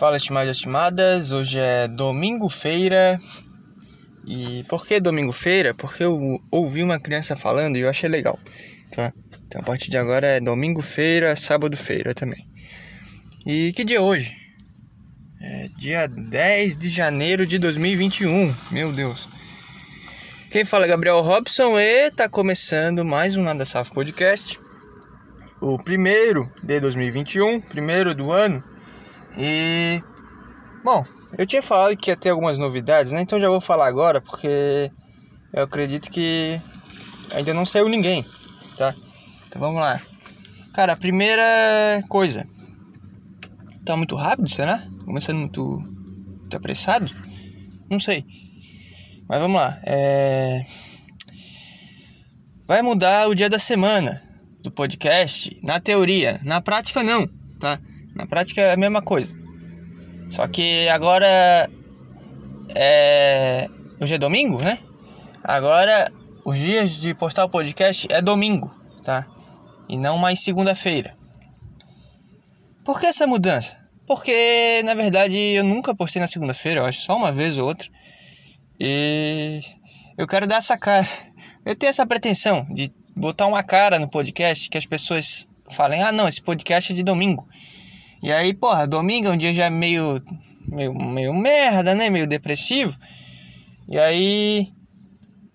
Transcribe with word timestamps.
Fala, 0.00 0.16
estimados 0.16 0.48
e 0.48 0.52
estimadas. 0.52 1.30
Hoje 1.30 1.58
é 1.58 1.86
domingo-feira. 1.86 3.20
E 4.26 4.64
por 4.66 4.86
que 4.86 4.98
domingo-feira? 4.98 5.74
Porque 5.74 6.02
eu 6.02 6.40
ouvi 6.50 6.82
uma 6.82 6.98
criança 6.98 7.36
falando 7.36 7.76
e 7.76 7.80
eu 7.80 7.90
achei 7.90 8.08
legal, 8.08 8.38
tá? 8.92 9.12
Então 9.46 9.60
a 9.60 9.64
partir 9.64 9.90
de 9.90 9.98
agora 9.98 10.26
é 10.26 10.40
domingo-feira, 10.40 11.36
sábado-feira 11.36 12.14
também. 12.14 12.42
E 13.44 13.74
que 13.74 13.84
dia 13.84 13.98
é 13.98 14.00
hoje? 14.00 14.34
É 15.38 15.68
dia 15.76 16.06
10 16.08 16.78
de 16.78 16.88
janeiro 16.88 17.44
de 17.44 17.58
2021. 17.58 18.54
Meu 18.70 18.94
Deus. 18.94 19.28
Quem 20.50 20.64
fala 20.64 20.86
é 20.86 20.88
Gabriel 20.88 21.20
Robson 21.20 21.78
e 21.78 22.10
tá 22.10 22.26
começando 22.26 23.04
mais 23.04 23.36
um 23.36 23.42
Nada 23.42 23.66
Safo 23.66 23.92
Podcast. 23.92 24.58
O 25.60 25.76
primeiro 25.76 26.50
de 26.62 26.80
2021, 26.80 27.60
primeiro 27.60 28.14
do 28.14 28.32
ano. 28.32 28.69
E 29.36 30.02
bom, 30.84 31.04
eu 31.36 31.46
tinha 31.46 31.62
falado 31.62 31.96
que 31.96 32.10
ia 32.10 32.16
ter 32.16 32.30
algumas 32.30 32.58
novidades, 32.58 33.12
né? 33.12 33.20
Então 33.20 33.40
já 33.40 33.48
vou 33.48 33.60
falar 33.60 33.86
agora 33.86 34.20
porque 34.20 34.90
eu 35.52 35.62
acredito 35.62 36.10
que 36.10 36.60
ainda 37.32 37.54
não 37.54 37.64
saiu 37.66 37.88
ninguém, 37.88 38.24
tá? 38.76 38.94
Então 39.46 39.60
vamos 39.60 39.80
lá. 39.80 40.00
Cara, 40.72 40.92
a 40.92 40.96
primeira 40.96 41.42
coisa. 42.08 42.46
Tá 43.84 43.96
muito 43.96 44.14
rápido, 44.14 44.48
será? 44.48 44.86
Começando 45.04 45.38
muito, 45.38 45.80
muito 45.80 46.56
apressado? 46.56 47.10
Não 47.90 47.98
sei. 47.98 48.24
Mas 49.28 49.40
vamos 49.40 49.60
lá. 49.60 49.78
É... 49.84 50.64
Vai 52.66 52.82
mudar 52.82 53.28
o 53.28 53.34
dia 53.34 53.48
da 53.48 53.58
semana 53.58 54.22
do 54.62 54.70
podcast, 54.70 55.58
na 55.62 55.80
teoria. 55.80 56.40
Na 56.44 56.60
prática, 56.60 57.02
não, 57.02 57.26
tá? 57.58 57.80
Na 58.20 58.26
prática 58.26 58.60
é 58.60 58.74
a 58.74 58.76
mesma 58.76 59.00
coisa. 59.00 59.34
Só 60.30 60.46
que 60.46 60.86
agora 60.90 61.70
é. 62.76 63.66
Hoje 63.98 64.14
é 64.14 64.18
domingo, 64.18 64.60
né? 64.60 64.78
Agora 65.42 66.12
os 66.44 66.58
dias 66.58 67.00
de 67.00 67.14
postar 67.14 67.46
o 67.46 67.48
podcast 67.48 68.06
é 68.10 68.20
domingo, 68.20 68.70
tá? 69.02 69.26
E 69.88 69.96
não 69.96 70.18
mais 70.18 70.42
segunda-feira. 70.42 71.14
Por 72.84 73.00
que 73.00 73.06
essa 73.06 73.26
mudança? 73.26 73.78
Porque 74.06 74.82
na 74.84 74.92
verdade 74.92 75.38
eu 75.38 75.64
nunca 75.64 75.94
postei 75.94 76.20
na 76.20 76.28
segunda-feira, 76.28 76.80
eu 76.80 76.84
acho 76.84 77.00
só 77.00 77.16
uma 77.16 77.32
vez 77.32 77.56
ou 77.56 77.66
outra. 77.66 77.88
E 78.78 79.62
eu 80.18 80.26
quero 80.26 80.46
dar 80.46 80.56
essa 80.56 80.76
cara. 80.76 81.08
Eu 81.64 81.76
tenho 81.76 81.90
essa 81.90 82.06
pretensão 82.06 82.66
de 82.70 82.90
botar 83.14 83.46
uma 83.46 83.62
cara 83.62 83.98
no 83.98 84.08
podcast 84.08 84.70
que 84.70 84.78
as 84.78 84.86
pessoas 84.86 85.46
falem: 85.70 86.02
ah, 86.02 86.10
não, 86.10 86.26
esse 86.26 86.40
podcast 86.40 86.90
é 86.92 86.96
de 86.96 87.02
domingo. 87.02 87.46
E 88.22 88.30
aí, 88.32 88.52
porra, 88.52 88.86
domingo 88.86 89.28
é 89.28 89.30
um 89.30 89.36
dia 89.36 89.54
já 89.54 89.70
meio, 89.70 90.22
meio, 90.68 90.94
meio 90.94 91.34
merda, 91.34 91.94
né? 91.94 92.10
Meio 92.10 92.26
depressivo. 92.26 92.96
E 93.88 93.98
aí, 93.98 94.72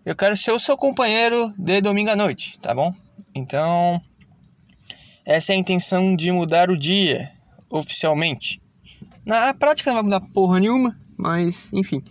eu 0.05 0.15
quero 0.15 0.35
ser 0.35 0.51
o 0.51 0.59
seu 0.59 0.75
companheiro 0.75 1.53
de 1.57 1.79
domingo 1.81 2.09
à 2.09 2.15
noite, 2.15 2.57
tá 2.59 2.73
bom? 2.73 2.93
Então, 3.33 4.01
essa 5.25 5.51
é 5.51 5.55
a 5.55 5.59
intenção 5.59 6.15
de 6.15 6.31
mudar 6.31 6.69
o 6.69 6.77
dia, 6.77 7.31
oficialmente. 7.69 8.61
Na 9.25 9.53
prática 9.53 9.89
não 9.89 9.95
vai 9.95 10.03
mudar 10.03 10.21
porra 10.33 10.59
nenhuma, 10.59 10.99
mas 11.17 11.71
enfim. 11.73 12.03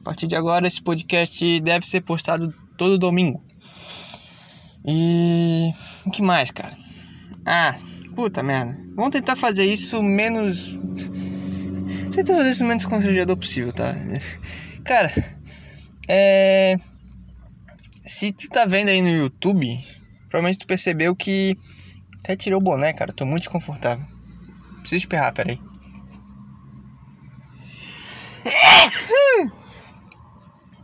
A 0.00 0.04
partir 0.04 0.26
de 0.26 0.36
agora, 0.36 0.66
esse 0.66 0.80
podcast 0.80 1.60
deve 1.60 1.86
ser 1.86 2.00
postado 2.00 2.54
todo 2.76 2.96
domingo. 2.96 3.42
E. 4.86 5.70
O 6.06 6.10
que 6.10 6.22
mais, 6.22 6.50
cara? 6.50 6.74
Ah, 7.44 7.72
Puta 8.18 8.42
merda. 8.42 8.76
Vamos 8.96 9.12
tentar 9.12 9.36
fazer 9.36 9.64
isso 9.64 10.02
menos. 10.02 10.76
Tentar 12.10 12.34
fazer 12.34 12.50
isso 12.50 12.64
menos 12.64 12.84
constrangedor 12.84 13.36
possível, 13.36 13.72
tá? 13.72 13.94
Cara, 14.84 15.12
é. 16.08 16.74
Se 18.04 18.32
tu 18.32 18.48
tá 18.48 18.64
vendo 18.64 18.88
aí 18.88 19.00
no 19.00 19.08
YouTube, 19.08 19.68
provavelmente 20.28 20.58
tu 20.58 20.66
percebeu 20.66 21.14
que. 21.14 21.56
Até 22.18 22.34
tirei 22.34 22.56
o 22.56 22.60
boné, 22.60 22.92
cara. 22.92 23.12
Tô 23.12 23.24
muito 23.24 23.42
desconfortável. 23.42 24.04
Preciso 24.80 24.96
espirrar, 24.96 25.32
peraí. 25.32 25.60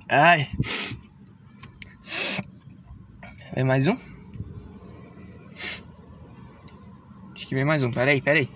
Ai. 0.09 0.49
Vem 3.57 3.65
mais 3.65 3.89
um? 3.89 4.14
Que 7.47 7.55
vem 7.55 7.65
mais 7.65 7.83
um. 7.83 7.91
Peraí, 7.91 8.21
peraí. 8.21 8.51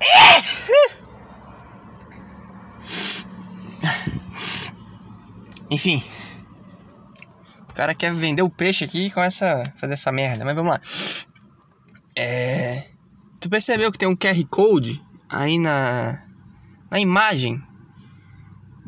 Enfim. 5.70 6.02
O 7.68 7.72
cara 7.74 7.94
quer 7.94 8.14
vender 8.14 8.42
o 8.42 8.50
peixe 8.50 8.84
aqui 8.84 9.06
e 9.06 9.10
começa 9.10 9.62
a 9.62 9.64
fazer 9.78 9.94
essa 9.94 10.12
merda. 10.12 10.44
Mas 10.44 10.54
vamos 10.54 10.70
lá. 10.70 10.80
É. 12.14 12.84
Tu 13.40 13.50
percebeu 13.50 13.92
que 13.92 13.98
tem 13.98 14.08
um 14.08 14.16
QR 14.16 14.42
Code 14.48 15.02
aí 15.28 15.58
na. 15.58 16.22
Na 16.90 16.98
imagem. 16.98 17.62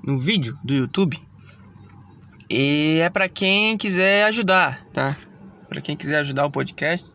No 0.02 0.18
vídeo 0.18 0.58
do 0.64 0.72
YouTube. 0.72 1.20
E 2.48 3.00
é 3.02 3.10
para 3.10 3.28
quem 3.28 3.76
quiser 3.76 4.24
ajudar, 4.24 4.82
tá? 4.86 5.14
Para 5.68 5.80
quem 5.80 5.96
quiser 5.96 6.18
ajudar 6.20 6.46
o 6.46 6.50
podcast. 6.50 7.10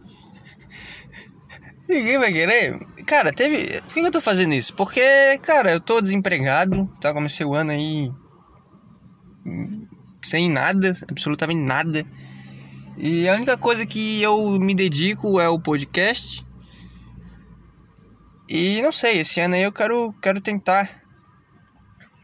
Ninguém 1.88 2.18
vai 2.18 2.32
querer. 2.32 2.80
Cara, 3.06 3.34
teve. 3.34 3.82
Por 3.82 3.94
que 3.94 4.00
eu 4.00 4.12
tô 4.12 4.22
fazendo 4.22 4.54
isso? 4.54 4.74
Porque, 4.74 5.02
cara, 5.42 5.74
eu 5.74 5.80
tô 5.80 6.00
desempregado, 6.00 6.88
tá? 7.00 7.14
Comecei 7.14 7.46
o 7.46 7.54
ano 7.54 7.72
aí. 7.72 8.12
Sem 10.22 10.50
nada, 10.50 10.94
absolutamente 11.10 11.62
nada. 11.62 12.06
E 12.98 13.28
a 13.28 13.34
única 13.34 13.58
coisa 13.58 13.86
que 13.86 14.22
eu 14.22 14.60
me 14.60 14.74
dedico 14.74 15.40
é 15.40 15.50
o 15.50 15.60
podcast. 15.60 16.46
E 18.48 18.82
não 18.82 18.92
sei, 18.92 19.20
esse 19.20 19.40
ano 19.42 19.56
aí 19.56 19.64
eu 19.64 19.72
quero, 19.72 20.14
quero 20.22 20.40
tentar 20.40 21.02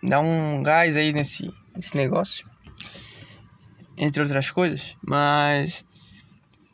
dar 0.02 0.20
um 0.20 0.64
gás 0.64 0.96
aí 0.96 1.12
nesse, 1.12 1.52
nesse 1.76 1.96
negócio. 1.98 2.48
Entre 3.98 4.22
outras 4.22 4.52
coisas. 4.52 4.96
Mas 5.06 5.84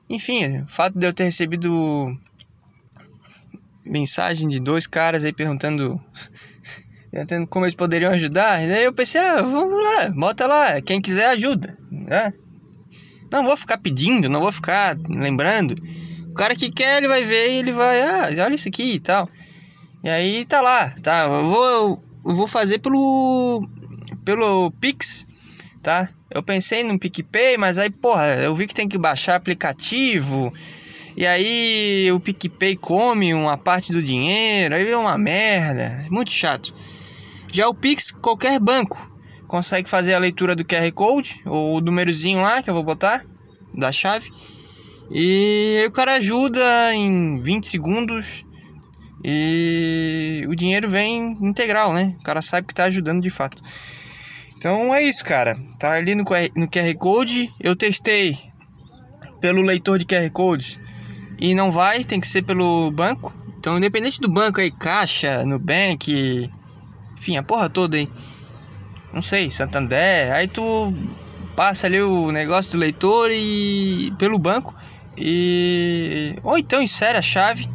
enfim, 0.09 0.61
o 0.61 0.67
fato 0.67 0.97
de 0.97 1.05
eu 1.05 1.13
ter 1.13 1.25
recebido 1.25 2.17
mensagem 3.85 4.49
de 4.49 4.59
dois 4.59 4.87
caras 4.87 5.23
aí 5.23 5.33
perguntando, 5.33 6.01
perguntando 7.11 7.47
como 7.47 7.65
eles 7.65 7.75
poderiam 7.75 8.11
ajudar, 8.11 8.59
daí 8.59 8.83
eu 8.83 8.93
pensei, 8.93 9.21
ah, 9.21 9.41
vamos 9.41 9.83
lá, 9.83 10.09
bota 10.09 10.47
lá, 10.47 10.81
quem 10.81 11.01
quiser 11.01 11.29
ajuda, 11.29 11.77
né? 11.91 12.33
Não 13.31 13.43
vou 13.43 13.57
ficar 13.57 13.77
pedindo, 13.77 14.29
não 14.29 14.39
vou 14.39 14.51
ficar 14.51 14.97
lembrando. 15.09 15.75
O 16.29 16.33
cara 16.33 16.55
que 16.55 16.69
quer, 16.69 16.97
ele 16.97 17.07
vai 17.07 17.23
ver 17.25 17.49
e 17.49 17.59
ele 17.59 17.71
vai, 17.71 18.01
ah, 18.01 18.29
olha 18.43 18.55
isso 18.55 18.69
aqui 18.69 18.93
e 18.93 18.99
tal. 18.99 19.27
E 20.03 20.09
aí 20.09 20.45
tá 20.45 20.61
lá, 20.61 20.91
tá? 21.01 21.23
Eu 21.23 21.45
vou, 21.45 22.03
eu 22.25 22.35
vou 22.35 22.47
fazer 22.47 22.79
pelo, 22.79 23.67
pelo 24.23 24.71
Pix, 24.79 25.25
tá? 25.81 26.09
Eu 26.35 26.43
pensei 26.43 26.83
no 26.83 26.99
PicPay, 26.99 27.57
mas 27.57 27.77
aí, 27.77 27.89
porra, 27.89 28.25
eu 28.35 28.53
vi 28.53 28.67
que 28.67 28.75
tem 28.75 28.89
que 28.89 28.97
baixar 28.97 29.35
aplicativo. 29.35 30.53
E 31.15 31.25
aí 31.25 32.11
o 32.11 32.19
PicPay 32.19 32.75
come 32.75 33.33
uma 33.33 33.57
parte 33.57 33.93
do 33.93 34.03
dinheiro, 34.03 34.75
aí 34.75 34.85
é 34.85 34.97
uma 34.97 35.17
merda, 35.17 36.05
muito 36.09 36.29
chato. 36.29 36.73
Já 37.53 37.69
o 37.69 37.73
Pix, 37.73 38.11
qualquer 38.11 38.59
banco 38.59 39.09
consegue 39.47 39.89
fazer 39.89 40.13
a 40.13 40.19
leitura 40.19 40.57
do 40.57 40.65
QR 40.65 40.91
Code, 40.93 41.39
ou 41.45 41.77
o 41.77 41.79
númerozinho 41.79 42.41
lá 42.41 42.61
que 42.61 42.69
eu 42.69 42.73
vou 42.73 42.83
botar, 42.83 43.23
da 43.73 43.93
chave. 43.93 44.29
E 45.09 45.85
o 45.87 45.91
cara 45.91 46.15
ajuda 46.15 46.93
em 46.93 47.39
20 47.39 47.65
segundos 47.65 48.43
e 49.23 50.43
o 50.49 50.53
dinheiro 50.53 50.89
vem 50.89 51.37
integral, 51.41 51.93
né? 51.93 52.13
O 52.19 52.23
cara 52.25 52.41
sabe 52.41 52.67
que 52.67 52.73
tá 52.73 52.83
ajudando 52.83 53.21
de 53.21 53.29
fato. 53.29 53.63
Então 54.65 54.95
é 54.95 55.03
isso, 55.03 55.23
cara. 55.23 55.55
Tá 55.77 55.91
ali 55.91 56.15
no, 56.15 56.23
no 56.55 56.67
QR 56.67 56.97
Code. 56.97 57.53
Eu 57.59 57.75
testei 57.75 58.35
pelo 59.39 59.61
leitor 59.61 59.99
de 59.99 60.07
QR 60.07 60.27
Code 60.31 60.79
e 61.37 61.53
não 61.53 61.71
vai, 61.71 62.03
tem 62.03 62.19
que 62.19 62.27
ser 62.27 62.41
pelo 62.41 62.89
banco. 62.89 63.31
Então, 63.59 63.77
independente 63.77 64.19
do 64.19 64.27
banco 64.27 64.59
aí, 64.59 64.71
Caixa, 64.71 65.45
Nubank, 65.45 66.49
enfim, 67.15 67.37
a 67.37 67.43
porra 67.43 67.69
toda 67.69 67.95
aí. 67.95 68.09
Não 69.13 69.21
sei, 69.21 69.51
Santander. 69.51 70.33
Aí 70.33 70.47
tu 70.47 70.91
passa 71.55 71.85
ali 71.85 72.01
o 72.01 72.31
negócio 72.31 72.71
do 72.71 72.79
leitor 72.79 73.29
e 73.31 74.11
pelo 74.17 74.39
banco 74.39 74.73
e 75.15 76.39
ou 76.41 76.57
então 76.57 76.81
insere 76.81 77.19
a 77.19 77.21
chave 77.21 77.69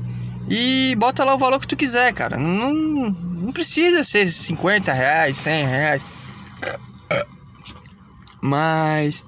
e 0.49 0.97
bota 0.99 1.23
lá 1.23 1.37
o 1.37 1.39
valor 1.39 1.61
que 1.61 1.69
tu 1.69 1.77
quiser, 1.77 2.13
cara. 2.13 2.37
Não, 2.37 2.75
não 2.75 3.53
precisa 3.53 4.03
ser 4.03 4.27
50 4.27 4.93
reais, 4.93 5.37
100 5.37 5.67
reais. 5.69 6.20
Mas, 8.43 9.25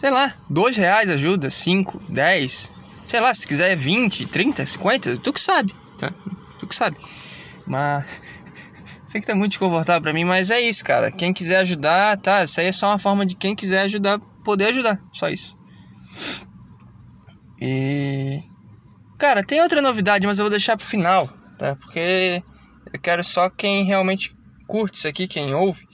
sei 0.00 0.10
lá, 0.10 0.34
dois 0.48 0.76
reais 0.76 1.10
ajuda, 1.10 1.50
cinco, 1.50 2.00
dez, 2.08 2.72
sei 3.06 3.20
lá, 3.20 3.32
se 3.34 3.46
quiser 3.46 3.76
20, 3.76 4.26
30, 4.26 4.64
50, 4.64 5.16
tu 5.18 5.32
que 5.32 5.40
sabe, 5.40 5.74
tá? 5.98 6.12
Tu 6.58 6.66
que 6.66 6.74
sabe. 6.74 6.96
Mas. 7.66 8.04
Sei 9.06 9.20
que 9.20 9.26
tá 9.28 9.34
muito 9.34 9.50
desconfortável 9.50 10.02
pra 10.02 10.12
mim, 10.12 10.24
mas 10.24 10.50
é 10.50 10.60
isso, 10.60 10.84
cara. 10.84 11.08
Quem 11.12 11.32
quiser 11.32 11.58
ajudar, 11.58 12.16
tá? 12.16 12.42
Isso 12.42 12.58
aí 12.58 12.66
é 12.66 12.72
só 12.72 12.88
uma 12.88 12.98
forma 12.98 13.24
de 13.24 13.36
quem 13.36 13.54
quiser 13.54 13.82
ajudar, 13.82 14.18
poder 14.42 14.70
ajudar. 14.70 15.00
Só 15.12 15.28
isso. 15.28 15.56
E. 17.60 18.42
Cara, 19.16 19.44
tem 19.44 19.60
outra 19.62 19.80
novidade, 19.80 20.26
mas 20.26 20.40
eu 20.40 20.44
vou 20.44 20.50
deixar 20.50 20.76
pro 20.76 20.84
final, 20.84 21.28
tá? 21.56 21.76
Porque 21.76 22.42
eu 22.92 23.00
quero 23.00 23.22
só 23.22 23.48
quem 23.48 23.84
realmente 23.84 24.34
curte 24.66 24.98
isso 24.98 25.06
aqui, 25.06 25.28
quem 25.28 25.54
ouve. 25.54 25.86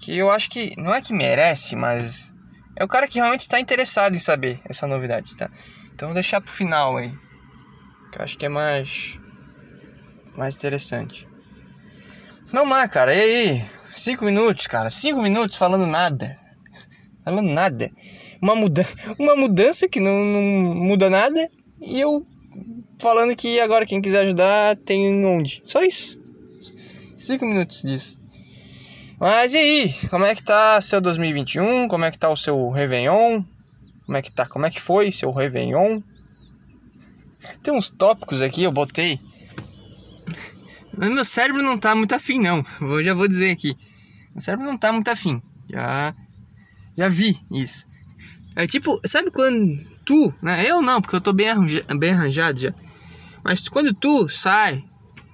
Que 0.00 0.16
eu 0.16 0.30
acho 0.30 0.50
que. 0.50 0.72
Não 0.78 0.94
é 0.94 1.00
que 1.00 1.12
merece, 1.12 1.76
mas. 1.76 2.32
É 2.76 2.82
o 2.82 2.88
cara 2.88 3.06
que 3.06 3.18
realmente 3.18 3.42
está 3.42 3.60
interessado 3.60 4.16
em 4.16 4.18
saber 4.18 4.60
essa 4.64 4.86
novidade, 4.86 5.36
tá? 5.36 5.50
Então 5.94 6.08
vou 6.08 6.14
deixar 6.14 6.40
pro 6.40 6.50
final 6.50 6.96
aí. 6.96 7.12
Que 8.10 8.18
eu 8.18 8.24
acho 8.24 8.38
que 8.38 8.46
é 8.46 8.48
mais. 8.48 9.18
Mais 10.36 10.56
interessante. 10.56 11.28
Vamos 12.50 12.70
lá, 12.70 12.88
cara. 12.88 13.14
E 13.14 13.20
aí? 13.20 13.64
Cinco 13.94 14.24
minutos, 14.24 14.66
cara. 14.66 14.88
Cinco 14.88 15.20
minutos 15.20 15.56
falando 15.56 15.86
nada. 15.86 16.38
Falando 17.22 17.50
nada. 17.50 17.90
Uma, 18.40 18.56
muda 18.56 18.86
uma 19.18 19.36
mudança 19.36 19.86
que 19.86 20.00
não, 20.00 20.24
não 20.24 20.74
muda 20.74 21.10
nada. 21.10 21.48
E 21.80 22.00
eu 22.00 22.26
falando 22.98 23.36
que 23.36 23.60
agora 23.60 23.86
quem 23.86 24.00
quiser 24.00 24.24
ajudar 24.24 24.76
tem 24.76 25.24
onde. 25.24 25.62
Só 25.66 25.82
isso. 25.82 26.18
Cinco 27.16 27.44
minutos 27.44 27.82
disso. 27.82 28.19
Mas 29.20 29.52
e 29.52 29.58
aí? 29.58 29.94
Como 30.08 30.24
é 30.24 30.34
que 30.34 30.42
tá 30.42 30.80
seu 30.80 30.98
2021? 30.98 31.88
Como 31.88 32.06
é 32.06 32.10
que 32.10 32.18
tá 32.18 32.30
o 32.30 32.36
seu 32.36 32.70
Réveillon? 32.70 33.44
Como 34.06 34.16
é 34.16 34.22
que 34.22 34.32
tá? 34.32 34.46
Como 34.46 34.64
é 34.64 34.70
que 34.70 34.80
foi 34.80 35.12
seu 35.12 35.30
Réveillon? 35.30 36.00
Tem 37.62 37.74
uns 37.74 37.90
tópicos 37.90 38.40
aqui, 38.40 38.62
eu 38.62 38.72
botei 38.72 39.20
meu 40.96 41.24
cérebro 41.24 41.62
não 41.62 41.76
tá 41.76 41.94
muito 41.94 42.14
afim, 42.14 42.40
não. 42.40 42.64
Eu 42.80 43.04
já 43.04 43.12
vou 43.12 43.28
dizer 43.28 43.50
aqui. 43.50 43.76
Meu 44.32 44.40
cérebro 44.40 44.64
não 44.64 44.78
tá 44.78 44.90
muito 44.90 45.08
afim. 45.08 45.42
Já, 45.68 46.14
já 46.96 47.08
vi 47.10 47.38
isso. 47.52 47.84
É 48.56 48.66
tipo, 48.66 49.00
sabe 49.06 49.30
quando 49.30 49.84
tu, 50.04 50.32
né? 50.40 50.64
Eu 50.66 50.80
não, 50.80 50.98
porque 50.98 51.16
eu 51.16 51.20
tô 51.20 51.34
bem, 51.34 51.50
arranja, 51.50 51.84
bem 51.98 52.12
arranjado 52.12 52.58
já. 52.58 52.74
Mas 53.44 53.68
quando 53.68 53.92
tu 53.92 54.30
sai, 54.30 54.82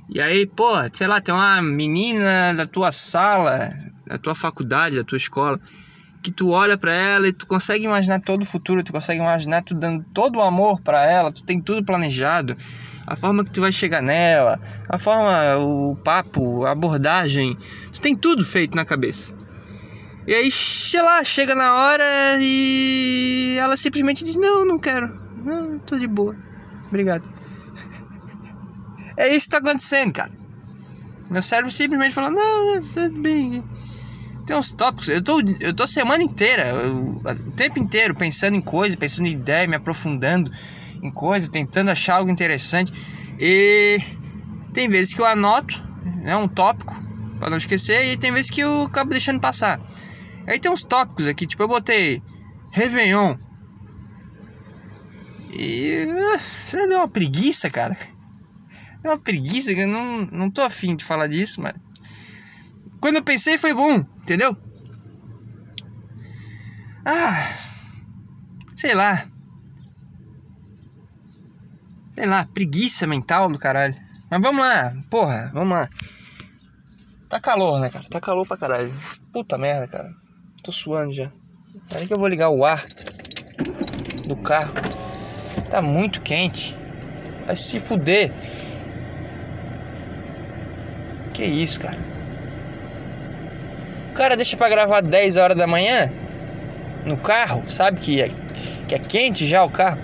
e 0.09 0.21
aí, 0.21 0.47
pô, 0.47 0.73
sei 0.93 1.07
lá, 1.07 1.21
tem 1.21 1.35
uma 1.35 1.61
menina 1.61 2.55
da 2.55 2.65
tua 2.65 2.93
sala, 2.93 3.73
da 4.07 4.17
tua 4.17 4.35
faculdade, 4.35 4.97
da 4.97 5.05
tua 5.05 5.17
escola, 5.17 5.59
que 6.23 6.31
tu 6.31 6.51
olha 6.51 6.79
para 6.79 6.93
ela 6.93 7.29
e 7.29 7.33
tu 7.33 7.47
consegue 7.47 7.85
imaginar 7.85 8.21
todo 8.21 8.43
o 8.43 8.45
futuro, 8.45 8.83
tu 8.83 8.93
consegue 8.93 9.21
imaginar 9.21 9.63
tu 9.63 9.75
dando 9.75 10.05
todo 10.15 10.37
o 10.37 10.43
amor 10.43 10.81
para 10.81 11.05
ela, 11.09 11.33
tu 11.33 11.43
tem 11.43 11.61
tudo 11.61 11.85
planejado, 11.85 12.57
a 13.07 13.17
forma 13.17 13.45
que 13.45 13.51
tu 13.51 13.61
vai 13.61 13.73
chegar 13.73 14.01
nela, 14.01 14.61
a 14.89 14.97
forma, 14.99 15.57
o 15.59 15.97
papo, 15.97 16.65
a 16.65 16.71
abordagem, 16.71 17.57
tu 17.93 18.01
tem 18.01 18.17
tudo 18.17 18.45
feito 18.45 18.77
na 18.77 18.85
cabeça. 18.85 19.35
E 20.27 20.35
aí, 20.35 20.51
sei 20.51 21.03
lá, 21.03 21.23
chega 21.23 21.55
na 21.55 21.75
hora 21.75 22.05
e 22.41 23.57
ela 23.61 23.77
simplesmente 23.77 24.25
diz: 24.25 24.35
Não, 24.35 24.65
não 24.65 24.79
quero, 24.79 25.17
não, 25.45 25.79
tô 25.79 25.97
de 25.97 26.09
boa, 26.09 26.35
obrigado. 26.89 27.31
É 29.17 29.35
isso 29.35 29.47
que 29.47 29.53
tá 29.53 29.59
acontecendo, 29.59 30.13
cara. 30.13 30.33
Meu 31.31 31.43
cérebro 31.43 31.71
simplesmente 31.71 32.15
fala: 32.15 32.31
Não, 32.31 32.83
tudo 32.83 33.21
bem 33.21 33.63
tem 34.47 34.57
uns 34.57 34.71
tópicos. 34.71 35.09
Eu 35.09 35.21
tô, 35.21 35.41
eu 35.61 35.75
tô 35.75 35.87
semana 35.87 36.23
inteira, 36.23 36.69
eu, 36.69 37.21
o 37.25 37.53
tempo 37.53 37.79
inteiro, 37.79 38.15
pensando 38.15 38.55
em 38.55 38.61
coisa, 38.61 38.97
pensando 38.97 39.27
em 39.27 39.33
ideia, 39.33 39.67
me 39.67 39.75
aprofundando 39.75 40.51
em 41.03 41.11
coisa, 41.11 41.51
tentando 41.51 41.91
achar 41.91 42.17
algo 42.17 42.31
interessante. 42.31 42.93
E 43.41 44.01
tem 44.73 44.89
vezes 44.89 45.13
que 45.13 45.21
eu 45.21 45.27
anoto, 45.27 45.83
né, 46.23 46.37
um 46.37 46.49
tópico, 46.49 46.95
para 47.39 47.51
não 47.51 47.57
esquecer, 47.59 48.07
e 48.07 48.17
tem 48.17 48.33
vezes 48.33 48.51
que 48.51 48.61
eu 48.61 48.85
acabo 48.85 49.11
deixando 49.11 49.41
passar. 49.41 49.81
Aí 50.47 50.61
tem 50.61 50.71
uns 50.71 50.85
tópicos 50.85 51.27
aqui, 51.27 51.45
tipo, 51.45 51.63
eu 51.63 51.69
botei 51.69 52.23
Réveillon. 52.71 53.37
E. 55.53 56.07
Você 56.39 56.87
deu 56.87 56.99
uma 56.99 57.09
preguiça, 57.09 57.69
cara. 57.69 57.97
Deu 59.07 59.13
uma 59.13 59.21
preguiça 59.21 59.71
eu 59.71 59.87
não, 59.87 60.23
não 60.33 60.51
tô 60.51 60.63
afim 60.63 60.97
de 60.97 61.05
falar 61.05 61.29
disso, 61.29 61.61
mas. 61.61 61.75
Quando 63.01 63.15
eu 63.15 63.23
pensei 63.23 63.57
foi 63.57 63.73
bom, 63.73 64.05
entendeu? 64.21 64.57
Ah, 67.05 67.55
sei 68.75 68.97
lá. 68.97 69.25
Sei 72.17 72.27
lá, 72.27 72.49
preguiça 72.53 73.07
mental 73.07 73.49
do 73.49 73.61
caralho. 73.61 73.95
Mas 74.29 74.43
vamos 74.43 74.61
lá, 74.61 74.93
porra, 75.09 75.53
vamos 75.55 75.79
lá. 75.79 75.89
Tá 77.29 77.39
calor, 77.39 77.79
né, 77.79 77.89
cara? 77.91 78.07
Tá 78.11 78.21
calor 78.21 78.45
pra 78.45 78.57
caralho. 78.57 78.93
Puta 79.33 79.57
merda, 79.57 79.87
cara. 79.87 80.13
Tô 80.65 80.73
suando 80.73 81.13
já. 81.13 81.31
Peraí 81.89 82.09
que 82.09 82.13
eu 82.13 82.19
vou 82.19 82.27
ligar 82.27 82.51
o 82.51 82.65
ar 82.65 82.85
do 84.27 84.35
carro. 84.35 84.75
Tá 85.71 85.81
muito 85.81 86.21
quente. 86.23 86.77
Vai 87.47 87.55
se 87.55 87.79
fuder. 87.79 88.33
Que 91.37 91.45
isso, 91.45 91.79
cara? 91.79 91.99
cara 94.17 94.35
deixa 94.35 94.57
para 94.57 94.71
gravar 94.71 95.03
10 95.03 95.37
horas 95.37 95.57
da 95.57 95.67
manhã 95.67 96.11
no 97.05 97.19
carro, 97.19 97.63
sabe 97.69 98.01
que 98.01 98.23
é, 98.23 98.31
que 98.89 98.95
é 98.95 98.99
quente 98.99 99.47
já 99.47 99.63
o 99.63 99.71
carro. 99.71 100.01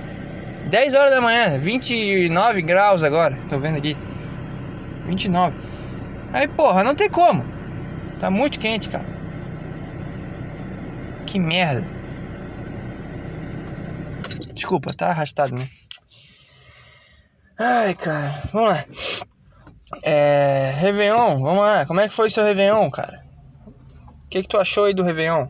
10 0.66 0.94
horas 0.94 1.10
da 1.10 1.20
manhã, 1.22 1.58
29 1.58 2.60
graus 2.60 3.02
agora, 3.02 3.36
tô 3.48 3.58
vendo 3.58 3.78
aqui. 3.78 3.96
29. 5.06 5.56
Aí, 6.34 6.46
porra, 6.46 6.84
não 6.84 6.94
tem 6.94 7.08
como. 7.08 7.44
Tá 8.20 8.30
muito 8.30 8.58
quente, 8.58 8.90
cara. 8.90 9.06
Que 11.26 11.40
merda. 11.40 11.82
Desculpa, 14.52 14.92
tá 14.92 15.08
arrastado, 15.08 15.54
né? 15.54 15.66
Ai, 17.58 17.94
cara, 17.94 18.42
vamos 18.52 18.68
lá. 18.68 18.84
É. 20.02 20.72
Réveillon, 20.76 21.40
vamos 21.42 21.60
lá. 21.62 21.86
Como 21.86 22.00
é 22.00 22.08
que 22.08 22.14
foi 22.14 22.30
seu 22.30 22.44
Réveillon, 22.44 22.90
cara? 22.90 23.22
que, 24.32 24.40
que 24.40 24.48
tu 24.48 24.56
achou 24.56 24.86
aí 24.86 24.94
do 24.94 25.02
Réveillon? 25.02 25.46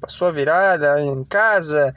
Passou 0.00 0.28
a 0.28 0.32
virada 0.32 1.00
em 1.00 1.24
casa, 1.24 1.96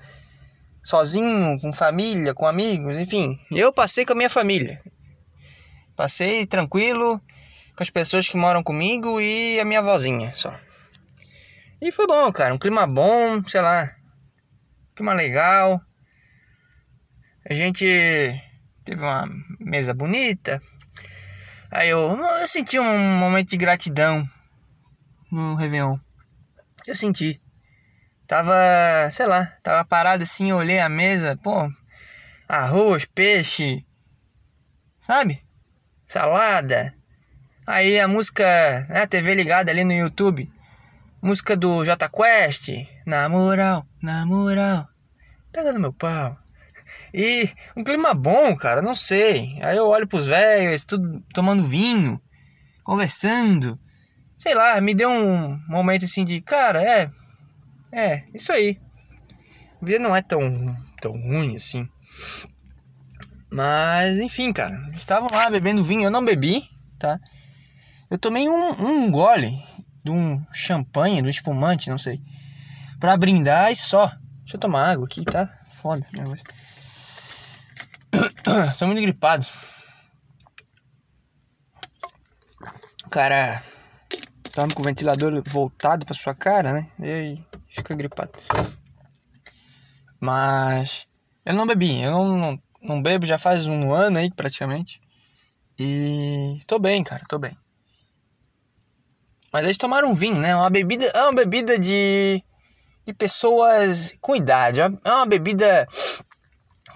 sozinho, 0.82 1.60
com 1.62 1.72
família, 1.72 2.34
com 2.34 2.48
amigos, 2.48 2.98
enfim. 2.98 3.40
Eu 3.52 3.72
passei 3.72 4.04
com 4.04 4.14
a 4.14 4.16
minha 4.16 4.30
família. 4.32 4.82
Passei 5.96 6.48
tranquilo 6.48 7.22
com 7.76 7.84
as 7.84 7.92
pessoas 7.92 8.28
que 8.28 8.36
moram 8.36 8.64
comigo 8.64 9.22
e 9.22 9.60
a 9.60 9.66
minha 9.66 9.82
vozinha 9.82 10.34
só. 10.36 10.58
E 11.80 11.92
foi 11.92 12.08
bom, 12.08 12.32
cara. 12.32 12.52
Um 12.52 12.58
clima 12.58 12.88
bom, 12.88 13.44
sei 13.48 13.62
lá. 13.62 13.96
Clima 14.96 15.14
legal. 15.14 15.80
A 17.48 17.54
gente 17.54 17.86
teve 18.84 19.02
uma 19.02 19.28
mesa 19.68 19.94
bonita. 19.94 20.62
Aí 21.70 21.90
eu, 21.90 22.18
eu 22.18 22.48
senti 22.48 22.80
um 22.80 23.18
momento 23.20 23.50
de 23.50 23.58
gratidão 23.58 24.28
no 25.32 25.56
Réveillon. 25.56 25.98
Eu 26.88 26.96
senti. 26.96 27.42
Tava, 28.26 28.56
sei 29.12 29.26
lá, 29.26 29.46
tava 29.62 29.86
parado 29.86 30.24
assim, 30.24 30.52
olhei 30.52 30.80
a 30.80 30.90
mesa, 30.90 31.38
pô, 31.38 31.70
arroz, 32.48 33.06
peixe, 33.06 33.86
sabe? 35.00 35.42
Salada. 36.06 36.94
Aí 37.66 38.00
a 38.00 38.08
música, 38.08 38.44
né, 38.90 39.02
a 39.02 39.08
TV 39.08 39.34
ligada 39.34 39.72
ali 39.72 39.84
no 39.84 39.94
YouTube. 39.94 40.52
Música 41.22 41.56
do 41.56 41.84
J 41.84 42.10
Quest, 42.10 42.70
na 43.06 43.28
moral, 43.28 43.86
na 44.02 44.26
moral, 44.26 44.88
pega 45.52 45.74
no 45.74 45.80
meu 45.80 45.94
pau. 45.94 46.38
E 47.18 47.50
um 47.76 47.84
clima 47.84 48.14
bom, 48.14 48.56
cara, 48.56 48.82
não 48.82 48.94
sei. 48.94 49.58
Aí 49.62 49.76
eu 49.76 49.88
olho 49.88 50.08
pros 50.08 50.28
velhos, 50.28 50.86
tudo 50.86 51.24
tomando 51.34 51.64
vinho, 51.64 52.22
conversando 52.84 53.80
sei 54.38 54.54
lá, 54.54 54.80
me 54.80 54.94
deu 54.94 55.10
um 55.10 55.60
momento 55.68 56.06
assim 56.06 56.24
de, 56.24 56.40
cara, 56.40 56.82
é. 56.82 57.10
É, 57.92 58.24
isso 58.34 58.52
aí. 58.52 58.80
A 59.82 59.86
vida 59.86 60.00
não 60.00 60.16
é 60.16 60.22
tão, 60.22 60.42
tão 61.02 61.12
ruim 61.12 61.56
assim. 61.56 61.88
Mas, 63.52 64.18
enfim, 64.20 64.54
cara. 64.54 64.74
Estavam 64.96 65.30
lá 65.32 65.50
bebendo 65.50 65.84
vinho. 65.84 66.04
Eu 66.04 66.12
não 66.12 66.24
bebi, 66.24 66.64
tá? 67.00 67.20
Eu 68.10 68.18
tomei 68.18 68.48
um, 68.48 68.70
um 68.84 69.12
gole 69.12 69.52
de 70.04 70.12
um 70.12 70.46
champanhe, 70.52 71.22
de 71.22 71.28
um 71.28 71.32
espumante, 71.32 71.90
não 71.90 71.98
sei. 71.98 72.22
Pra 73.00 73.18
brindar 73.18 73.72
e 73.72 73.76
só. 73.76 74.08
Deixa 74.40 74.56
eu 74.56 74.60
tomar 74.60 74.92
água 74.92 75.06
aqui, 75.06 75.24
tá? 75.24 75.50
Foda. 75.70 76.06
Tô 78.78 78.86
muito 78.86 79.02
gripado. 79.02 79.46
Cara 83.10 83.62
dorme 84.56 84.74
com 84.74 84.82
o 84.82 84.86
ventilador 84.86 85.44
voltado 85.48 86.06
para 86.06 86.16
sua 86.16 86.34
cara, 86.34 86.74
né? 86.74 86.90
E 87.00 87.06
aí 87.06 87.46
fica 87.70 87.94
gripado. 87.94 88.32
Mas 90.20 91.06
eu 91.46 91.54
não 91.54 91.68
bebi, 91.68 92.02
eu 92.02 92.12
não, 92.12 92.38
não, 92.38 92.60
não 92.82 93.02
bebo 93.02 93.26
já 93.26 93.38
faz 93.38 93.68
um 93.68 93.94
ano 93.94 94.18
aí 94.18 94.32
praticamente. 94.32 95.00
E 95.80 96.60
tô 96.66 96.80
bem, 96.80 97.04
cara, 97.04 97.24
tô 97.30 97.38
bem. 97.38 97.56
Mas 99.54 99.64
eles 99.66 99.78
tomaram 99.78 100.16
vinho, 100.16 100.40
né? 100.40 100.56
Uma 100.56 100.70
bebida, 100.70 101.06
é 101.06 101.22
uma 101.22 101.34
bebida 101.34 101.78
de 101.78 102.44
de 103.06 103.14
pessoas 103.14 104.18
com 104.20 104.36
idade. 104.36 104.82
É 104.82 105.12
uma 105.12 105.26
bebida 105.26 105.88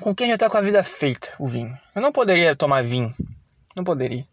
com 0.01 0.13
quem 0.13 0.29
já 0.29 0.37
tá 0.37 0.49
com 0.49 0.57
a 0.57 0.61
vida 0.61 0.83
feita, 0.83 1.33
o 1.39 1.47
vinho. 1.47 1.77
Eu 1.95 2.01
não 2.01 2.11
poderia 2.11 2.55
tomar 2.55 2.83
vinho. 2.83 3.13
Não 3.75 3.83
poderia. 3.83 4.27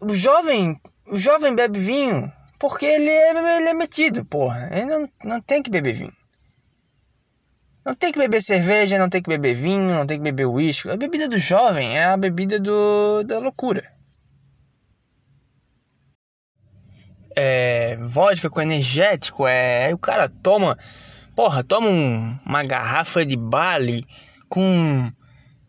O 0.00 0.14
jovem, 0.14 0.80
o 1.06 1.16
jovem 1.16 1.54
bebe 1.54 1.78
vinho 1.78 2.32
porque 2.58 2.86
ele 2.86 3.10
é, 3.10 3.58
ele 3.58 3.68
é 3.68 3.74
metido, 3.74 4.24
porra. 4.24 4.68
Ele 4.72 4.86
não, 4.86 5.08
não 5.22 5.40
tem 5.40 5.62
que 5.62 5.70
beber 5.70 5.92
vinho. 5.92 6.12
Não 7.84 7.94
tem 7.94 8.10
que 8.10 8.18
beber 8.18 8.40
cerveja, 8.40 8.98
não 8.98 9.10
tem 9.10 9.20
que 9.20 9.28
beber 9.28 9.54
vinho, 9.54 9.90
não 9.90 10.06
tem 10.06 10.16
que 10.16 10.24
beber 10.24 10.46
uísque. 10.46 10.88
A 10.88 10.96
bebida 10.96 11.28
do 11.28 11.36
jovem 11.36 11.98
é 11.98 12.04
a 12.04 12.16
bebida 12.16 12.58
do, 12.58 13.22
da 13.24 13.38
loucura. 13.38 13.92
É, 17.36 17.98
vodka 18.00 18.48
com 18.48 18.62
energético, 18.62 19.46
é. 19.46 19.92
O 19.92 19.98
cara 19.98 20.26
toma. 20.28 20.78
Porra, 21.34 21.64
toma 21.64 21.88
um, 21.88 22.38
uma 22.46 22.62
garrafa 22.62 23.26
de 23.26 23.36
Bali 23.36 24.04
com 24.48 25.10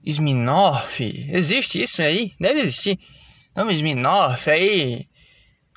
Smirnoff. 0.05 1.03
Existe 1.31 1.81
isso 1.81 2.03
aí? 2.03 2.34
Deve 2.39 2.60
existir. 2.60 3.00
Toma 3.53 3.74
Smirnoff 3.74 4.50
aí. 4.50 5.07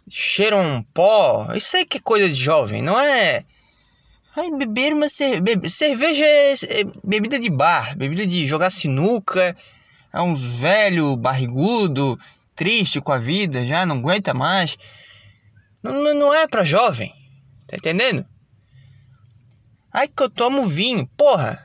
Cheira 0.06 0.56
um 0.58 0.82
pó. 0.82 1.48
Isso 1.54 1.74
aí 1.74 1.86
que 1.86 1.96
é 1.96 2.00
coisa 2.00 2.28
de 2.28 2.34
jovem, 2.34 2.82
não 2.82 3.00
é? 3.00 3.44
Ai, 4.36 4.50
beber 4.50 4.92
uma 4.92 5.08
cerveja. 5.08 5.68
Cerveja 5.70 6.24
é, 6.24 6.52
é 6.52 6.84
bebida 7.02 7.38
de 7.38 7.48
bar, 7.48 7.96
bebida 7.96 8.26
de 8.26 8.46
jogar 8.46 8.68
sinuca. 8.68 9.56
É 10.12 10.20
uns 10.20 10.42
velho 10.42 11.16
barrigudo, 11.16 12.18
triste 12.54 13.00
com 13.00 13.12
a 13.12 13.18
vida, 13.18 13.64
já 13.64 13.86
não 13.86 13.96
aguenta 13.96 14.34
mais. 14.34 14.76
Não, 15.82 16.14
não 16.14 16.34
é 16.34 16.46
pra 16.46 16.62
jovem, 16.62 17.12
tá 17.66 17.76
entendendo? 17.76 18.26
Ai 19.98 20.06
que 20.08 20.22
eu 20.22 20.30
tomo 20.30 20.64
vinho, 20.66 21.06
porra. 21.16 21.58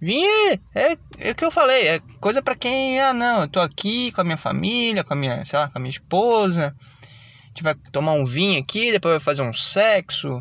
Vinho 0.00 0.28
é, 0.74 0.92
é, 0.92 0.98
é 1.18 1.30
o 1.30 1.34
que 1.34 1.44
eu 1.44 1.50
falei, 1.50 1.88
é 1.88 2.00
coisa 2.20 2.40
para 2.40 2.54
quem, 2.54 3.00
ah 3.00 3.12
não, 3.12 3.42
eu 3.42 3.48
tô 3.48 3.60
aqui 3.60 4.12
com 4.12 4.20
a 4.20 4.24
minha 4.24 4.36
família, 4.36 5.02
com 5.02 5.14
a 5.14 5.16
minha, 5.16 5.44
sei 5.44 5.58
lá, 5.58 5.68
com 5.68 5.78
a 5.78 5.80
minha 5.80 5.90
esposa. 5.90 6.76
A 6.76 7.48
gente 7.48 7.62
vai 7.62 7.74
tomar 7.90 8.12
um 8.12 8.24
vinho 8.24 8.60
aqui, 8.60 8.92
depois 8.92 9.14
vai 9.14 9.20
fazer 9.20 9.42
um 9.42 9.52
sexo 9.52 10.40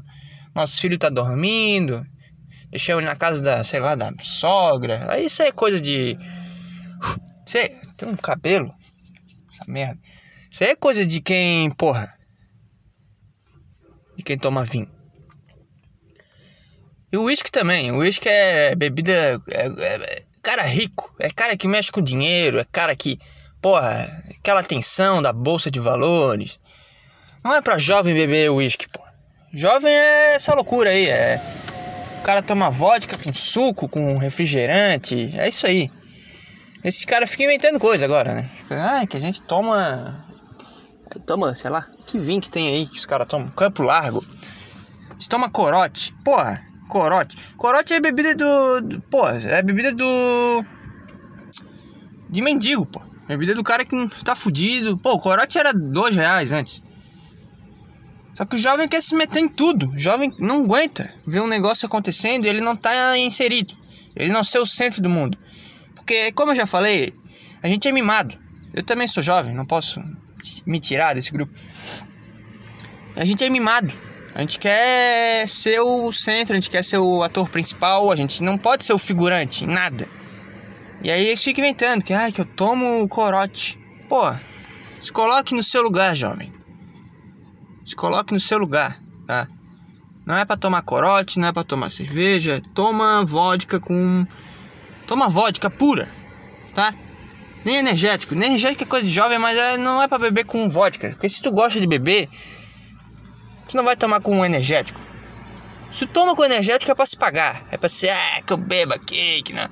nosso 0.55 0.79
filho 0.79 0.97
tá 0.97 1.09
dormindo, 1.09 2.05
deixamos 2.71 3.03
ele 3.03 3.11
na 3.11 3.17
casa 3.17 3.41
da, 3.43 3.63
sei 3.63 3.81
lá, 3.81 3.93
da 3.93 4.13
sogra. 4.21 5.11
Aí 5.11 5.25
isso 5.25 5.43
é 5.43 5.51
coisa 5.51 5.81
de. 5.81 6.17
É, 7.53 7.67
tem 7.95 8.09
um 8.09 8.15
cabelo. 8.15 8.73
Essa 9.51 9.69
merda. 9.69 9.99
Isso 10.49 10.63
é 10.63 10.75
coisa 10.75 11.05
de 11.05 11.21
quem, 11.21 11.69
porra. 11.71 12.17
De 14.17 14.23
quem 14.23 14.37
toma 14.37 14.63
vinho. 14.63 14.94
E 17.15 17.17
o 17.17 17.23
uísque 17.23 17.49
também. 17.49 17.93
O 17.93 17.99
uísque 17.99 18.27
é 18.27 18.75
bebida. 18.75 19.41
É, 19.49 19.67
é, 19.67 20.23
cara 20.43 20.63
rico. 20.63 21.15
É 21.17 21.29
cara 21.29 21.55
que 21.55 21.65
mexe 21.65 21.89
com 21.89 22.01
dinheiro. 22.01 22.59
É 22.59 22.65
cara 22.69 22.93
que. 22.93 23.17
Porra, 23.61 24.11
aquela 24.37 24.61
tensão 24.61 25.21
da 25.21 25.31
bolsa 25.31 25.71
de 25.71 25.79
valores. 25.79 26.59
Não 27.41 27.55
é 27.55 27.61
pra 27.61 27.77
jovem 27.77 28.13
beber 28.13 28.51
uísque, 28.51 28.89
porra. 28.89 29.13
Jovem 29.53 29.93
é 29.93 30.35
essa 30.35 30.53
loucura 30.53 30.89
aí, 30.89 31.07
é. 31.07 31.41
O 32.19 32.23
cara 32.23 32.43
toma 32.43 32.69
vodka 32.69 33.17
com 33.17 33.31
suco, 33.31 33.87
com 33.87 34.17
refrigerante, 34.17 35.31
é 35.37 35.47
isso 35.47 35.65
aí. 35.65 35.89
Esses 36.83 37.05
caras 37.05 37.29
ficam 37.29 37.45
inventando 37.45 37.79
coisa 37.79 38.03
agora, 38.03 38.33
né? 38.33 38.49
Ah, 38.69 39.07
que 39.07 39.15
a 39.15 39.21
gente 39.21 39.41
toma. 39.41 40.25
Toma, 41.25 41.55
sei 41.55 41.69
lá, 41.69 41.87
que 42.05 42.19
vinho 42.19 42.41
que 42.41 42.49
tem 42.49 42.67
aí 42.67 42.85
que 42.85 42.99
os 42.99 43.05
caras 43.05 43.25
tomam? 43.25 43.47
Campo 43.51 43.83
Largo. 43.83 44.21
Se 45.17 45.29
toma 45.29 45.49
corote. 45.49 46.13
Porra, 46.23 46.74
corote. 46.87 47.37
Corote 47.57 47.93
é 47.93 47.99
bebida 47.99 48.35
do. 48.35 48.81
do 48.81 49.01
porra, 49.03 49.37
é 49.43 49.61
bebida 49.61 49.91
do. 49.91 50.63
De 52.29 52.41
mendigo, 52.41 52.85
pô. 52.85 53.01
Bebida 53.27 53.55
do 53.55 53.63
cara 53.63 53.83
que 53.85 54.23
tá 54.23 54.35
fudido. 54.35 54.97
Pô, 54.97 55.13
o 55.13 55.19
corote 55.19 55.57
era 55.57 55.73
dois 55.73 56.15
reais 56.15 56.51
antes. 56.51 56.83
Só 58.35 58.43
que 58.43 58.55
o 58.55 58.59
jovem 58.59 58.87
quer 58.87 59.01
se 59.01 59.15
meter 59.15 59.39
em 59.39 59.47
tudo. 59.47 59.89
O 59.91 59.99
jovem 59.99 60.33
não 60.37 60.63
aguenta 60.63 61.13
ver 61.25 61.41
um 61.41 61.47
negócio 61.47 61.85
acontecendo 61.85 62.45
e 62.45 62.49
ele 62.49 62.61
não 62.61 62.75
tá 62.75 63.17
inserido. 63.17 63.73
Ele 64.15 64.31
não 64.31 64.43
ser 64.43 64.59
o 64.59 64.65
centro 64.65 65.01
do 65.01 65.09
mundo. 65.09 65.37
Porque, 65.95 66.31
como 66.33 66.51
eu 66.51 66.55
já 66.55 66.65
falei, 66.65 67.13
a 67.63 67.67
gente 67.67 67.87
é 67.87 67.91
mimado. 67.91 68.37
Eu 68.73 68.83
também 68.83 69.07
sou 69.07 69.23
jovem, 69.23 69.55
não 69.55 69.65
posso 69.65 70.03
me 70.65 70.79
tirar 70.79 71.15
desse 71.15 71.31
grupo. 71.31 71.53
A 73.15 73.23
gente 73.23 73.43
é 73.43 73.49
mimado. 73.49 73.93
A 74.35 74.41
gente 74.41 74.59
quer 74.59 75.47
ser 75.47 75.79
o 75.79 76.11
centro, 76.11 76.51
a 76.51 76.55
gente 76.57 76.69
quer 76.69 76.83
ser 76.83 76.97
o 76.97 77.23
ator 77.23 77.47
principal, 77.47 78.11
a 78.11 78.17
gente 78.17 78.43
não 78.43 78.57
pode 78.57 78.83
ser 78.83 78.91
o 78.91 78.99
figurante 78.99 79.63
em 79.63 79.67
nada. 79.67 80.09
E 81.01 81.09
aí 81.09 81.27
eles 81.27 81.41
ficam 81.41 81.63
inventando 81.63 82.03
que, 82.03 82.13
ah, 82.13 82.29
que 82.29 82.41
eu 82.41 82.45
tomo 82.45 83.07
corote. 83.07 83.79
Pô, 84.09 84.29
se 84.99 85.09
coloque 85.09 85.55
no 85.55 85.63
seu 85.63 85.81
lugar, 85.81 86.13
jovem. 86.17 86.51
Se 87.85 87.95
coloque 87.95 88.33
no 88.33 88.39
seu 88.41 88.57
lugar, 88.57 88.99
tá? 89.25 89.47
Não 90.25 90.37
é 90.37 90.43
para 90.43 90.57
tomar 90.57 90.81
corote, 90.81 91.39
não 91.39 91.47
é 91.47 91.53
para 91.53 91.63
tomar 91.63 91.89
cerveja, 91.89 92.61
toma 92.73 93.23
vodka 93.23 93.79
com 93.79 94.27
toma 95.07 95.29
vodka 95.29 95.69
pura, 95.69 96.09
tá? 96.73 96.93
Nem 97.63 97.77
energético, 97.77 98.35
nem 98.35 98.49
energético 98.49 98.83
é 98.83 98.85
coisa 98.85 99.07
de 99.07 99.13
jovem, 99.13 99.39
mas 99.39 99.57
é, 99.57 99.77
não 99.77 100.03
é 100.03 100.09
para 100.09 100.19
beber 100.19 100.43
com 100.43 100.69
vodka. 100.69 101.11
Porque 101.11 101.29
se 101.29 101.41
tu 101.41 101.51
gosta 101.51 101.79
de 101.79 101.87
beber, 101.87 102.27
tu 103.67 103.77
não 103.77 103.83
vai 103.83 103.95
tomar 103.95 104.21
com 104.21 104.45
energético. 104.45 104.99
Se 105.93 106.05
toma 106.05 106.35
com 106.35 106.43
energético 106.43 106.91
é 106.91 106.95
para 106.95 107.05
se 107.05 107.15
pagar, 107.15 107.63
é 107.71 107.77
para 107.77 107.87
ser, 107.87 108.09
ah, 108.09 108.41
que 108.45 108.51
eu 108.51 108.57
bebo 108.57 108.93
aqui, 108.93 109.41
que 109.43 109.53
não. 109.53 109.69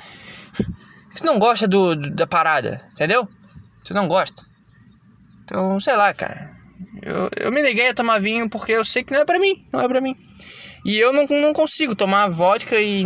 Tu 1.16 1.26
não 1.26 1.38
gosta 1.38 1.68
do, 1.68 1.96
do 1.96 2.16
da 2.16 2.26
parada, 2.26 2.82
entendeu? 2.94 3.28
Tu 3.84 3.94
não 3.94 4.08
gosta. 4.08 4.44
Então, 5.44 5.80
sei 5.80 5.96
lá, 5.96 6.14
cara. 6.14 6.52
Eu, 7.02 7.30
eu 7.36 7.52
me 7.52 7.62
neguei 7.62 7.90
a 7.90 7.94
tomar 7.94 8.20
vinho 8.20 8.50
porque 8.50 8.72
eu 8.72 8.86
sei 8.86 9.04
que 9.04 9.12
não 9.12 9.22
é 9.22 9.26
pra 9.26 9.38
mim, 9.38 9.66
não 9.72 9.82
é 9.82 9.88
pra 9.88 10.00
mim. 10.00 10.16
E 10.86 10.98
eu 10.98 11.12
não, 11.12 11.26
não 11.26 11.54
consigo 11.54 11.96
tomar 11.96 12.30
vodka 12.30 12.80
e 12.80 13.04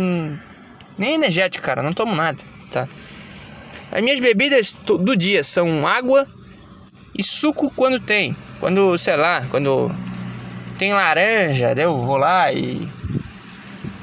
nem 0.96 1.14
energético, 1.14 1.64
cara, 1.64 1.82
não 1.82 1.92
tomo 1.92 2.14
nada, 2.14 2.38
tá? 2.70 2.88
As 3.90 4.02
minhas 4.02 4.20
bebidas 4.20 4.74
do 4.74 5.16
dia 5.16 5.42
são 5.42 5.86
água 5.86 6.26
e 7.16 7.22
suco 7.22 7.70
quando 7.74 7.98
tem. 7.98 8.36
Quando, 8.60 8.96
sei 8.98 9.16
lá, 9.16 9.44
quando 9.50 9.90
tem 10.78 10.94
laranja, 10.94 11.74
eu 11.76 11.98
vou 11.98 12.16
lá 12.16 12.52
e 12.52 12.88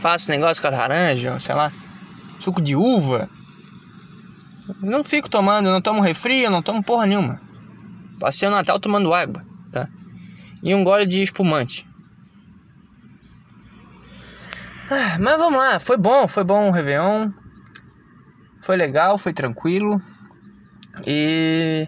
faço 0.02 0.30
negócio 0.30 0.62
com 0.62 0.68
a 0.68 0.72
laranja, 0.72 1.40
sei 1.40 1.56
lá, 1.56 1.72
suco 2.40 2.62
de 2.62 2.76
uva. 2.76 3.30
Não 4.82 5.04
fico 5.04 5.30
tomando, 5.30 5.70
não 5.70 5.82
tomo 5.82 6.02
refri, 6.02 6.48
não 6.50 6.62
tomo 6.62 6.84
porra 6.84 7.06
nenhuma. 7.06 7.42
Passei 8.20 8.48
o 8.48 8.52
Natal 8.52 8.80
tomando 8.80 9.14
água 9.14 9.44
tá? 9.76 9.90
E 10.64 10.74
um 10.74 10.84
gole 10.84 11.06
de 11.06 11.22
espumante. 11.22 11.86
Ah, 14.90 15.18
mas 15.20 15.38
vamos 15.38 15.60
lá, 15.60 15.80
foi 15.80 15.98
bom, 15.98 16.28
foi 16.28 16.44
bom 16.44 16.70
o 16.70 16.72
Réveillon. 16.72 17.30
Foi 18.62 18.78
legal, 18.78 19.18
foi 19.18 19.34
tranquilo. 19.34 20.00
E 21.06 21.88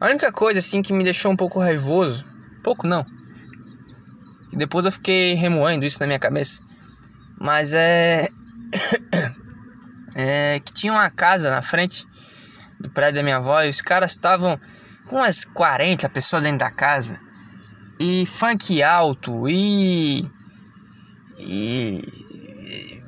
a 0.00 0.06
única 0.06 0.30
coisa 0.30 0.60
assim 0.60 0.80
que 0.80 0.92
me 0.92 1.02
deixou 1.02 1.32
um 1.32 1.36
pouco 1.36 1.58
raivoso, 1.58 2.24
pouco 2.62 2.86
não. 2.86 3.02
E 4.52 4.56
depois 4.56 4.84
eu 4.84 4.92
fiquei 4.92 5.34
remoendo 5.34 5.84
isso 5.84 6.00
na 6.00 6.06
minha 6.06 6.18
cabeça. 6.18 6.60
Mas 7.38 7.72
é 7.72 8.28
é 10.14 10.60
que 10.64 10.72
tinha 10.72 10.92
uma 10.92 11.10
casa 11.10 11.50
na 11.50 11.62
frente 11.62 12.04
do 12.80 12.90
prédio 12.90 13.16
da 13.16 13.22
minha 13.22 13.36
avó 13.36 13.62
e 13.62 13.70
os 13.70 13.80
caras 13.80 14.12
estavam 14.12 14.58
com 15.06 15.16
umas 15.16 15.44
40 15.44 16.08
pessoas 16.08 16.42
dentro 16.42 16.58
da 16.58 16.70
casa. 16.70 17.20
E 17.98 18.26
funk 18.26 18.82
alto 18.82 19.48
e. 19.48 20.28
E. 21.38 22.26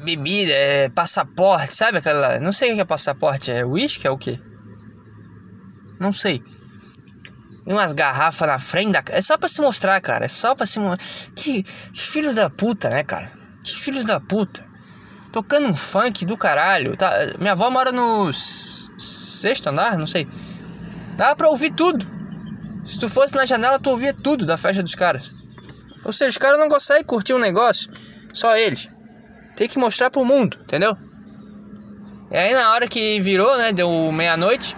Bebida, 0.05 0.53
é, 0.53 0.89
passaporte, 0.89 1.75
sabe 1.75 1.99
aquela. 1.99 2.41
Não 2.41 2.53
sei 2.53 2.73
o 2.73 2.75
que 2.75 2.81
é 2.81 2.85
passaporte, 2.85 3.51
é 3.51 3.65
uísque? 3.65 4.07
É 4.07 4.11
o 4.11 4.17
que? 4.17 4.41
Não 6.01 6.13
sei. 6.13 6.43
E 7.71 7.73
umas 7.73 7.93
garrafas 7.93 8.49
na 8.49 8.59
frente 8.59 8.91
da. 8.91 9.03
É 9.11 9.23
só 9.23 9.39
pra 9.39 9.49
se 9.49 9.61
mostrar, 9.61 10.00
cara. 10.00 10.25
É 10.25 10.29
só 10.29 10.57
pra 10.57 10.67
se 10.67 10.81
mostrar. 10.81 11.07
Que, 11.37 11.62
que 11.62 12.03
filhos 12.03 12.35
da 12.35 12.50
puta, 12.50 12.91
né, 12.91 13.05
cara? 13.05 13.31
Que 13.62 13.77
filhos 13.77 14.05
da 14.05 14.19
puta. 14.19 14.67
Tocando 15.31 15.69
um 15.69 15.75
funk 15.77 16.27
do 16.27 16.37
caralho. 16.37 16.97
Tá, 16.97 17.12
minha 17.39 17.53
avó 17.53 17.71
mora 17.71 17.93
no 17.93 18.33
sexto 18.33 19.69
andar, 19.69 19.97
não 19.97 20.09
sei. 20.09 20.27
Dá 21.17 21.37
pra 21.37 21.49
ouvir 21.49 21.73
tudo. 21.73 22.05
Se 22.89 22.99
tu 22.99 23.09
fosse 23.09 23.37
na 23.37 23.47
janela, 23.47 23.79
tu 23.79 23.91
ouvia 23.91 24.12
tudo 24.12 24.45
da 24.45 24.57
festa 24.57 24.83
dos 24.83 24.97
caras. 24.97 25.31
Ou 26.05 26.12
seja, 26.12 26.31
os 26.31 26.39
caras 26.39 26.59
não 26.59 26.69
conseguem 26.69 27.05
curtir 27.05 27.35
um 27.35 27.39
negócio, 27.39 27.89
só 28.35 28.57
eles. 28.57 28.89
Tem 29.55 29.69
que 29.69 29.79
mostrar 29.79 30.11
pro 30.11 30.25
mundo, 30.25 30.59
entendeu? 30.61 30.97
E 32.33 32.37
aí 32.37 32.53
na 32.53 32.73
hora 32.73 32.89
que 32.89 33.21
virou, 33.21 33.57
né, 33.57 33.73
deu 33.73 34.11
meia-noite, 34.11 34.77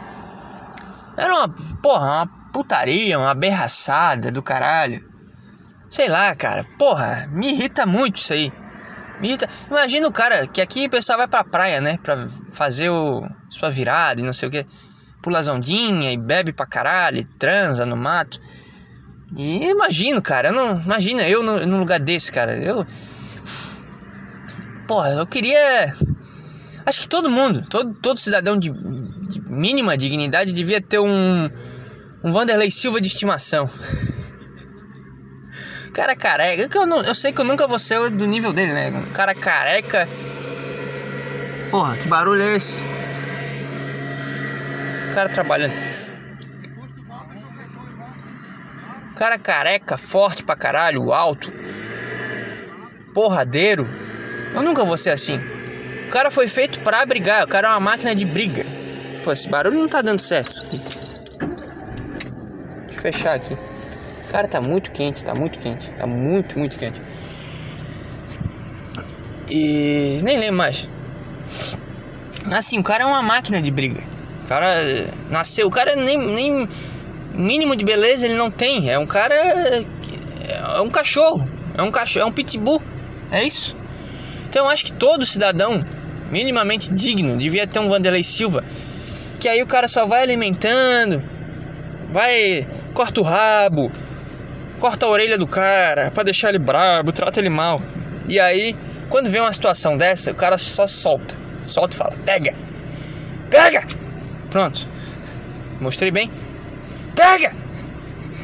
era 1.16 1.34
uma, 1.34 1.48
porra, 1.80 2.24
uma 2.24 2.41
putaria, 2.52 3.18
uma 3.18 3.30
aberraçada 3.30 4.30
do 4.30 4.42
caralho. 4.42 5.04
Sei 5.88 6.08
lá, 6.08 6.34
cara, 6.34 6.64
porra, 6.78 7.28
me 7.32 7.50
irrita 7.50 7.84
muito 7.86 8.16
isso 8.16 8.32
aí. 8.32 8.52
Me 9.20 9.28
irrita. 9.28 9.48
Imagina 9.70 10.06
o 10.08 10.12
cara, 10.12 10.46
que 10.46 10.60
aqui 10.60 10.86
o 10.86 10.90
pessoal 10.90 11.18
vai 11.18 11.28
pra 11.28 11.44
praia, 11.44 11.80
né, 11.80 11.98
pra 12.02 12.28
fazer 12.50 12.88
o, 12.90 13.26
sua 13.50 13.70
virada 13.70 14.20
e 14.20 14.24
não 14.24 14.32
sei 14.32 14.48
o 14.48 14.52
que. 14.52 14.66
Pula 15.20 15.38
as 15.38 15.48
ondinhas 15.48 16.12
e 16.12 16.16
bebe 16.16 16.52
pra 16.52 16.66
caralho, 16.66 17.18
e 17.18 17.24
transa 17.24 17.86
no 17.86 17.96
mato. 17.96 18.40
E 19.36 19.68
imagino, 19.70 20.20
cara, 20.20 20.48
eu 20.48 20.52
não. 20.52 20.80
Imagina 20.80 21.26
eu 21.28 21.42
no, 21.42 21.64
no 21.64 21.78
lugar 21.78 22.00
desse, 22.00 22.30
cara. 22.30 22.56
Eu. 22.56 22.86
Porra, 24.86 25.10
eu 25.10 25.26
queria. 25.26 25.94
Acho 26.84 27.02
que 27.02 27.08
todo 27.08 27.30
mundo, 27.30 27.64
todo, 27.68 27.94
todo 27.94 28.18
cidadão 28.18 28.58
de, 28.58 28.70
de 28.70 29.40
mínima 29.48 29.96
dignidade 29.96 30.52
devia 30.52 30.80
ter 30.80 30.98
um. 30.98 31.48
Um 32.24 32.32
Vanderlei 32.32 32.70
Silva 32.70 33.00
de 33.00 33.08
estimação. 33.08 33.68
cara 35.92 36.14
careca. 36.16 36.78
Eu, 36.78 36.86
não, 36.86 37.02
eu 37.02 37.14
sei 37.14 37.32
que 37.32 37.40
eu 37.40 37.44
nunca 37.44 37.66
vou 37.66 37.78
ser 37.78 38.10
do 38.10 38.26
nível 38.26 38.52
dele, 38.52 38.72
né? 38.72 38.90
Um 38.90 39.12
cara 39.12 39.34
careca. 39.34 40.08
Porra, 41.70 41.96
que 41.96 42.06
barulho 42.06 42.42
é 42.42 42.56
esse? 42.56 42.82
Cara 45.14 45.28
trabalhando. 45.28 45.74
Cara 49.16 49.38
careca, 49.38 49.98
forte 49.98 50.42
pra 50.42 50.56
caralho, 50.56 51.12
alto. 51.12 51.52
Porradeiro. 53.12 53.88
Eu 54.54 54.62
nunca 54.62 54.84
vou 54.84 54.96
ser 54.96 55.10
assim. 55.10 55.40
O 56.06 56.10
cara 56.10 56.30
foi 56.30 56.46
feito 56.46 56.78
para 56.80 57.04
brigar, 57.06 57.44
o 57.44 57.48
cara 57.48 57.68
é 57.68 57.70
uma 57.70 57.80
máquina 57.80 58.14
de 58.14 58.24
briga. 58.24 58.64
Pô, 59.24 59.32
esse 59.32 59.48
barulho 59.48 59.78
não 59.78 59.88
tá 59.88 60.02
dando 60.02 60.20
certo. 60.20 60.52
Fechar 63.02 63.34
aqui. 63.34 63.56
Cara, 64.30 64.46
tá 64.46 64.60
muito 64.60 64.92
quente, 64.92 65.24
tá 65.24 65.34
muito 65.34 65.58
quente. 65.58 65.90
Tá 65.90 66.06
muito, 66.06 66.56
muito 66.56 66.78
quente. 66.78 67.02
E 69.50 70.20
nem 70.22 70.38
lembro 70.38 70.56
mais. 70.56 70.88
Assim, 72.52 72.78
o 72.78 72.82
cara 72.84 73.02
é 73.02 73.06
uma 73.06 73.20
máquina 73.20 73.60
de 73.60 73.72
briga. 73.72 74.00
O 74.44 74.46
cara 74.46 75.08
nasceu, 75.28 75.66
o 75.66 75.70
cara 75.70 75.96
nem, 75.96 76.16
nem 76.16 76.68
mínimo 77.34 77.74
de 77.74 77.84
beleza 77.84 78.24
ele 78.24 78.36
não 78.36 78.52
tem. 78.52 78.88
É 78.88 78.96
um 78.96 79.06
cara. 79.06 79.34
É 79.34 80.80
um 80.80 80.88
cachorro. 80.88 81.46
É 81.76 81.82
um 81.82 81.90
cachorro, 81.90 82.26
é 82.26 82.28
um 82.28 82.32
pitbull. 82.32 82.80
É 83.32 83.42
isso. 83.42 83.74
Então 84.48 84.66
eu 84.66 84.70
acho 84.70 84.84
que 84.84 84.92
todo 84.92 85.26
cidadão 85.26 85.84
minimamente 86.30 86.92
digno 86.92 87.36
devia 87.36 87.66
ter 87.66 87.80
um 87.80 87.88
Vanderlei 87.88 88.22
Silva. 88.22 88.62
Que 89.40 89.48
aí 89.48 89.60
o 89.60 89.66
cara 89.66 89.88
só 89.88 90.06
vai 90.06 90.22
alimentando, 90.22 91.20
vai, 92.12 92.66
corta 92.92 93.20
o 93.20 93.24
rabo, 93.24 93.90
corta 94.78 95.06
a 95.06 95.08
orelha 95.08 95.38
do 95.38 95.46
cara 95.46 96.10
para 96.10 96.24
deixar 96.24 96.50
ele 96.50 96.58
brabo, 96.58 97.12
trata 97.12 97.40
ele 97.40 97.48
mal. 97.48 97.80
E 98.28 98.38
aí, 98.38 98.76
quando 99.08 99.28
vem 99.28 99.40
uma 99.40 99.52
situação 99.52 99.96
dessa, 99.96 100.30
o 100.30 100.34
cara 100.34 100.56
só 100.58 100.86
solta. 100.86 101.36
Solta 101.66 101.94
e 101.94 101.98
fala: 101.98 102.14
pega, 102.24 102.54
pega! 103.50 103.84
Pronto. 104.50 104.86
Mostrei 105.80 106.10
bem? 106.10 106.30
Pega! 107.14 107.52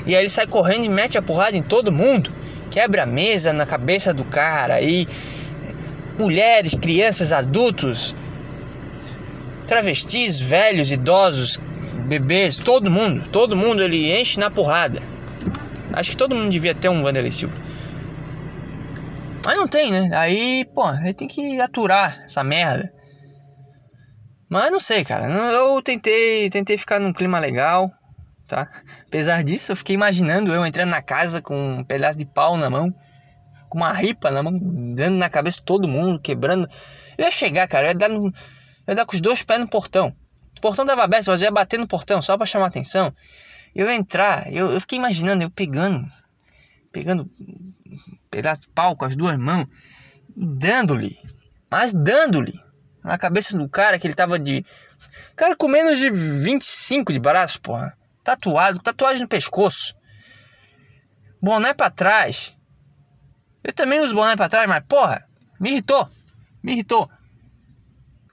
E 0.06 0.14
aí 0.14 0.22
ele 0.22 0.28
sai 0.28 0.46
correndo 0.46 0.84
e 0.84 0.88
mete 0.88 1.18
a 1.18 1.22
porrada 1.22 1.56
em 1.56 1.62
todo 1.62 1.92
mundo. 1.92 2.32
Quebra 2.70 3.02
a 3.02 3.06
mesa 3.06 3.52
na 3.52 3.66
cabeça 3.66 4.12
do 4.12 4.24
cara. 4.24 4.74
Aí 4.74 5.06
mulheres, 6.18 6.74
crianças, 6.74 7.30
adultos, 7.30 8.14
travestis, 9.66 10.40
velhos, 10.40 10.90
idosos, 10.90 11.60
bebês, 12.08 12.56
todo 12.56 12.90
mundo, 12.90 13.28
todo 13.28 13.56
mundo 13.56 13.82
ele 13.82 14.10
enche 14.18 14.40
na 14.40 14.50
porrada. 14.50 15.02
Acho 15.92 16.10
que 16.10 16.16
todo 16.16 16.34
mundo 16.34 16.50
devia 16.50 16.74
ter 16.74 16.88
um 16.88 17.02
Vanderlei 17.02 17.30
Silva. 17.30 17.56
Mas 19.44 19.56
não 19.56 19.68
tem, 19.68 19.90
né? 19.90 20.10
Aí, 20.14 20.64
pô, 20.74 20.90
ele 20.90 21.14
tem 21.14 21.28
que 21.28 21.60
aturar 21.60 22.22
essa 22.24 22.42
merda. 22.42 22.92
Mas 24.48 24.70
não 24.70 24.80
sei, 24.80 25.04
cara. 25.04 25.26
Eu 25.26 25.80
tentei, 25.82 26.48
tentei 26.50 26.76
ficar 26.76 26.98
num 26.98 27.12
clima 27.12 27.38
legal, 27.38 27.90
tá? 28.46 28.68
Apesar 29.06 29.44
disso, 29.44 29.72
eu 29.72 29.76
fiquei 29.76 29.94
imaginando 29.94 30.52
eu 30.52 30.64
entrando 30.66 30.90
na 30.90 31.02
casa 31.02 31.40
com 31.40 31.78
um 31.78 31.84
pedaço 31.84 32.18
de 32.18 32.26
pau 32.26 32.56
na 32.56 32.68
mão 32.68 32.94
com 33.68 33.78
uma 33.78 33.92
ripa 33.92 34.30
na 34.30 34.42
mão, 34.42 34.58
dando 34.94 35.16
na 35.16 35.28
cabeça 35.28 35.60
todo 35.64 35.86
mundo, 35.86 36.20
quebrando. 36.20 36.66
Eu 37.16 37.24
ia 37.24 37.30
chegar, 37.30 37.68
cara, 37.68 37.86
eu 37.86 37.88
ia 37.90 37.94
dar, 37.94 38.08
no, 38.08 38.26
eu 38.26 38.32
ia 38.88 38.94
dar 38.94 39.04
com 39.04 39.14
os 39.14 39.20
dois 39.20 39.42
pés 39.42 39.60
no 39.60 39.68
portão. 39.68 40.14
O 40.58 40.60
portão 40.60 40.84
tava 40.84 41.02
aberto, 41.04 41.30
eu 41.30 41.36
ia 41.36 41.50
bater 41.50 41.78
no 41.78 41.86
portão 41.86 42.20
só 42.20 42.36
para 42.36 42.46
chamar 42.46 42.66
atenção. 42.66 43.14
Eu 43.74 43.90
entrar, 43.90 44.52
eu, 44.52 44.70
eu 44.70 44.80
fiquei 44.80 44.98
imaginando, 44.98 45.42
eu 45.42 45.50
pegando, 45.50 46.06
pegando 46.92 47.30
um 47.40 48.18
pedaço 48.30 48.62
de 48.62 48.68
pau 48.68 48.94
com 48.96 49.04
as 49.04 49.16
duas 49.16 49.38
mãos 49.38 49.66
dando-lhe, 50.38 51.18
mas 51.70 51.92
dando-lhe 51.92 52.58
na 53.02 53.18
cabeça 53.18 53.56
do 53.56 53.68
cara 53.68 53.98
que 53.98 54.06
ele 54.06 54.14
tava 54.14 54.38
de. 54.38 54.64
Cara 55.34 55.56
com 55.56 55.68
menos 55.68 55.98
de 55.98 56.10
25 56.10 57.12
de 57.12 57.18
braço, 57.18 57.60
porra. 57.60 57.96
Tatuado, 58.22 58.80
tatuagem 58.80 59.22
no 59.22 59.28
pescoço. 59.28 59.94
Boné 61.40 61.72
pra 61.72 61.90
trás. 61.90 62.54
Eu 63.64 63.72
também 63.72 64.00
uso 64.00 64.14
boné 64.14 64.36
pra 64.36 64.48
trás, 64.48 64.68
mas 64.68 64.82
porra, 64.86 65.24
me 65.58 65.70
irritou. 65.70 66.08
Me 66.62 66.72
irritou. 66.72 67.08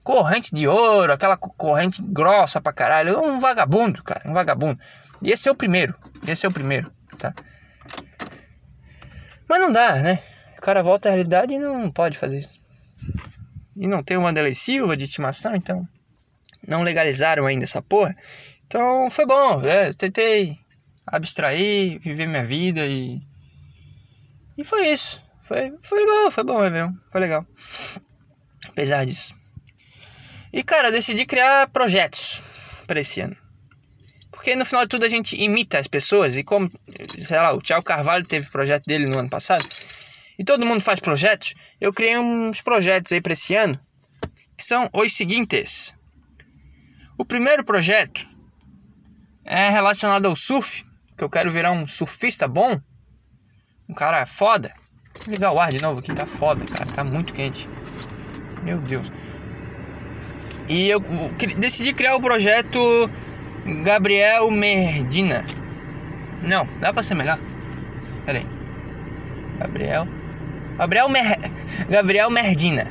Corrente 0.05 0.53
de 0.53 0.67
ouro, 0.67 1.11
aquela 1.11 1.35
corrente 1.35 1.99
grossa 1.99 2.61
pra 2.61 2.71
caralho. 2.71 3.19
Um 3.19 3.39
vagabundo, 3.39 4.03
cara, 4.03 4.21
um 4.29 4.33
vagabundo. 4.33 4.79
E 5.19 5.31
esse 5.31 5.49
é 5.49 5.51
o 5.51 5.55
primeiro. 5.55 5.95
Esse 6.27 6.45
é 6.45 6.49
o 6.49 6.51
primeiro, 6.51 6.91
tá? 7.17 7.33
Mas 9.49 9.59
não 9.59 9.71
dá, 9.71 9.95
né? 9.95 10.21
O 10.59 10.61
cara 10.61 10.83
volta 10.83 11.09
à 11.09 11.11
realidade 11.11 11.55
e 11.55 11.57
não 11.57 11.89
pode 11.89 12.19
fazer 12.19 12.37
isso. 12.37 12.59
E 13.75 13.87
não 13.87 14.03
tem 14.03 14.15
o 14.15 14.21
Wanderlei 14.21 14.53
Silva 14.53 14.95
de 14.95 15.05
estimação, 15.05 15.55
então 15.55 15.87
não 16.67 16.83
legalizaram 16.83 17.47
ainda 17.47 17.63
essa 17.63 17.81
porra. 17.81 18.15
Então 18.67 19.09
foi 19.09 19.25
bom, 19.25 19.63
é, 19.63 19.91
tentei 19.91 20.59
abstrair, 21.07 21.99
viver 21.99 22.27
minha 22.27 22.45
vida 22.45 22.85
e. 22.85 23.19
E 24.55 24.63
foi 24.63 24.87
isso. 24.89 25.25
Foi, 25.41 25.73
foi 25.81 26.05
bom, 26.05 26.29
foi 26.29 26.43
bom 26.43 26.69
mesmo. 26.69 26.95
Foi 27.11 27.19
legal. 27.19 27.43
Apesar 28.67 29.03
disso. 29.03 29.33
E 30.55 30.63
cara, 30.63 30.87
eu 30.87 30.91
decidi 30.93 31.25
criar 31.25 31.67
projetos 31.67 32.41
para 32.87 33.01
esse 33.01 33.19
ano. 33.19 33.35
Porque 34.31 34.55
no 34.55 34.63
final 34.63 34.85
de 34.85 34.89
tudo 34.89 35.03
a 35.03 35.09
gente 35.09 35.35
imita 35.35 35.77
as 35.77 35.85
pessoas 35.85 36.37
e 36.37 36.45
como, 36.45 36.71
sei 37.21 37.37
lá, 37.37 37.53
o 37.53 37.61
Thiago 37.61 37.83
Carvalho 37.83 38.25
teve 38.25 38.49
projeto 38.49 38.85
dele 38.85 39.05
no 39.05 39.19
ano 39.19 39.29
passado. 39.29 39.67
E 40.39 40.45
todo 40.45 40.65
mundo 40.65 40.79
faz 40.79 41.01
projetos. 41.01 41.53
Eu 41.79 41.91
criei 41.91 42.17
uns 42.17 42.61
projetos 42.61 43.11
aí 43.11 43.19
para 43.19 43.33
esse 43.33 43.53
ano 43.53 43.77
que 44.57 44.63
são 44.63 44.89
os 44.93 45.13
seguintes. 45.13 45.93
O 47.17 47.25
primeiro 47.25 47.65
projeto 47.65 48.25
é 49.43 49.69
relacionado 49.69 50.25
ao 50.25 50.37
surf, 50.37 50.85
que 51.17 51.23
eu 51.25 51.29
quero 51.29 51.51
virar 51.51 51.73
um 51.73 51.85
surfista 51.85 52.47
bom, 52.47 52.79
um 53.89 53.93
cara 53.93 54.25
foda. 54.25 54.73
Vou 55.25 55.33
ligar 55.33 55.51
o 55.51 55.59
ar 55.59 55.69
de 55.69 55.81
novo 55.81 55.99
aqui, 55.99 56.13
tá 56.13 56.25
foda, 56.25 56.63
cara. 56.63 56.89
Tá 56.93 57.03
muito 57.03 57.33
quente. 57.33 57.67
Meu 58.63 58.77
Deus. 58.79 59.11
E 60.67 60.89
eu 60.89 60.99
decidi 61.57 61.93
criar 61.93 62.15
o 62.15 62.21
projeto 62.21 63.09
Gabriel 63.83 64.49
Merdina. 64.49 65.45
Não, 66.41 66.67
dá 66.79 66.91
pra 66.93 67.03
ser 67.03 67.15
melhor. 67.15 67.39
Pera 68.25 68.39
aí. 68.39 68.45
Gabriel. 69.59 70.07
Gabriel 70.77 71.09
Mer... 71.09 71.37
Gabriel 71.89 72.29
Merdina. 72.29 72.87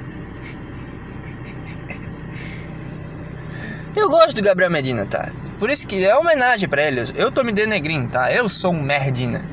Eu 3.94 4.10
gosto 4.10 4.34
do 4.34 4.42
Gabriel 4.42 4.70
Medina, 4.70 5.06
tá? 5.06 5.30
Por 5.58 5.70
isso 5.70 5.86
que 5.86 6.04
é 6.04 6.16
homenagem 6.16 6.68
para 6.68 6.82
ele. 6.82 7.02
Eu 7.14 7.30
tô 7.30 7.44
me 7.44 7.52
denegrindo, 7.52 8.10
tá? 8.10 8.32
Eu 8.32 8.48
sou 8.48 8.72
um 8.72 8.82
Merdina. 8.82 9.44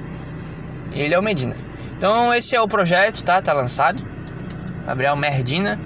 Ele 0.92 1.14
é 1.14 1.20
o 1.20 1.22
Medina. 1.22 1.56
Então 1.96 2.34
esse 2.34 2.56
é 2.56 2.62
o 2.62 2.68
projeto, 2.68 3.24
tá? 3.24 3.40
Tá 3.42 3.54
lançado. 3.54 4.04
Gabriel 4.86 5.16
Merdina. 5.16 5.80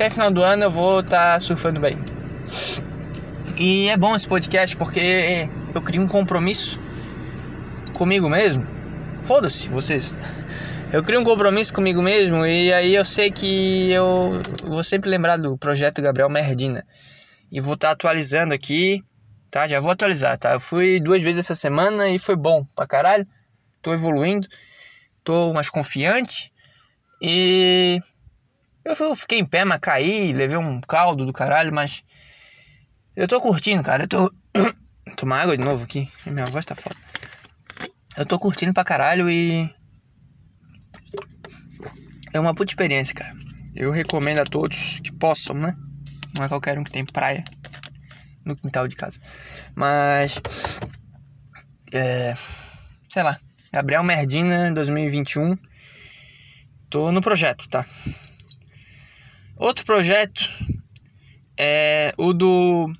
Até 0.00 0.08
final 0.08 0.30
do 0.30 0.42
ano 0.42 0.64
eu 0.64 0.70
vou 0.70 1.00
estar 1.00 1.34
tá 1.34 1.40
surfando 1.40 1.78
bem. 1.78 1.98
E 3.58 3.86
é 3.90 3.98
bom 3.98 4.16
esse 4.16 4.26
podcast 4.26 4.74
porque 4.74 5.46
eu 5.74 5.82
crio 5.82 6.00
um 6.00 6.08
compromisso 6.08 6.80
comigo 7.92 8.26
mesmo. 8.26 8.66
Foda-se 9.20 9.68
vocês. 9.68 10.14
Eu 10.90 11.04
crio 11.04 11.20
um 11.20 11.22
compromisso 11.22 11.74
comigo 11.74 12.00
mesmo 12.00 12.46
e 12.46 12.72
aí 12.72 12.94
eu 12.94 13.04
sei 13.04 13.30
que 13.30 13.90
eu 13.90 14.40
vou 14.64 14.82
sempre 14.82 15.10
lembrar 15.10 15.36
do 15.36 15.58
projeto 15.58 16.00
Gabriel 16.00 16.30
Merdina. 16.30 16.82
E 17.52 17.60
vou 17.60 17.74
estar 17.74 17.88
tá 17.88 17.92
atualizando 17.92 18.54
aqui, 18.54 19.04
tá? 19.50 19.68
Já 19.68 19.80
vou 19.80 19.90
atualizar, 19.90 20.38
tá? 20.38 20.54
Eu 20.54 20.60
fui 20.60 20.98
duas 20.98 21.22
vezes 21.22 21.40
essa 21.44 21.54
semana 21.54 22.08
e 22.08 22.18
foi 22.18 22.36
bom 22.36 22.64
pra 22.74 22.86
caralho. 22.86 23.26
Tô 23.82 23.92
evoluindo 23.92 24.48
tô 25.22 25.52
mais 25.52 25.68
confiante 25.68 26.50
e 27.20 28.00
Eu 28.84 29.14
fiquei 29.14 29.38
em 29.38 29.44
pé, 29.44 29.64
mas 29.64 29.78
caí, 29.80 30.32
levei 30.32 30.56
um 30.56 30.80
caldo 30.80 31.26
do 31.26 31.32
caralho, 31.32 31.72
mas. 31.72 32.02
Eu 33.14 33.28
tô 33.28 33.40
curtindo, 33.40 33.82
cara. 33.82 34.04
Eu 34.04 34.08
tô. 34.08 34.34
Tomar 35.16 35.42
água 35.42 35.56
de 35.56 35.64
novo 35.64 35.84
aqui. 35.84 36.10
Minha 36.26 36.46
voz 36.46 36.64
tá 36.64 36.74
foda. 36.74 36.96
Eu 38.16 38.24
tô 38.24 38.38
curtindo 38.38 38.72
pra 38.72 38.84
caralho 38.84 39.28
e. 39.28 39.70
É 42.32 42.40
uma 42.40 42.54
puta 42.54 42.70
experiência, 42.70 43.14
cara. 43.14 43.34
Eu 43.74 43.90
recomendo 43.90 44.38
a 44.38 44.44
todos 44.44 45.00
que 45.00 45.12
possam, 45.12 45.54
né? 45.56 45.76
Não 46.34 46.44
é 46.44 46.48
qualquer 46.48 46.78
um 46.78 46.84
que 46.84 46.90
tem 46.90 47.04
praia 47.04 47.44
no 48.44 48.56
quintal 48.56 48.88
de 48.88 48.96
casa. 48.96 49.20
Mas. 49.74 50.40
É. 51.92 52.34
Sei 53.08 53.22
lá. 53.22 53.38
Gabriel 53.72 54.02
Merdina 54.02 54.72
2021. 54.72 55.56
Tô 56.88 57.12
no 57.12 57.20
projeto, 57.20 57.68
tá? 57.68 57.86
Outro 59.60 59.84
projeto 59.84 60.48
é 61.54 62.14
o 62.16 62.32
do 62.32 62.90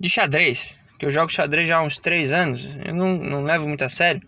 de 0.00 0.08
xadrez, 0.08 0.76
que 0.98 1.06
eu 1.06 1.12
jogo 1.12 1.30
xadrez 1.30 1.68
já 1.68 1.76
há 1.76 1.82
uns 1.82 2.00
3 2.00 2.32
anos. 2.32 2.68
Eu 2.84 2.92
não, 2.92 3.16
não 3.18 3.44
levo 3.44 3.68
muito 3.68 3.84
a 3.84 3.88
sério. 3.88 4.20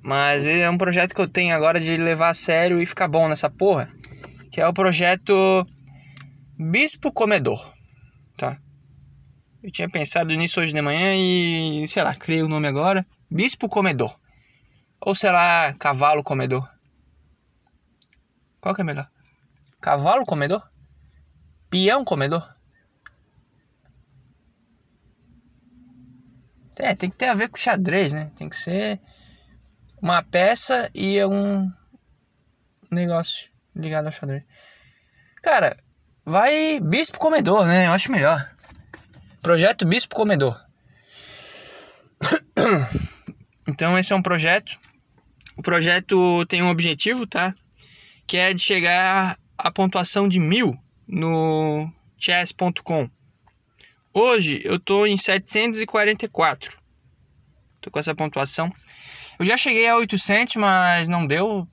Mas 0.00 0.46
é 0.46 0.70
um 0.70 0.78
projeto 0.78 1.16
que 1.16 1.20
eu 1.20 1.26
tenho 1.26 1.52
agora 1.52 1.80
de 1.80 1.96
levar 1.96 2.28
a 2.28 2.34
sério 2.34 2.80
e 2.80 2.86
ficar 2.86 3.08
bom 3.08 3.26
nessa 3.28 3.50
porra. 3.50 3.90
Que 4.52 4.60
é 4.60 4.68
o 4.68 4.72
projeto 4.72 5.66
Bispo 6.56 7.10
Comedor, 7.10 7.74
tá? 8.36 8.56
Eu 9.60 9.72
tinha 9.72 9.90
pensado 9.90 10.32
nisso 10.32 10.60
hoje 10.60 10.72
de 10.72 10.80
manhã 10.80 11.12
e, 11.16 11.88
sei 11.88 12.04
lá, 12.04 12.14
criei 12.14 12.40
o 12.44 12.48
nome 12.48 12.68
agora. 12.68 13.04
Bispo 13.28 13.68
Comedor. 13.68 14.16
Ou 15.00 15.12
será 15.12 15.74
Cavalo 15.76 16.22
Comedor? 16.22 16.70
Qual 18.60 18.76
que 18.76 18.82
é 18.82 18.84
melhor? 18.84 19.08
Cavalo 19.80 20.26
comedor? 20.26 20.68
Peão 21.70 22.04
comedor? 22.04 22.56
É, 26.78 26.94
tem 26.94 27.10
que 27.10 27.16
ter 27.16 27.26
a 27.26 27.34
ver 27.34 27.48
com 27.48 27.56
xadrez, 27.56 28.12
né? 28.12 28.30
Tem 28.36 28.48
que 28.48 28.56
ser 28.56 29.00
uma 30.00 30.22
peça 30.22 30.88
e 30.94 31.22
um 31.24 31.70
negócio 32.90 33.50
ligado 33.74 34.06
ao 34.06 34.12
xadrez. 34.12 34.44
Cara, 35.42 35.76
vai 36.24 36.78
Bispo 36.80 37.18
Comedor, 37.18 37.66
né? 37.66 37.86
Eu 37.86 37.92
acho 37.92 38.12
melhor. 38.12 38.48
Projeto 39.42 39.86
Bispo 39.86 40.14
Comedor. 40.14 40.60
Então 43.70 43.98
esse 43.98 44.14
é 44.14 44.16
um 44.16 44.22
projeto. 44.22 44.78
O 45.54 45.62
projeto 45.62 46.46
tem 46.46 46.62
um 46.62 46.70
objetivo, 46.70 47.26
tá? 47.26 47.54
Que 48.26 48.38
é 48.38 48.54
de 48.54 48.62
chegar 48.62 49.38
à 49.58 49.72
pontuação 49.72 50.28
de 50.28 50.38
mil 50.38 50.78
no 51.06 51.92
chess.com. 52.16 53.10
Hoje 54.14 54.62
eu 54.64 54.78
tô 54.78 55.04
em 55.04 55.16
744. 55.16 56.78
Tô 57.80 57.90
com 57.90 57.98
essa 57.98 58.14
pontuação. 58.14 58.72
Eu 59.38 59.44
já 59.44 59.56
cheguei 59.56 59.88
a 59.88 59.96
800, 59.96 60.56
mas 60.56 61.08
não 61.08 61.26
deu 61.26 61.68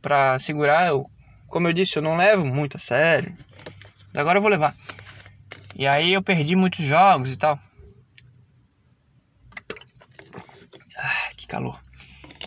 para 0.00 0.38
segurar. 0.38 0.88
Eu, 0.88 1.04
como 1.48 1.68
eu 1.68 1.72
disse, 1.72 1.96
eu 1.96 2.02
não 2.02 2.16
levo 2.16 2.44
muito 2.46 2.76
a 2.76 2.80
sério. 2.80 3.36
Agora 4.14 4.38
eu 4.38 4.42
vou 4.42 4.50
levar. 4.50 4.74
E 5.76 5.86
aí 5.86 6.12
eu 6.12 6.22
perdi 6.22 6.54
muitos 6.54 6.84
jogos 6.84 7.32
e 7.32 7.36
tal. 7.36 7.58
Ah, 10.96 11.30
que 11.36 11.46
calor. 11.46 11.80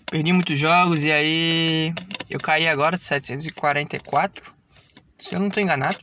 Perdi 0.09 0.31
muitos 0.31 0.57
jogos 0.57 1.03
e 1.03 1.11
aí 1.11 1.93
eu 2.29 2.39
caí 2.39 2.67
agora 2.67 2.97
de 2.97 3.03
744. 3.03 4.56
Se 5.19 5.35
eu 5.35 5.39
não 5.39 5.49
tô 5.49 5.59
enganado. 5.59 5.97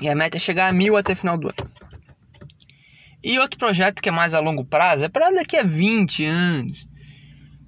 E 0.00 0.08
a 0.08 0.14
meta 0.14 0.36
é 0.36 0.40
chegar 0.40 0.68
a 0.68 0.72
mil 0.72 0.96
até 0.96 1.14
final 1.14 1.38
do 1.38 1.48
ano. 1.48 1.70
E 3.22 3.38
outro 3.38 3.58
projeto 3.58 4.02
que 4.02 4.08
é 4.08 4.12
mais 4.12 4.34
a 4.34 4.40
longo 4.40 4.64
prazo 4.64 5.04
é 5.04 5.08
para 5.08 5.30
daqui 5.30 5.56
a 5.56 5.62
20 5.62 6.24
anos. 6.24 6.86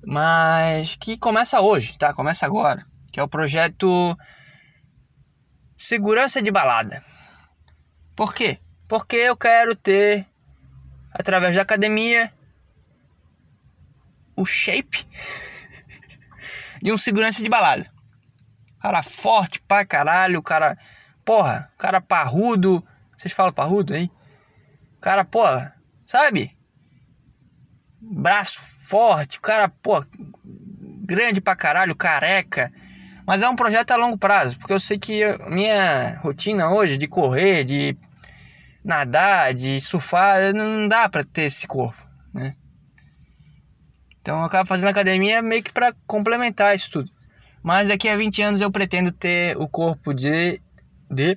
Mas 0.07 0.97
que 0.97 1.17
começa 1.17 1.61
hoje, 1.61 1.99
tá? 1.99 2.15
Começa 2.15 2.47
agora. 2.47 2.87
Que 3.11 3.19
é 3.19 3.23
o 3.23 3.29
projeto 3.29 4.17
Segurança 5.77 6.43
de 6.43 6.51
Balada. 6.51 7.03
Por 8.15 8.35
quê? 8.35 8.59
Porque 8.89 9.17
eu 9.17 9.37
quero 9.37 9.77
ter, 9.77 10.27
através 11.13 11.55
da 11.55 11.63
academia, 11.63 12.33
o 14.35 14.45
shape 14.45 15.07
de 16.83 16.91
um 16.91 16.99
segurança 16.99 17.43
de 17.43 17.49
balada. 17.49 17.91
Cara 18.81 19.03
forte 19.03 19.61
pra 19.61 19.85
caralho, 19.85 20.43
cara. 20.43 20.77
Porra, 21.25 21.71
cara 21.77 22.01
parrudo. 22.01 22.85
Vocês 23.17 23.33
falam 23.33 23.53
parrudo, 23.53 23.95
hein? 23.95 24.11
Cara, 25.01 25.25
porra, 25.25 25.75
sabe? 26.07 26.57
Braço 28.01 28.61
forte, 28.61 29.41
cara, 29.41 29.69
pô, 29.69 30.05
grande 31.05 31.41
pra 31.41 31.57
caralho, 31.57 31.97
careca. 31.97 32.73
Mas 33.27 33.43
é 33.43 33.49
um 33.49 33.57
projeto 33.57 33.91
a 33.91 33.97
longo 33.97 34.17
prazo, 34.17 34.59
porque 34.59 34.73
eu 34.73 34.81
sei 34.81 34.99
que 34.99 35.21
minha 35.51 36.19
rotina 36.21 36.71
hoje 36.71 36.97
de 36.97 37.07
correr, 37.07 37.65
de 37.65 37.97
nadar, 38.83 39.53
de 39.53 39.81
surfar, 39.81 40.55
não 40.55 40.89
dá 40.89 41.09
pra 41.09 41.23
ter 41.23 41.43
esse 41.43 41.67
corpo, 41.67 42.07
né? 42.33 42.57
Então 44.21 44.39
eu 44.39 44.45
acabo 44.45 44.69
fazendo 44.69 44.89
academia 44.89 45.43
meio 45.43 45.63
que 45.63 45.73
para 45.73 45.93
complementar 46.07 46.75
isso 46.75 46.91
tudo. 46.91 47.18
Mas 47.69 47.87
daqui 47.87 48.09
a 48.09 48.17
20 48.17 48.41
anos 48.41 48.61
eu 48.63 48.71
pretendo 48.71 49.13
ter 49.13 49.55
o 49.59 49.69
corpo 49.69 50.15
de 50.15 50.59
de 51.11 51.37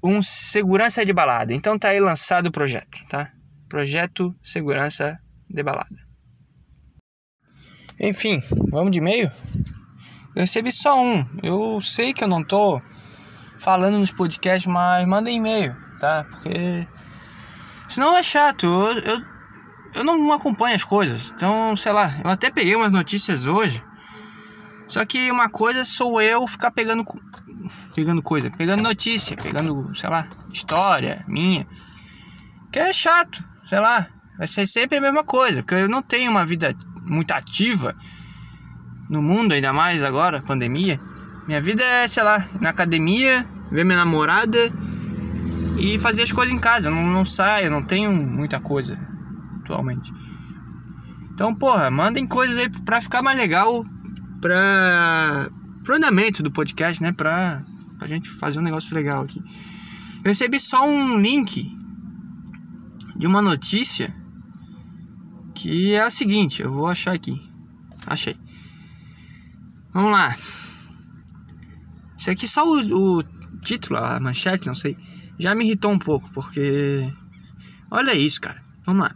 um 0.00 0.22
segurança 0.22 1.04
de 1.04 1.12
balada. 1.12 1.52
Então 1.52 1.76
tá 1.76 1.88
aí 1.88 1.98
lançado 1.98 2.46
o 2.46 2.52
projeto, 2.52 3.04
tá? 3.08 3.32
Projeto 3.68 4.32
Segurança 4.44 5.18
de 5.48 5.60
Balada. 5.60 5.96
Enfim, 7.98 8.40
vamos 8.70 8.92
de 8.92 8.98
e-mail? 8.98 9.28
Eu 10.36 10.42
recebi 10.42 10.70
só 10.70 10.96
um. 11.02 11.26
Eu 11.42 11.80
sei 11.80 12.14
que 12.14 12.22
eu 12.22 12.28
não 12.28 12.44
tô 12.44 12.80
falando 13.58 13.98
nos 13.98 14.12
podcasts, 14.12 14.72
mas 14.72 15.04
mandem 15.04 15.38
e-mail, 15.38 15.74
tá? 15.98 16.22
Porque 16.30 16.86
senão 17.88 18.16
é 18.16 18.22
chato. 18.22 18.66
Eu, 18.66 18.98
eu, 19.00 19.24
eu 19.96 20.04
não 20.04 20.32
acompanho 20.32 20.76
as 20.76 20.84
coisas. 20.84 21.32
Então, 21.34 21.74
sei 21.74 21.90
lá, 21.90 22.14
eu 22.22 22.30
até 22.30 22.52
peguei 22.52 22.76
umas 22.76 22.92
notícias 22.92 23.46
hoje. 23.46 23.82
Só 24.90 25.04
que 25.04 25.30
uma 25.30 25.48
coisa 25.48 25.84
sou 25.84 26.20
eu 26.20 26.44
ficar 26.48 26.72
pegando 26.72 27.04
pegando 27.94 28.20
coisa, 28.20 28.50
pegando 28.50 28.82
notícia, 28.82 29.36
pegando, 29.36 29.94
sei 29.94 30.10
lá, 30.10 30.28
história 30.52 31.24
minha. 31.28 31.64
Que 32.72 32.80
é 32.80 32.92
chato, 32.92 33.38
sei 33.68 33.78
lá. 33.78 34.08
Vai 34.36 34.48
ser 34.48 34.66
sempre 34.66 34.98
a 34.98 35.00
mesma 35.00 35.22
coisa, 35.22 35.62
porque 35.62 35.76
eu 35.76 35.88
não 35.88 36.02
tenho 36.02 36.28
uma 36.28 36.44
vida 36.44 36.74
muito 37.02 37.30
ativa 37.30 37.94
no 39.08 39.22
mundo, 39.22 39.52
ainda 39.52 39.72
mais 39.72 40.02
agora, 40.02 40.42
pandemia. 40.42 40.98
Minha 41.46 41.60
vida 41.60 41.84
é, 41.84 42.08
sei 42.08 42.24
lá, 42.24 42.44
na 42.60 42.70
academia, 42.70 43.46
ver 43.70 43.84
minha 43.84 43.98
namorada 43.98 44.72
e 45.78 46.00
fazer 46.00 46.24
as 46.24 46.32
coisas 46.32 46.52
em 46.52 46.58
casa. 46.58 46.88
Eu 46.88 46.94
não, 46.96 47.06
não 47.06 47.24
saio, 47.24 47.70
não 47.70 47.82
tenho 47.82 48.12
muita 48.12 48.58
coisa 48.58 48.98
atualmente. 49.62 50.12
Então, 51.32 51.54
porra, 51.54 51.92
mandem 51.92 52.26
coisas 52.26 52.58
aí 52.58 52.68
pra 52.68 53.00
ficar 53.00 53.22
mais 53.22 53.38
legal 53.38 53.84
pra, 54.40 55.50
pro 55.82 55.96
andamento 55.96 56.42
do 56.42 56.50
podcast, 56.50 57.02
né? 57.02 57.12
Pra, 57.12 57.64
pra 57.98 58.08
gente 58.08 58.28
fazer 58.28 58.58
um 58.58 58.62
negócio 58.62 58.94
legal 58.94 59.22
aqui. 59.22 59.42
Eu 60.24 60.28
recebi 60.28 60.58
só 60.58 60.86
um 60.86 61.18
link 61.18 61.76
de 63.16 63.26
uma 63.26 63.42
notícia 63.42 64.14
que 65.54 65.92
é 65.92 66.02
a 66.02 66.10
seguinte, 66.10 66.62
eu 66.62 66.72
vou 66.72 66.88
achar 66.88 67.12
aqui. 67.12 67.40
Achei. 68.06 68.36
Vamos 69.92 70.12
lá. 70.12 70.34
Isso 72.16 72.30
aqui 72.30 72.46
só 72.46 72.64
o, 72.64 73.18
o 73.18 73.22
título, 73.60 73.98
a 73.98 74.18
manchete, 74.20 74.66
não 74.66 74.74
sei, 74.74 74.96
já 75.38 75.54
me 75.54 75.64
irritou 75.64 75.90
um 75.90 75.98
pouco, 75.98 76.30
porque 76.32 77.10
olha 77.90 78.14
isso, 78.14 78.40
cara. 78.40 78.62
Vamos 78.84 79.02
lá. 79.02 79.14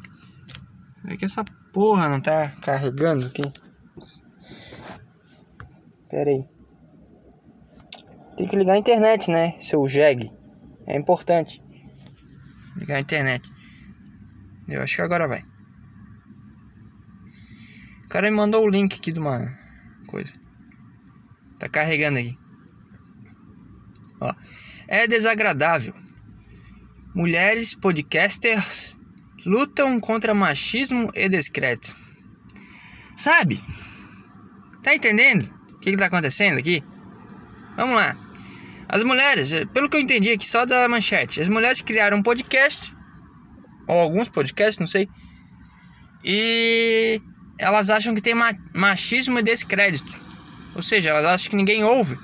É 1.06 1.16
que 1.16 1.24
essa 1.24 1.44
porra 1.72 2.08
não 2.08 2.20
tá 2.20 2.48
carregando 2.60 3.26
aqui. 3.26 3.42
Pera 6.14 6.30
aí. 6.30 6.48
Tem 8.36 8.46
que 8.46 8.54
ligar 8.54 8.74
a 8.74 8.78
internet, 8.78 9.28
né? 9.28 9.60
Seu 9.60 9.88
jegue. 9.88 10.30
É 10.86 10.96
importante. 10.96 11.60
Ligar 12.76 12.98
a 12.98 13.00
internet. 13.00 13.50
Eu 14.68 14.80
acho 14.80 14.94
que 14.94 15.02
agora 15.02 15.26
vai. 15.26 15.44
O 18.04 18.08
cara 18.10 18.30
me 18.30 18.36
mandou 18.36 18.62
o 18.62 18.68
link 18.68 18.94
aqui 18.94 19.10
de 19.10 19.18
uma 19.18 19.44
coisa. 20.06 20.32
Tá 21.58 21.68
carregando 21.68 22.18
aí. 22.18 22.38
Ó. 24.20 24.32
É 24.86 25.08
desagradável. 25.08 25.94
Mulheres 27.12 27.74
podcasters 27.74 28.96
lutam 29.44 29.98
contra 29.98 30.32
machismo 30.32 31.10
e 31.12 31.28
descrédito. 31.28 31.96
Sabe? 33.16 33.60
Tá 34.80 34.94
entendendo 34.94 35.63
que, 35.84 35.90
que 35.90 35.96
tá 35.98 36.06
acontecendo 36.06 36.58
aqui? 36.58 36.82
Vamos 37.76 37.94
lá. 37.94 38.16
As 38.88 39.02
mulheres, 39.02 39.52
pelo 39.72 39.88
que 39.88 39.96
eu 39.96 40.00
entendi 40.00 40.30
aqui 40.30 40.46
só 40.46 40.64
da 40.64 40.88
manchete, 40.88 41.40
as 41.40 41.48
mulheres 41.48 41.82
criaram 41.82 42.18
um 42.18 42.22
podcast, 42.22 42.94
ou 43.86 44.00
alguns 44.00 44.28
podcasts, 44.28 44.78
não 44.78 44.86
sei, 44.86 45.08
e 46.24 47.20
elas 47.58 47.90
acham 47.90 48.14
que 48.14 48.22
tem 48.22 48.34
machismo 48.74 49.38
e 49.38 49.42
descrédito. 49.42 50.18
Ou 50.74 50.82
seja, 50.82 51.10
elas 51.10 51.24
acham 51.24 51.50
que 51.50 51.56
ninguém 51.56 51.84
ouve, 51.84 52.18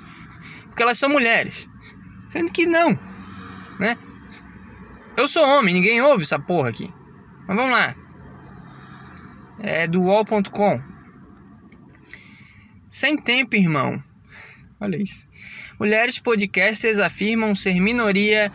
porque 0.65 0.81
elas 0.81 0.97
são 0.97 1.09
mulheres. 1.09 1.69
Sendo 2.29 2.51
que 2.51 2.65
não, 2.65 2.97
né? 3.79 3.97
Eu 5.15 5.27
sou 5.27 5.45
homem, 5.45 5.73
ninguém 5.73 6.01
ouve 6.01 6.23
essa 6.23 6.39
porra 6.39 6.69
aqui. 6.69 6.91
Mas 7.47 7.55
vamos 7.55 7.71
lá. 7.71 7.95
É 9.59 9.85
do 9.85 10.01
UOL.com. 10.01 10.90
Sem 12.91 13.15
tempo, 13.15 13.55
irmão. 13.55 14.03
Olha 14.77 15.01
isso. 15.01 15.25
Mulheres 15.79 16.19
podcasters 16.19 16.99
afirmam 16.99 17.55
ser 17.55 17.79
minoria 17.79 18.51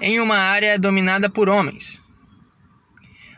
em 0.00 0.18
uma 0.20 0.38
área 0.38 0.78
dominada 0.78 1.28
por 1.28 1.50
homens. 1.50 2.02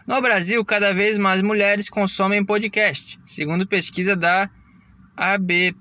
No 0.06 0.22
Brasil, 0.22 0.64
cada 0.64 0.94
vez 0.94 1.18
mais 1.18 1.42
mulheres 1.42 1.90
consomem 1.90 2.44
podcast, 2.44 3.18
segundo 3.24 3.66
pesquisa 3.66 4.14
da 4.14 4.48
ABPO, 5.16 5.74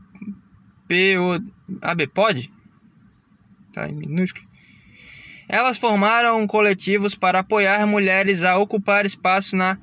ABPOD, 1.79 2.51
tá 3.71 3.87
em 3.87 3.93
minúsculo. 3.93 4.47
Elas 5.47 5.77
formaram 5.77 6.47
coletivos 6.47 7.13
para 7.13 7.39
apoiar 7.39 7.85
mulheres 7.85 8.43
a 8.43 8.57
ocupar 8.57 9.05
espaço 9.05 9.55
na 9.55 9.77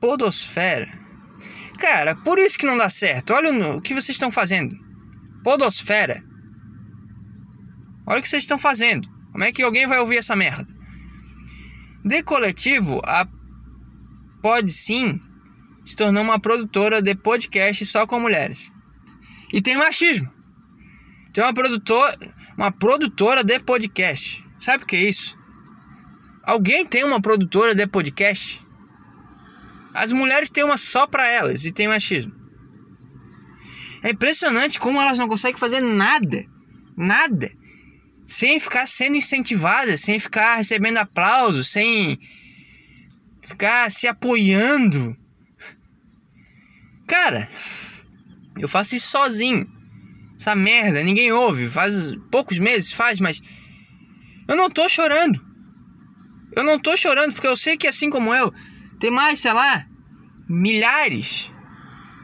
podosfera. 0.00 0.97
Cara, 1.78 2.16
por 2.16 2.38
isso 2.38 2.58
que 2.58 2.66
não 2.66 2.76
dá 2.76 2.90
certo. 2.90 3.32
Olha 3.32 3.76
o 3.76 3.80
que 3.80 3.94
vocês 3.94 4.16
estão 4.16 4.30
fazendo. 4.30 4.76
Podosfera. 5.44 6.22
Olha 8.06 8.18
o 8.18 8.22
que 8.22 8.28
vocês 8.28 8.42
estão 8.42 8.58
fazendo. 8.58 9.08
Como 9.32 9.44
é 9.44 9.52
que 9.52 9.62
alguém 9.62 9.86
vai 9.86 9.98
ouvir 9.98 10.16
essa 10.16 10.34
merda? 10.34 10.66
De 12.04 12.22
coletivo, 12.22 13.00
a 13.04 13.26
Pode 14.42 14.72
Sim 14.72 15.20
se 15.84 15.96
tornou 15.96 16.22
uma 16.22 16.38
produtora 16.38 17.00
de 17.00 17.14
podcast 17.14 17.86
só 17.86 18.06
com 18.06 18.20
mulheres. 18.20 18.70
E 19.52 19.62
tem 19.62 19.76
machismo. 19.76 20.30
Tem 21.32 21.42
uma 21.42 21.54
produtora, 21.54 22.16
uma 22.56 22.70
produtora 22.72 23.42
de 23.44 23.58
podcast. 23.60 24.44
Sabe 24.58 24.84
o 24.84 24.86
que 24.86 24.96
é 24.96 25.08
isso? 25.08 25.36
Alguém 26.42 26.84
tem 26.84 27.04
uma 27.04 27.20
produtora 27.20 27.74
de 27.74 27.86
podcast? 27.86 28.66
As 29.98 30.12
mulheres 30.12 30.50
têm 30.50 30.64
uma 30.64 30.76
só 30.76 31.06
para 31.06 31.26
elas 31.26 31.64
e 31.64 31.72
tem 31.72 31.88
machismo. 31.88 32.32
É 34.02 34.10
impressionante 34.10 34.78
como 34.78 35.00
elas 35.00 35.18
não 35.18 35.28
conseguem 35.28 35.58
fazer 35.58 35.80
nada, 35.80 36.46
nada, 36.96 37.50
sem 38.24 38.60
ficar 38.60 38.86
sendo 38.86 39.16
incentivadas, 39.16 40.00
sem 40.00 40.18
ficar 40.18 40.56
recebendo 40.56 40.98
aplausos, 40.98 41.68
sem 41.68 42.18
ficar 43.42 43.90
se 43.90 44.06
apoiando. 44.06 45.16
Cara, 47.06 47.48
eu 48.58 48.68
faço 48.68 48.94
isso 48.94 49.08
sozinho. 49.08 49.66
Essa 50.38 50.54
merda, 50.54 51.02
ninguém 51.02 51.32
ouve. 51.32 51.68
Faz 51.68 52.14
poucos 52.30 52.58
meses, 52.60 52.92
faz, 52.92 53.18
mas 53.18 53.42
eu 54.46 54.54
não 54.54 54.70
tô 54.70 54.88
chorando. 54.88 55.44
Eu 56.52 56.62
não 56.62 56.78
tô 56.78 56.96
chorando 56.96 57.32
porque 57.32 57.46
eu 57.46 57.56
sei 57.56 57.76
que 57.76 57.86
assim 57.86 58.10
como 58.10 58.34
eu, 58.34 58.52
tem 58.98 59.10
mais, 59.10 59.40
sei 59.40 59.52
lá, 59.52 59.86
milhares 60.48 61.52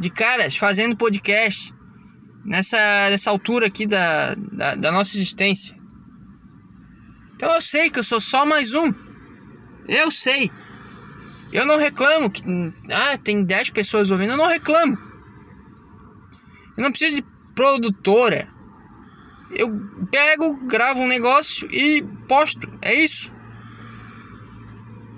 de 0.00 0.10
caras 0.10 0.56
fazendo 0.56 0.96
podcast 0.96 1.72
nessa, 2.44 2.78
nessa 3.10 3.30
altura 3.30 3.66
aqui 3.66 3.86
da, 3.86 4.34
da, 4.34 4.74
da 4.74 4.92
nossa 4.92 5.16
existência. 5.16 5.76
Então 7.36 7.52
eu 7.52 7.60
sei 7.60 7.90
que 7.90 7.98
eu 7.98 8.04
sou 8.04 8.20
só 8.20 8.44
mais 8.44 8.74
um. 8.74 8.92
Eu 9.88 10.10
sei. 10.10 10.50
Eu 11.52 11.66
não 11.66 11.76
reclamo 11.76 12.30
que. 12.30 12.42
Ah, 12.90 13.16
tem 13.16 13.44
10 13.44 13.70
pessoas 13.70 14.10
ouvindo. 14.10 14.32
Eu 14.32 14.36
não 14.36 14.48
reclamo. 14.48 14.96
Eu 16.76 16.82
não 16.82 16.90
preciso 16.90 17.16
de 17.16 17.24
produtora. 17.54 18.48
Eu 19.50 19.70
pego, 20.10 20.56
gravo 20.66 21.00
um 21.00 21.06
negócio 21.06 21.68
e 21.70 22.02
posto. 22.26 22.68
É 22.82 22.94
isso. 22.94 23.32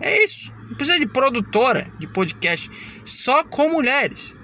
É 0.00 0.22
isso. 0.22 0.55
Precisa 0.74 0.98
de 0.98 1.06
produtora 1.06 1.92
de 1.98 2.06
podcast. 2.06 2.70
Só 3.04 3.44
com 3.44 3.70
mulheres. 3.70 4.34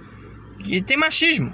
E 0.67 0.81
tem 0.81 0.97
machismo. 0.97 1.53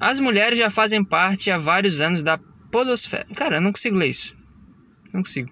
As 0.00 0.18
mulheres 0.18 0.58
já 0.58 0.70
fazem 0.70 1.04
parte 1.04 1.50
há 1.50 1.58
vários 1.58 2.00
anos 2.00 2.22
da 2.22 2.38
podosfera. 2.70 3.26
Cara, 3.34 3.56
eu 3.56 3.60
não 3.60 3.72
consigo 3.72 3.96
ler 3.96 4.08
isso. 4.08 4.36
Não 5.12 5.22
consigo. 5.22 5.50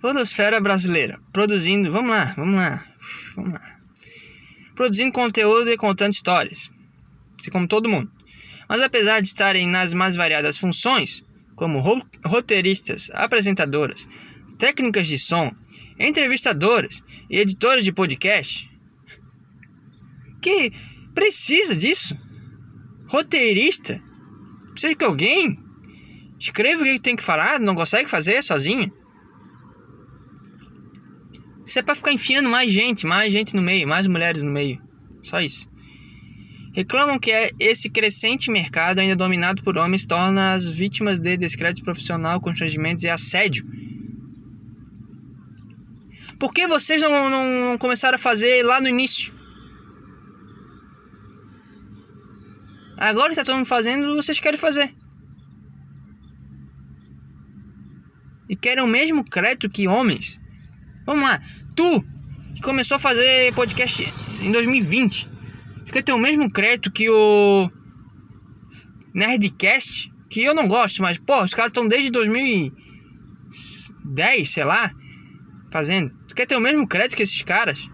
Podosfera 0.00 0.60
brasileira, 0.60 1.18
produzindo, 1.32 1.90
vamos 1.90 2.10
lá, 2.10 2.34
vamos 2.36 2.54
lá, 2.54 2.84
vamos 3.34 3.52
lá. 3.52 3.78
Produzindo 4.74 5.12
conteúdo 5.12 5.70
e 5.70 5.76
contando 5.76 6.12
histórias, 6.12 6.70
assim 7.40 7.50
como 7.50 7.66
todo 7.66 7.88
mundo. 7.88 8.08
Mas 8.68 8.80
apesar 8.80 9.20
de 9.20 9.26
estarem 9.26 9.66
nas 9.66 9.92
mais 9.92 10.14
variadas 10.14 10.56
funções, 10.56 11.24
como 11.58 11.82
roteiristas, 12.24 13.10
apresentadoras, 13.12 14.06
técnicas 14.56 15.08
de 15.08 15.18
som, 15.18 15.52
entrevistadoras 15.98 17.02
e 17.28 17.36
editoras 17.36 17.82
de 17.82 17.92
podcast, 17.92 18.70
que 20.40 20.70
precisa 21.12 21.74
disso. 21.74 22.16
Roteirista, 23.08 24.00
precisa 24.70 24.94
que 24.94 25.04
alguém 25.04 25.58
escreva 26.38 26.82
o 26.82 26.84
que 26.84 27.00
tem 27.00 27.16
que 27.16 27.24
falar, 27.24 27.58
não 27.58 27.74
consegue 27.74 28.08
fazer 28.08 28.40
sozinho. 28.40 28.92
Isso 31.66 31.80
é 31.80 31.82
para 31.82 31.96
ficar 31.96 32.12
enfiando 32.12 32.48
mais 32.48 32.70
gente, 32.70 33.04
mais 33.04 33.32
gente 33.32 33.56
no 33.56 33.62
meio, 33.62 33.88
mais 33.88 34.06
mulheres 34.06 34.42
no 34.42 34.50
meio. 34.50 34.80
Só 35.20 35.40
isso. 35.40 35.68
Reclamam 36.78 37.18
que 37.18 37.32
é 37.32 37.50
esse 37.58 37.90
crescente 37.90 38.52
mercado, 38.52 39.00
ainda 39.00 39.16
dominado 39.16 39.64
por 39.64 39.76
homens, 39.76 40.04
torna 40.04 40.52
as 40.52 40.68
vítimas 40.68 41.18
de 41.18 41.36
descrédito 41.36 41.82
profissional, 41.82 42.40
constrangimentos 42.40 43.02
e 43.02 43.08
assédio. 43.08 43.66
Por 46.38 46.54
que 46.54 46.68
vocês 46.68 47.02
não, 47.02 47.28
não 47.28 47.76
começaram 47.78 48.14
a 48.14 48.18
fazer 48.18 48.64
lá 48.64 48.80
no 48.80 48.86
início? 48.86 49.34
Agora 52.96 53.30
que 53.30 53.34
tá 53.34 53.44
todo 53.44 53.56
mundo 53.56 53.66
fazendo, 53.66 54.14
vocês 54.14 54.38
querem 54.38 54.56
fazer. 54.56 54.94
E 58.48 58.54
querem 58.54 58.84
o 58.84 58.86
mesmo 58.86 59.24
crédito 59.24 59.68
que 59.68 59.88
homens. 59.88 60.38
Vamos 61.04 61.24
lá. 61.24 61.40
Tu, 61.74 62.04
que 62.54 62.62
começou 62.62 62.94
a 62.94 63.00
fazer 63.00 63.52
podcast 63.52 64.14
em 64.40 64.52
2020, 64.52 65.37
fica 65.88 66.02
ter 66.02 66.12
o 66.12 66.18
mesmo 66.18 66.50
crédito 66.50 66.92
que 66.92 67.08
o 67.08 67.70
Nerdcast, 69.14 70.12
que 70.28 70.42
eu 70.42 70.54
não 70.54 70.68
gosto, 70.68 71.00
mas, 71.00 71.16
pô, 71.16 71.42
os 71.42 71.54
caras 71.54 71.70
estão 71.70 71.88
desde 71.88 72.10
2010, 72.10 74.50
sei 74.50 74.64
lá, 74.64 74.92
fazendo. 75.72 76.14
Tu 76.28 76.34
quer 76.34 76.46
ter 76.46 76.56
o 76.56 76.60
mesmo 76.60 76.86
crédito 76.86 77.16
que 77.16 77.22
esses 77.22 77.40
caras? 77.40 77.88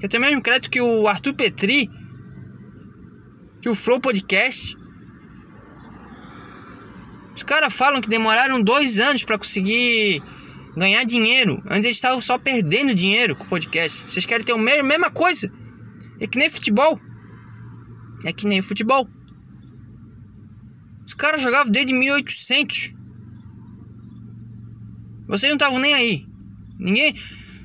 Quer 0.00 0.08
ter 0.08 0.16
o 0.16 0.20
mesmo 0.20 0.40
crédito 0.40 0.70
que 0.70 0.80
o 0.80 1.06
Arthur 1.06 1.34
Petri, 1.34 1.90
que 3.60 3.68
o 3.68 3.74
Flow 3.74 4.00
Podcast? 4.00 4.78
Os 7.36 7.42
caras 7.42 7.74
falam 7.74 8.00
que 8.00 8.08
demoraram 8.08 8.62
dois 8.62 8.98
anos 8.98 9.24
para 9.24 9.36
conseguir 9.36 10.22
ganhar 10.74 11.04
dinheiro. 11.04 11.60
Antes 11.66 11.84
eles 11.84 11.96
estavam 11.96 12.22
só 12.22 12.38
perdendo 12.38 12.94
dinheiro 12.94 13.36
com 13.36 13.44
o 13.44 13.48
podcast. 13.48 14.10
Vocês 14.10 14.24
querem 14.24 14.46
ter 14.46 14.52
a 14.52 14.56
mesma 14.56 15.10
coisa? 15.10 15.52
É 16.20 16.26
que 16.26 16.38
nem 16.38 16.48
futebol. 16.50 17.00
É 18.24 18.32
que 18.32 18.46
nem 18.46 18.62
futebol. 18.62 19.06
Os 21.06 21.14
caras 21.14 21.42
jogavam 21.42 21.70
desde 21.70 21.92
1800. 21.92 22.92
Vocês 25.26 25.50
não 25.50 25.56
estavam 25.56 25.78
nem 25.78 25.94
aí. 25.94 26.26
Ninguém. 26.78 27.14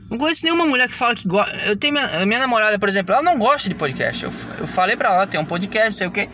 Não 0.09 0.17
conheço 0.17 0.43
nenhuma 0.43 0.65
mulher 0.65 0.87
que 0.87 0.95
fala 0.95 1.15
que 1.15 1.27
gosta. 1.27 1.55
Eu 1.65 1.75
tenho 1.75 1.93
minha, 1.93 2.25
minha 2.25 2.39
namorada, 2.39 2.79
por 2.79 2.89
exemplo, 2.89 3.13
ela 3.13 3.21
não 3.21 3.37
gosta 3.37 3.69
de 3.69 3.75
podcast. 3.75 4.23
Eu, 4.23 4.31
eu 4.57 4.67
falei 4.67 4.95
pra 4.95 5.13
ela, 5.13 5.27
tem 5.27 5.39
um 5.39 5.45
podcast, 5.45 5.93
sei 5.93 6.07
o 6.07 6.11
que. 6.11 6.27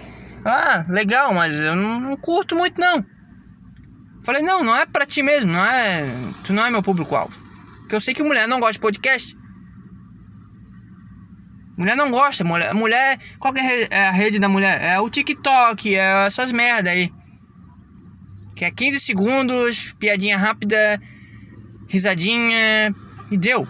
Ah, 0.45 0.85
legal, 0.87 1.33
mas 1.33 1.59
eu 1.59 1.75
não, 1.75 1.99
não 1.99 2.17
curto 2.17 2.55
muito 2.55 2.79
não. 2.79 3.05
Falei, 4.23 4.41
não, 4.41 4.63
não 4.63 4.75
é 4.75 4.85
pra 4.85 5.05
ti 5.05 5.21
mesmo, 5.21 5.51
não 5.51 5.63
é. 5.63 6.05
Tu 6.43 6.53
não 6.53 6.65
é 6.65 6.71
meu 6.71 6.81
público-alvo. 6.81 7.39
Porque 7.81 7.95
eu 7.95 8.01
sei 8.01 8.13
que 8.13 8.23
mulher 8.23 8.47
não 8.47 8.59
gosta 8.59 8.73
de 8.73 8.79
podcast. 8.79 9.37
Mulher 11.77 11.95
não 11.95 12.09
gosta, 12.09 12.43
mulher. 12.43 12.73
Mulher. 12.73 13.19
Qual 13.37 13.53
que 13.53 13.59
é 13.59 14.07
a 14.07 14.11
rede 14.11 14.39
da 14.39 14.47
mulher? 14.47 14.81
É 14.81 14.99
o 14.99 15.09
TikTok, 15.09 15.95
é 15.95 16.25
essas 16.25 16.51
merda 16.51 16.89
aí. 16.89 17.11
Que 18.55 18.65
é 18.65 18.71
15 18.71 18.99
segundos, 18.99 19.93
piadinha 19.99 20.37
rápida, 20.37 20.99
risadinha. 21.87 22.95
E 23.29 23.37
deu. 23.37 23.67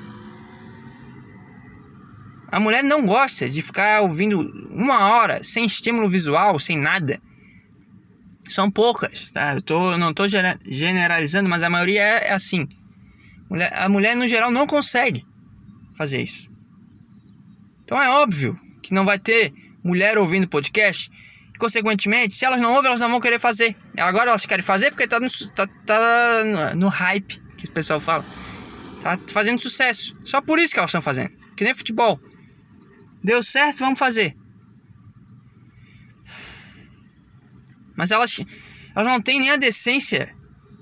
A 2.55 2.59
mulher 2.59 2.83
não 2.83 3.05
gosta 3.05 3.49
de 3.49 3.61
ficar 3.61 4.01
ouvindo 4.01 4.39
uma 4.69 5.09
hora 5.09 5.43
sem 5.43 5.65
estímulo 5.65 6.07
visual, 6.07 6.59
sem 6.59 6.77
nada. 6.77 7.19
São 8.47 8.69
poucas, 8.69 9.31
tá? 9.31 9.55
Eu 9.55 9.61
tô, 9.61 9.97
não 9.97 10.11
estou 10.11 10.27
generalizando, 10.65 11.49
mas 11.49 11.63
a 11.63 11.69
maioria 11.69 12.01
é, 12.01 12.27
é 12.27 12.33
assim. 12.33 12.67
A 13.73 13.89
mulher, 13.89 14.15
no 14.15 14.27
geral, 14.27 14.51
não 14.51 14.67
consegue 14.67 15.25
fazer 15.95 16.21
isso. 16.21 16.49
Então 17.85 18.01
é 18.01 18.09
óbvio 18.09 18.59
que 18.81 18.93
não 18.93 19.05
vai 19.05 19.17
ter 19.17 19.53
mulher 19.83 20.17
ouvindo 20.17 20.47
podcast. 20.47 21.09
E, 21.53 21.57
consequentemente, 21.57 22.35
se 22.35 22.43
elas 22.43 22.59
não 22.59 22.73
ouvem, 22.73 22.87
elas 22.87 22.99
não 22.99 23.09
vão 23.09 23.21
querer 23.21 23.39
fazer. 23.39 23.75
Agora 23.97 24.31
elas 24.31 24.45
querem 24.45 24.63
fazer 24.63 24.89
porque 24.89 25.07
tá 25.07 25.19
no, 25.19 25.29
tá, 25.55 25.67
tá 25.85 26.73
no 26.75 26.89
hype, 26.89 27.41
que 27.57 27.67
o 27.67 27.71
pessoal 27.71 27.99
fala. 27.99 28.25
Tá 29.01 29.17
fazendo 29.27 29.61
sucesso. 29.61 30.17
Só 30.25 30.41
por 30.41 30.59
isso 30.59 30.73
que 30.73 30.79
elas 30.79 30.89
estão 30.89 31.01
fazendo. 31.01 31.31
Que 31.55 31.63
nem 31.63 31.73
futebol. 31.73 32.19
Deu 33.23 33.41
certo, 33.43 33.79
vamos 33.79 33.99
fazer. 33.99 34.35
Mas 37.95 38.11
elas, 38.11 38.43
elas 38.95 39.07
não 39.07 39.21
têm 39.21 39.39
nem 39.39 39.51
a 39.51 39.55
decência 39.55 40.35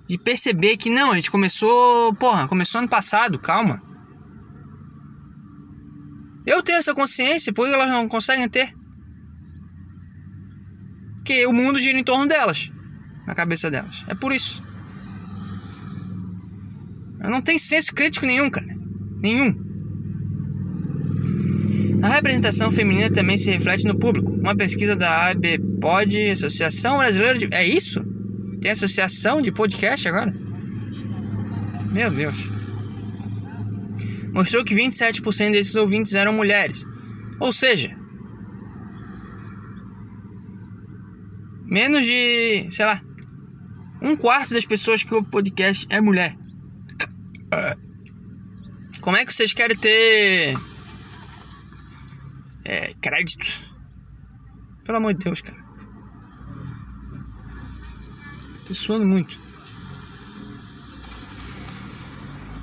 de 0.07 0.17
perceber 0.17 0.77
que 0.77 0.89
não, 0.89 1.11
a 1.11 1.15
gente 1.15 1.29
começou, 1.29 2.13
porra, 2.15 2.47
começou 2.47 2.79
ano 2.79 2.89
passado, 2.89 3.37
calma. 3.37 3.81
Eu 6.45 6.61
tenho 6.61 6.77
essa 6.77 6.93
consciência, 6.93 7.53
por 7.53 7.67
que 7.67 7.73
elas 7.73 7.89
não 7.89 8.07
conseguem 8.07 8.49
ter? 8.49 8.73
Porque 11.15 11.45
o 11.45 11.53
mundo 11.53 11.79
gira 11.79 11.97
em 11.97 12.03
torno 12.03 12.27
delas, 12.27 12.69
na 13.25 13.33
cabeça 13.33 13.71
delas. 13.71 14.03
É 14.07 14.13
por 14.13 14.33
isso. 14.33 14.61
Eu 17.21 17.29
não 17.29 17.41
tenho 17.41 17.57
senso 17.57 17.93
crítico 17.93 18.25
nenhum, 18.25 18.49
cara. 18.49 18.67
Nenhum. 19.21 19.63
A 22.03 22.09
representação 22.09 22.69
feminina 22.69 23.09
também 23.09 23.37
se 23.37 23.49
reflete 23.49 23.85
no 23.85 23.97
público. 23.97 24.33
Uma 24.33 24.53
pesquisa 24.53 24.93
da 24.93 25.29
ABPOD, 25.29 26.31
Associação 26.31 26.97
Brasileira 26.97 27.37
de. 27.37 27.47
É 27.55 27.65
isso? 27.65 28.03
Tem 28.59 28.71
associação 28.71 29.41
de 29.41 29.53
podcast 29.53 30.05
agora? 30.09 30.35
Meu 31.93 32.11
Deus. 32.11 32.52
Mostrou 34.33 34.65
que 34.65 34.75
27% 34.75 35.51
desses 35.51 35.75
ouvintes 35.75 36.13
eram 36.13 36.33
mulheres. 36.33 36.85
Ou 37.39 37.51
seja, 37.51 37.95
menos 41.65 42.05
de, 42.05 42.67
sei 42.71 42.85
lá, 42.85 43.01
um 44.01 44.15
quarto 44.17 44.53
das 44.53 44.65
pessoas 44.65 45.03
que 45.03 45.13
ouvem 45.13 45.29
podcast 45.29 45.85
é 45.89 46.01
mulher. 46.01 46.35
Como 49.01 49.15
é 49.15 49.25
que 49.25 49.33
vocês 49.33 49.53
querem 49.53 49.77
ter 49.77 50.57
é, 52.65 52.93
crédito. 53.01 53.45
Pelo 54.83 54.97
amor 54.97 55.13
de 55.13 55.23
Deus, 55.23 55.41
cara. 55.41 55.61
Tô 58.65 58.73
suando 58.73 59.05
muito. 59.05 59.37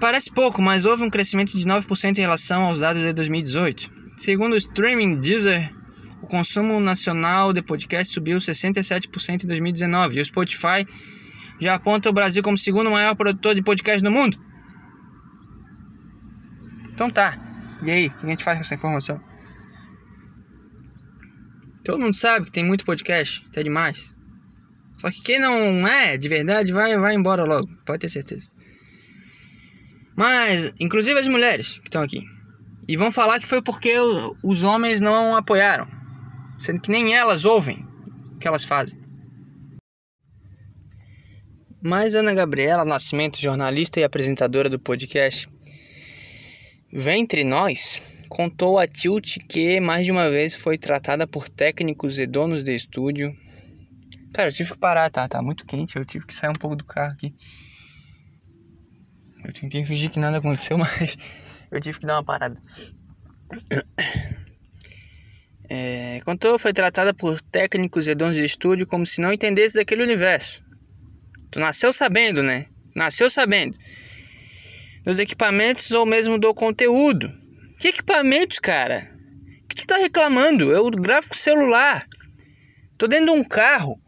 parece 0.00 0.30
pouco, 0.30 0.60
mas 0.60 0.84
houve 0.84 1.02
um 1.02 1.10
crescimento 1.10 1.56
de 1.56 1.64
9% 1.64 2.18
em 2.18 2.20
relação 2.20 2.64
aos 2.64 2.80
dados 2.80 3.02
de 3.02 3.12
2018. 3.12 3.90
Segundo 4.16 4.54
o 4.54 4.56
streaming 4.56 5.16
Deezer, 5.16 5.72
o 6.22 6.26
consumo 6.26 6.80
nacional 6.80 7.52
de 7.52 7.62
podcast 7.62 8.12
subiu 8.12 8.38
67% 8.38 9.44
em 9.44 9.46
2019 9.46 10.16
e 10.16 10.20
o 10.20 10.24
Spotify 10.24 10.86
já 11.60 11.74
aponta 11.74 12.08
o 12.08 12.12
Brasil 12.12 12.42
como 12.42 12.54
o 12.54 12.58
segundo 12.58 12.90
maior 12.90 13.14
produtor 13.14 13.54
de 13.54 13.62
podcast 13.62 14.02
no 14.02 14.10
mundo. 14.10 14.38
Então 16.92 17.10
tá. 17.10 17.36
E 17.82 17.90
aí, 17.90 18.06
o 18.06 18.10
que 18.10 18.26
a 18.26 18.28
gente 18.28 18.44
faz 18.44 18.58
com 18.58 18.62
essa 18.62 18.74
informação? 18.74 19.20
Todo 21.84 22.00
mundo 22.00 22.16
sabe 22.16 22.46
que 22.46 22.52
tem 22.52 22.64
muito 22.64 22.84
podcast, 22.84 23.44
até 23.50 23.62
demais. 23.62 24.14
Só 24.98 25.10
que 25.10 25.22
quem 25.22 25.38
não 25.38 25.86
é 25.86 26.16
de 26.16 26.28
verdade 26.28 26.72
vai, 26.72 26.96
vai 26.96 27.14
embora 27.14 27.44
logo, 27.44 27.68
pode 27.84 27.98
ter 27.98 28.08
certeza. 28.08 28.53
Mas, 30.16 30.72
inclusive 30.78 31.18
as 31.18 31.28
mulheres 31.28 31.78
que 31.78 31.88
estão 31.88 32.02
aqui. 32.02 32.22
E 32.86 32.96
vão 32.96 33.10
falar 33.10 33.40
que 33.40 33.46
foi 33.46 33.62
porque 33.62 33.94
os 34.42 34.62
homens 34.62 35.00
não 35.00 35.36
apoiaram. 35.36 35.86
Sendo 36.60 36.80
que 36.80 36.90
nem 36.90 37.14
elas 37.14 37.44
ouvem 37.44 37.86
o 38.34 38.38
que 38.38 38.46
elas 38.46 38.64
fazem. 38.64 38.98
Mas 41.82 42.14
Ana 42.14 42.32
Gabriela 42.32 42.84
Nascimento, 42.84 43.40
jornalista 43.40 44.00
e 44.00 44.04
apresentadora 44.04 44.70
do 44.70 44.78
podcast, 44.78 45.48
vem 46.90 47.22
entre 47.22 47.44
nós 47.44 48.00
Contou 48.34 48.80
a 48.80 48.86
Tilt 48.88 49.38
que 49.48 49.78
mais 49.78 50.04
de 50.04 50.10
uma 50.10 50.28
vez 50.28 50.56
foi 50.56 50.76
tratada 50.76 51.24
por 51.24 51.48
técnicos 51.48 52.18
e 52.18 52.26
donos 52.26 52.64
de 52.64 52.74
estúdio. 52.74 53.32
Cara, 54.32 54.48
eu 54.48 54.52
tive 54.52 54.72
que 54.72 54.78
parar, 54.78 55.08
tá? 55.08 55.28
Tá 55.28 55.40
muito 55.40 55.64
quente, 55.64 55.94
eu 55.94 56.04
tive 56.04 56.26
que 56.26 56.34
sair 56.34 56.50
um 56.50 56.54
pouco 56.54 56.74
do 56.74 56.84
carro 56.84 57.12
aqui. 57.12 57.32
Eu 59.44 59.52
tentei 59.52 59.84
fingir 59.84 60.10
que 60.10 60.18
nada 60.18 60.38
aconteceu, 60.38 60.76
mas 60.78 61.16
eu 61.70 61.80
tive 61.80 61.98
que 61.98 62.06
dar 62.06 62.16
uma 62.16 62.24
parada. 62.24 62.60
É, 65.68 66.20
contou 66.24 66.58
foi 66.58 66.72
tratada 66.72 67.14
por 67.14 67.40
técnicos 67.40 68.06
e 68.06 68.14
donos 68.14 68.36
de 68.36 68.44
estúdio 68.44 68.86
como 68.86 69.04
se 69.04 69.20
não 69.20 69.32
entendesse 69.32 69.76
daquele 69.76 70.02
universo. 70.02 70.62
Tu 71.50 71.60
nasceu 71.60 71.92
sabendo, 71.92 72.42
né? 72.42 72.66
Nasceu 72.94 73.30
sabendo. 73.30 73.76
Dos 75.04 75.18
equipamentos 75.18 75.90
ou 75.92 76.06
mesmo 76.06 76.38
do 76.38 76.54
conteúdo. 76.54 77.32
Que 77.78 77.88
equipamentos, 77.88 78.58
cara? 78.58 79.00
Que 79.68 79.76
tu 79.76 79.86
tá 79.86 79.96
reclamando? 79.96 80.70
Eu 80.70 80.90
gravo 80.90 81.28
com 81.28 81.34
celular. 81.34 82.06
Tô 82.96 83.06
dentro 83.06 83.26
de 83.26 83.32
um 83.32 83.44
carro. 83.44 84.00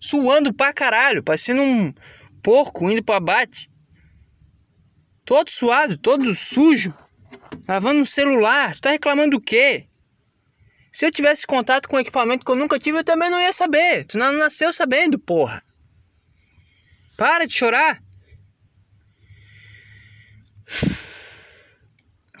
Suando 0.00 0.52
pra 0.52 0.72
caralho, 0.72 1.22
parecendo 1.22 1.62
um 1.62 1.92
porco 2.42 2.90
indo 2.90 3.02
pro 3.02 3.14
abate. 3.14 3.68
Todo 5.26 5.50
suado, 5.50 5.98
todo 5.98 6.34
sujo. 6.34 6.94
Gravando 7.66 8.00
no 8.00 8.06
celular. 8.06 8.74
Tu 8.74 8.80
tá 8.80 8.90
reclamando 8.92 9.32
do 9.32 9.40
quê? 9.40 9.86
Se 10.90 11.04
eu 11.04 11.10
tivesse 11.10 11.46
contato 11.46 11.86
com 11.86 11.96
um 11.96 12.00
equipamento 12.00 12.42
que 12.42 12.50
eu 12.50 12.56
nunca 12.56 12.78
tive, 12.78 12.98
eu 12.98 13.04
também 13.04 13.28
não 13.28 13.38
ia 13.38 13.52
saber. 13.52 14.06
Tu 14.06 14.16
não 14.16 14.32
nasceu 14.32 14.72
sabendo, 14.72 15.18
porra. 15.18 15.62
Para 17.18 17.44
de 17.44 17.52
chorar 17.52 18.00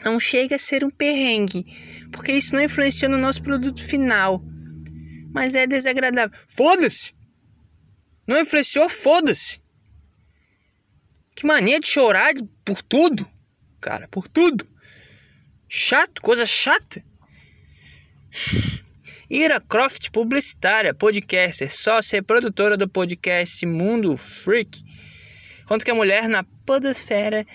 não 0.06 0.20
chega 0.20 0.54
a 0.54 0.58
ser 0.58 0.84
um 0.84 0.90
perrengue, 0.90 1.66
porque 2.12 2.32
isso 2.32 2.54
não 2.54 2.62
influencia 2.62 3.08
no 3.08 3.18
nosso 3.18 3.42
produto 3.42 3.82
final. 3.82 4.42
Mas 5.32 5.54
é 5.54 5.66
desagradável. 5.66 6.38
Foda-se! 6.46 7.12
Não 8.26 8.40
influenciou, 8.40 8.88
foda-se! 8.88 9.60
Que 11.36 11.46
mania 11.46 11.78
de 11.78 11.86
chorar 11.86 12.32
por 12.64 12.80
tudo, 12.82 13.28
cara, 13.78 14.08
por 14.08 14.26
tudo. 14.26 14.66
Chato, 15.68 16.22
coisa 16.22 16.46
chata. 16.46 17.04
Ira 19.28 19.60
Croft, 19.60 20.10
publicitária, 20.10 20.94
podcaster, 20.94 21.70
sócia 21.70 22.16
e 22.16 22.22
produtora 22.22 22.76
do 22.76 22.88
podcast 22.88 23.66
Mundo 23.66 24.16
Freak, 24.16 24.82
conta 25.66 25.84
que 25.84 25.90
a 25.90 25.94
mulher 25.94 26.26
na 26.28 26.42
podosfera 26.64 27.46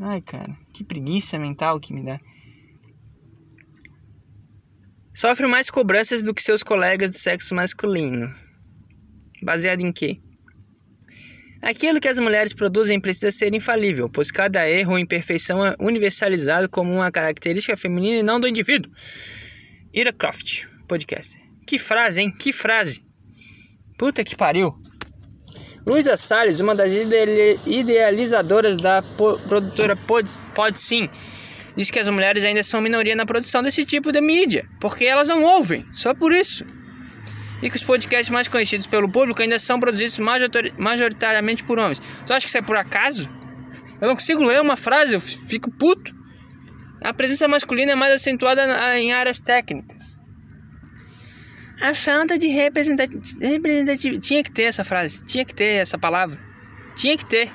Ai, 0.00 0.20
cara, 0.20 0.54
que 0.74 0.84
preguiça 0.84 1.38
mental 1.38 1.80
que 1.80 1.94
me 1.94 2.04
dá. 2.04 2.20
Sofre 5.14 5.46
mais 5.46 5.70
cobranças 5.70 6.22
do 6.22 6.34
que 6.34 6.42
seus 6.42 6.62
colegas 6.62 7.12
do 7.12 7.18
sexo 7.18 7.54
masculino. 7.54 8.34
Baseado 9.40 9.80
em 9.80 9.92
quê? 9.92 10.20
Aquilo 11.64 11.98
que 11.98 12.08
as 12.08 12.18
mulheres 12.18 12.52
produzem 12.52 13.00
precisa 13.00 13.30
ser 13.30 13.54
infalível, 13.54 14.06
pois 14.06 14.30
cada 14.30 14.68
erro 14.68 14.92
ou 14.92 14.98
imperfeição 14.98 15.66
é 15.66 15.74
universalizado 15.80 16.68
como 16.68 16.92
uma 16.92 17.10
característica 17.10 17.74
feminina 17.74 18.18
e 18.18 18.22
não 18.22 18.38
do 18.38 18.46
indivíduo. 18.46 18.92
Ira 19.90 20.12
Croft, 20.12 20.66
podcast. 20.86 21.34
Que 21.66 21.78
frase, 21.78 22.20
hein? 22.20 22.30
Que 22.30 22.52
frase. 22.52 23.02
Puta 23.96 24.22
que 24.22 24.36
pariu. 24.36 24.74
Luísa 25.86 26.18
Salles, 26.18 26.60
uma 26.60 26.74
das 26.74 26.92
idealizadoras 27.66 28.76
da 28.76 29.02
produtora 29.48 29.96
Pod, 29.96 30.28
Pod 30.54 30.78
Sim, 30.78 31.08
diz 31.74 31.90
que 31.90 31.98
as 31.98 32.10
mulheres 32.10 32.44
ainda 32.44 32.62
são 32.62 32.82
minoria 32.82 33.16
na 33.16 33.24
produção 33.24 33.62
desse 33.62 33.86
tipo 33.86 34.12
de 34.12 34.20
mídia, 34.20 34.68
porque 34.82 35.06
elas 35.06 35.28
não 35.28 35.42
ouvem, 35.42 35.86
só 35.94 36.12
por 36.12 36.30
isso. 36.30 36.62
E 37.64 37.70
que 37.70 37.76
os 37.76 37.82
podcasts 37.82 38.28
mais 38.28 38.46
conhecidos 38.46 38.86
pelo 38.86 39.10
público 39.10 39.40
ainda 39.40 39.58
são 39.58 39.80
produzidos 39.80 40.18
majoritariamente 40.76 41.64
por 41.64 41.78
homens. 41.78 41.98
Tu 42.26 42.32
acha 42.32 42.44
que 42.44 42.48
isso 42.48 42.58
é 42.58 42.62
por 42.62 42.76
acaso? 42.76 43.26
Eu 43.98 44.08
não 44.08 44.14
consigo 44.14 44.44
ler 44.44 44.60
uma 44.60 44.76
frase, 44.76 45.14
eu 45.14 45.20
fico 45.20 45.70
puto. 45.70 46.14
A 47.00 47.14
presença 47.14 47.48
masculina 47.48 47.92
é 47.92 47.94
mais 47.94 48.12
acentuada 48.12 48.98
em 48.98 49.14
áreas 49.14 49.40
técnicas. 49.40 50.14
A 51.80 51.94
falta 51.94 52.36
de 52.36 52.48
representatividade. 52.48 54.20
Tinha 54.20 54.44
que 54.44 54.52
ter 54.52 54.64
essa 54.64 54.84
frase. 54.84 55.24
Tinha 55.24 55.44
que 55.44 55.54
ter 55.54 55.80
essa 55.80 55.96
palavra. 55.96 56.38
Tinha 56.94 57.16
que 57.16 57.24
ter. 57.24 57.50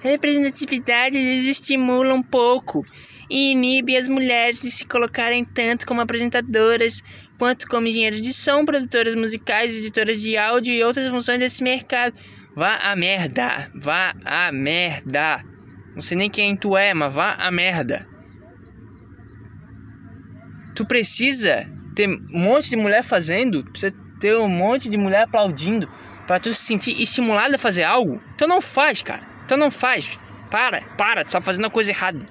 Representatividade 0.00 1.16
desestimula 1.20 2.14
um 2.14 2.22
pouco 2.22 2.86
e 3.28 3.50
inibe 3.52 3.96
as 3.96 4.08
mulheres 4.08 4.62
de 4.62 4.70
se 4.70 4.84
colocarem 4.86 5.44
tanto 5.44 5.84
como 5.84 6.00
apresentadoras, 6.00 7.02
quanto 7.38 7.68
como 7.68 7.86
engenheiros 7.86 8.20
de 8.20 8.34
som, 8.34 8.64
produtoras 8.64 9.14
musicais, 9.14 9.78
editoras 9.78 10.20
de 10.20 10.36
áudio 10.36 10.74
e 10.74 10.82
outras 10.82 11.08
funções 11.08 11.38
desse 11.38 11.62
mercado. 11.62 12.14
Vá 12.54 12.76
a 12.76 12.96
merda, 12.96 13.70
vá 13.74 14.12
a 14.24 14.50
merda. 14.50 15.44
Não 15.94 16.02
sei 16.02 16.16
nem 16.16 16.28
quem 16.28 16.56
tu 16.56 16.76
é, 16.76 16.92
mas 16.92 17.14
vá 17.14 17.34
a 17.34 17.50
merda. 17.50 18.06
Tu 20.74 20.84
precisa 20.84 21.66
ter 21.94 22.08
um 22.08 22.38
monte 22.38 22.70
de 22.70 22.76
mulher 22.76 23.02
fazendo, 23.02 23.64
precisa 23.64 23.94
ter 24.20 24.36
um 24.36 24.48
monte 24.48 24.90
de 24.90 24.96
mulher 24.96 25.22
aplaudindo 25.22 25.88
para 26.26 26.40
tu 26.40 26.52
se 26.52 26.62
sentir 26.62 27.00
estimulado 27.00 27.54
a 27.54 27.58
fazer 27.58 27.84
algo. 27.84 28.20
Então 28.34 28.46
não 28.46 28.60
faz, 28.60 29.02
cara. 29.02 29.22
Então 29.44 29.56
não 29.56 29.70
faz. 29.70 30.18
Para, 30.50 30.82
para, 30.96 31.24
tu 31.24 31.32
tá 31.32 31.40
fazendo 31.40 31.66
a 31.66 31.70
coisa 31.70 31.90
errada. 31.90 32.26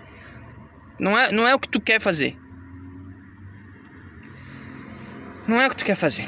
Não 1.00 1.18
é, 1.18 1.32
não 1.32 1.48
é 1.48 1.56
o 1.56 1.60
que 1.60 1.70
tu 1.70 1.80
quer 1.80 2.00
fazer. 2.00 2.38
Não 5.48 5.62
é 5.62 5.68
o 5.68 5.70
que 5.70 5.78
tu 5.78 5.86
quer 5.86 5.96
fazer. 5.96 6.28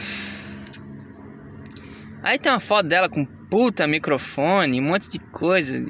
Aí 2.24 2.38
tem 2.38 2.52
uma 2.52 2.60
foto 2.60 2.88
dela 2.88 3.10
com 3.10 3.26
puta 3.26 3.88
microfone, 3.88 4.80
um 4.80 4.84
monte 4.84 5.10
de 5.10 5.20
coisa 5.20 5.84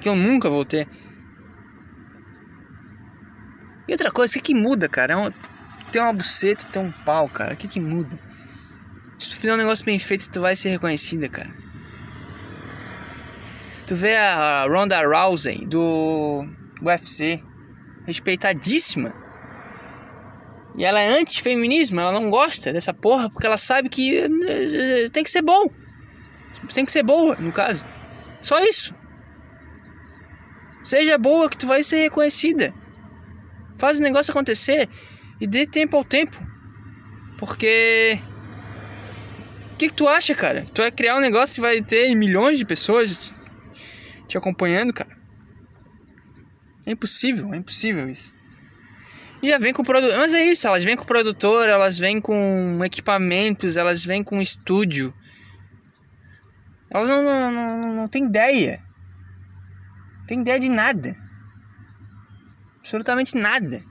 que 0.00 0.08
eu 0.08 0.16
nunca 0.16 0.50
vou 0.50 0.64
ter. 0.64 0.88
E 3.86 3.92
outra 3.92 4.10
coisa, 4.10 4.32
o 4.32 4.34
que, 4.34 4.52
que 4.52 4.54
muda, 4.54 4.88
cara? 4.88 5.12
É 5.12 5.16
um, 5.16 5.30
tem 5.92 6.02
uma 6.02 6.12
buceta 6.12 6.64
e 6.68 6.72
tem 6.72 6.82
um 6.82 6.90
pau, 6.90 7.28
cara. 7.28 7.54
O 7.54 7.56
que, 7.56 7.68
que 7.68 7.80
muda? 7.80 8.18
Se 9.18 9.30
tu 9.30 9.36
fizer 9.36 9.54
um 9.54 9.58
negócio 9.58 9.84
bem 9.84 9.98
feito, 9.98 10.28
tu 10.30 10.40
vai 10.40 10.56
ser 10.56 10.70
reconhecida, 10.70 11.28
cara. 11.28 11.50
Tu 13.86 13.94
vê 13.94 14.16
a 14.16 14.66
Ronda 14.66 15.06
Rousey 15.06 15.66
do 15.66 16.46
UFC, 16.82 17.42
respeitadíssima. 18.06 19.23
E 20.76 20.84
ela 20.84 21.00
é 21.00 21.20
anti-feminismo, 21.20 22.00
ela 22.00 22.12
não 22.12 22.30
gosta 22.30 22.72
dessa 22.72 22.92
porra 22.92 23.30
porque 23.30 23.46
ela 23.46 23.56
sabe 23.56 23.88
que 23.88 24.18
eh, 24.18 25.08
tem 25.12 25.22
que 25.22 25.30
ser 25.30 25.42
bom. 25.42 25.70
Tem 26.72 26.84
que 26.84 26.90
ser 26.90 27.02
boa, 27.02 27.36
no 27.36 27.52
caso. 27.52 27.84
Só 28.40 28.58
isso. 28.58 28.94
Seja 30.82 31.16
boa 31.16 31.48
que 31.48 31.56
tu 31.56 31.66
vai 31.66 31.82
ser 31.82 31.98
reconhecida. 31.98 32.74
Faz 33.78 33.98
o 33.98 34.02
negócio 34.02 34.30
acontecer 34.30 34.88
e 35.40 35.46
dê 35.46 35.66
tempo 35.66 35.96
ao 35.96 36.04
tempo. 36.04 36.36
Porque 37.38 38.18
o 39.72 39.76
que, 39.76 39.88
que 39.88 39.94
tu 39.94 40.08
acha, 40.08 40.34
cara? 40.34 40.66
Tu 40.74 40.82
vai 40.82 40.90
criar 40.90 41.16
um 41.16 41.20
negócio 41.20 41.60
e 41.60 41.62
vai 41.62 41.82
ter 41.82 42.14
milhões 42.14 42.58
de 42.58 42.64
pessoas 42.64 43.32
te 44.26 44.36
acompanhando, 44.36 44.92
cara. 44.92 45.16
É 46.86 46.92
impossível, 46.92 47.54
é 47.54 47.56
impossível 47.56 48.08
isso. 48.08 48.33
E 49.44 49.48
já 49.50 49.58
vem 49.58 49.74
com 49.74 49.84
produto. 49.84 50.16
Mas 50.16 50.32
é 50.32 50.42
isso, 50.42 50.66
elas 50.66 50.82
vêm 50.82 50.96
com 50.96 51.04
produtor, 51.04 51.68
elas 51.68 51.98
vêm 51.98 52.18
com 52.18 52.82
equipamentos, 52.82 53.76
elas 53.76 54.02
vêm 54.02 54.24
com 54.24 54.40
estúdio. 54.40 55.12
Elas 56.88 57.06
não, 57.10 57.22
não, 57.22 57.52
não, 57.52 57.94
não 57.94 58.08
têm 58.08 58.24
ideia. 58.24 58.82
Não 60.20 60.26
tem 60.26 60.40
ideia 60.40 60.58
de 60.58 60.70
nada. 60.70 61.14
Absolutamente 62.78 63.36
nada. 63.36 63.84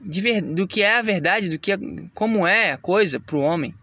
De 0.00 0.20
ver, 0.20 0.40
do 0.42 0.64
que 0.64 0.80
é 0.80 0.98
a 0.98 1.02
verdade, 1.02 1.48
do 1.48 1.58
que 1.58 1.72
é, 1.72 1.78
como 2.14 2.46
é 2.46 2.70
a 2.70 2.78
coisa 2.78 3.18
pro 3.18 3.40
homem. 3.40 3.74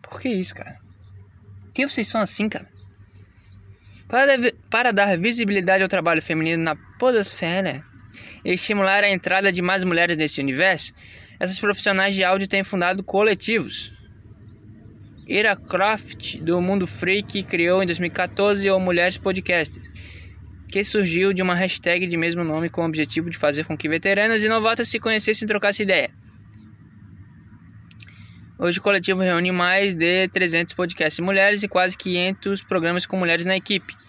Por 0.00 0.18
que 0.18 0.30
isso, 0.30 0.54
cara? 0.54 0.78
Por 1.66 1.72
que 1.74 1.86
vocês 1.86 2.08
são 2.08 2.22
assim, 2.22 2.48
cara? 2.48 2.72
Para, 4.70 4.92
dar 4.92 5.18
visibilidade 5.18 5.82
ao 5.82 5.88
trabalho 5.88 6.22
feminino 6.22 6.62
na 6.62 6.76
podosfera 7.00 7.82
e 8.44 8.52
estimular 8.52 9.02
a 9.02 9.10
entrada 9.10 9.50
de 9.50 9.60
mais 9.60 9.82
mulheres 9.82 10.16
nesse 10.16 10.40
universo, 10.40 10.92
essas 11.40 11.58
profissionais 11.58 12.14
de 12.14 12.22
áudio 12.22 12.46
têm 12.46 12.62
fundado 12.62 13.02
coletivos. 13.02 13.92
Ira 15.26 15.56
Croft, 15.56 16.36
do 16.36 16.60
Mundo 16.60 16.86
Freak, 16.86 17.42
criou 17.42 17.82
em 17.82 17.86
2014 17.86 18.70
o 18.70 18.78
Mulheres 18.78 19.18
Podcasters, 19.18 19.84
que 20.68 20.84
surgiu 20.84 21.32
de 21.32 21.42
uma 21.42 21.56
hashtag 21.56 22.06
de 22.06 22.16
mesmo 22.16 22.44
nome 22.44 22.68
com 22.68 22.82
o 22.82 22.86
objetivo 22.86 23.28
de 23.28 23.36
fazer 23.36 23.64
com 23.64 23.76
que 23.76 23.88
veteranas 23.88 24.44
e 24.44 24.48
novatas 24.48 24.86
se 24.86 25.00
conhecessem 25.00 25.44
e 25.44 25.48
trocassem 25.48 25.82
ideia. 25.82 26.10
Hoje 28.56 28.78
o 28.78 28.82
coletivo 28.82 29.22
reúne 29.22 29.50
mais 29.50 29.96
de 29.96 30.28
300 30.28 30.72
podcasts 30.72 31.18
mulheres 31.18 31.64
e 31.64 31.68
quase 31.68 31.98
500 31.98 32.62
programas 32.62 33.04
com 33.04 33.16
mulheres 33.16 33.44
na 33.44 33.56
equipe. 33.56 34.03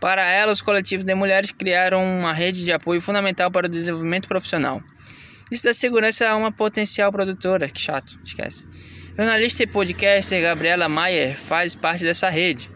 Para 0.00 0.22
ela, 0.30 0.52
os 0.52 0.60
coletivos 0.60 1.04
de 1.04 1.14
mulheres 1.14 1.52
criaram 1.52 2.02
uma 2.02 2.32
rede 2.32 2.64
de 2.64 2.72
apoio 2.72 3.00
fundamental 3.00 3.50
para 3.50 3.66
o 3.66 3.68
desenvolvimento 3.68 4.28
profissional. 4.28 4.82
Isso 5.50 5.64
dá 5.64 5.72
segurança 5.72 6.28
a 6.28 6.36
uma 6.36 6.52
potencial 6.52 7.10
produtora. 7.10 7.68
Que 7.68 7.80
chato, 7.80 8.18
esquece. 8.24 8.66
Jornalista 9.16 9.62
e 9.62 9.66
podcaster 9.66 10.42
Gabriela 10.42 10.88
Maier 10.88 11.34
faz 11.34 11.74
parte 11.74 12.04
dessa 12.04 12.28
rede. 12.28 12.68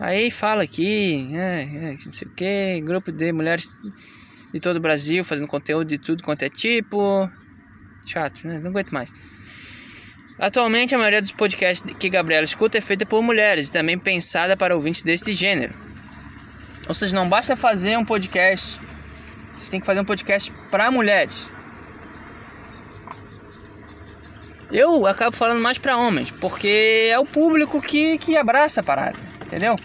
Aí 0.00 0.30
fala 0.30 0.64
aqui, 0.64 1.30
é, 1.32 1.62
é, 1.62 1.96
não 2.04 2.10
sei 2.10 2.26
o 2.26 2.30
que, 2.32 2.80
grupo 2.80 3.12
de 3.12 3.32
mulheres 3.32 3.70
de 4.52 4.60
todo 4.60 4.76
o 4.76 4.80
Brasil 4.80 5.22
fazendo 5.22 5.46
conteúdo 5.46 5.88
de 5.88 5.98
tudo 5.98 6.22
quanto 6.22 6.42
é 6.42 6.48
tipo. 6.48 7.30
Chato, 8.04 8.46
né? 8.46 8.58
Não 8.60 8.70
aguento 8.70 8.90
mais. 8.90 9.12
Atualmente, 10.38 10.94
a 10.94 10.98
maioria 10.98 11.22
dos 11.22 11.30
podcasts 11.30 11.94
que 11.94 12.08
Gabriela 12.10 12.44
escuta 12.44 12.78
é 12.78 12.80
feita 12.80 13.06
por 13.06 13.22
mulheres 13.22 13.68
e 13.68 13.72
também 13.72 13.98
pensada 13.98 14.56
para 14.56 14.74
ouvintes 14.74 15.02
desse 15.02 15.32
gênero. 15.32 15.74
Ou 16.88 16.94
seja, 16.94 17.14
não 17.14 17.28
basta 17.28 17.56
fazer 17.56 17.96
um 17.96 18.04
podcast, 18.04 18.80
você 19.56 19.70
tem 19.70 19.80
que 19.80 19.86
fazer 19.86 20.00
um 20.00 20.04
podcast 20.04 20.52
para 20.70 20.90
mulheres. 20.90 21.50
Eu 24.70 25.06
acabo 25.06 25.36
falando 25.36 25.62
mais 25.62 25.78
para 25.78 25.96
homens, 25.96 26.30
porque 26.32 27.08
é 27.10 27.18
o 27.18 27.24
público 27.24 27.80
que, 27.80 28.18
que 28.18 28.36
abraça 28.36 28.80
a 28.80 28.84
parada, 28.84 29.18
entendeu? 29.46 29.76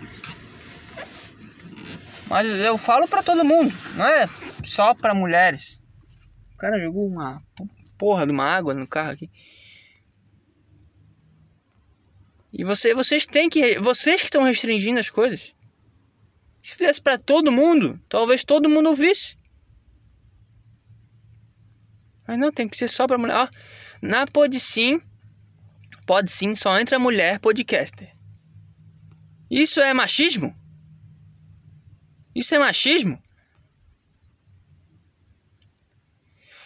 Mas 2.28 2.48
eu 2.48 2.78
falo 2.78 3.08
para 3.08 3.22
todo 3.22 3.46
mundo, 3.46 3.74
não 3.96 4.06
é 4.06 4.28
só 4.64 4.94
para 4.94 5.14
mulheres. 5.14 5.80
O 6.56 6.58
cara 6.58 6.80
jogou 6.80 7.08
uma 7.08 7.42
porra 7.98 8.26
de 8.26 8.32
uma 8.32 8.46
água 8.46 8.74
no 8.74 8.88
carro 8.88 9.12
aqui. 9.12 9.30
E 12.52 12.64
você, 12.64 12.94
vocês 12.94 13.26
têm 13.26 13.50
que. 13.50 13.80
Vocês 13.80 14.22
que 14.22 14.28
estão 14.28 14.44
restringindo 14.44 15.00
as 15.00 15.10
coisas. 15.10 15.54
Se 16.62 16.72
fizesse 16.72 17.02
para 17.02 17.18
todo 17.18 17.52
mundo, 17.52 18.00
talvez 18.10 18.44
todo 18.44 18.70
mundo 18.70 18.90
ouvisse. 18.90 19.38
Mas 22.28 22.38
não, 22.38 22.52
tem 22.52 22.68
que 22.68 22.78
ser 22.78 22.88
só 22.88 23.08
pra 23.08 23.18
mulher. 23.18 23.50
Na 24.02 24.26
Pode 24.26 24.60
Sim, 24.60 25.02
Pode 26.06 26.32
Sim, 26.32 26.56
só 26.56 26.80
entra 26.80 27.00
mulher 27.00 27.40
podcaster. 27.40 28.14
Isso 29.50 29.80
é 29.80 29.94
machismo? 29.94 30.54
Isso 32.36 32.54
é 32.54 32.60
machismo? 32.60 33.22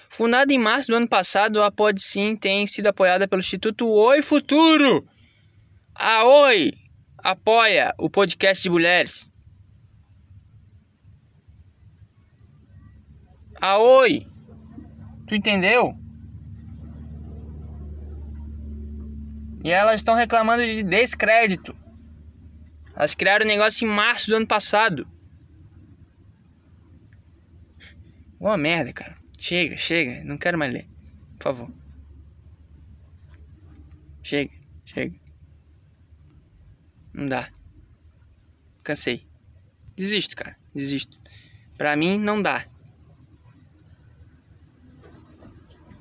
Fundada 0.09 0.53
em 0.53 0.59
março 0.59 0.89
do 0.89 0.95
ano 0.95 1.07
passado, 1.07 1.61
a 1.61 1.71
Pode 1.71 2.01
Sim 2.01 2.35
tem 2.35 2.67
sido 2.67 2.87
apoiada 2.87 3.27
pelo 3.27 3.39
Instituto 3.39 3.87
Oi 3.89 4.21
Futuro 4.21 5.12
a 5.95 6.25
Oi 6.25 6.73
apoia 7.17 7.93
o 7.97 8.09
podcast 8.09 8.61
de 8.61 8.69
mulheres. 8.69 9.29
A 13.61 13.77
Oi, 13.77 14.27
tu 15.27 15.35
entendeu? 15.35 15.97
E 19.63 19.69
elas 19.69 19.95
estão 19.95 20.13
reclamando 20.13 20.65
de 20.65 20.83
descrédito. 20.83 21.73
Elas 22.95 23.15
criaram 23.15 23.45
o 23.45 23.47
negócio 23.47 23.87
em 23.87 23.89
março 23.89 24.27
do 24.27 24.35
ano 24.35 24.45
passado. 24.45 25.07
Uma 28.37 28.57
merda, 28.57 28.91
cara. 28.91 29.15
Chega, 29.39 29.77
chega. 29.77 30.21
Não 30.25 30.37
quero 30.37 30.57
mais 30.57 30.73
ler. 30.73 30.87
Por 31.37 31.43
favor. 31.43 31.71
Chega, 34.21 34.53
chega. 34.83 35.22
Não 37.13 37.27
dá. 37.27 37.49
Cansei. 38.83 39.27
Desisto, 39.95 40.35
cara. 40.35 40.57
Desisto. 40.73 41.19
Pra 41.77 41.95
mim, 41.95 42.17
não 42.17 42.41
dá. 42.41 42.65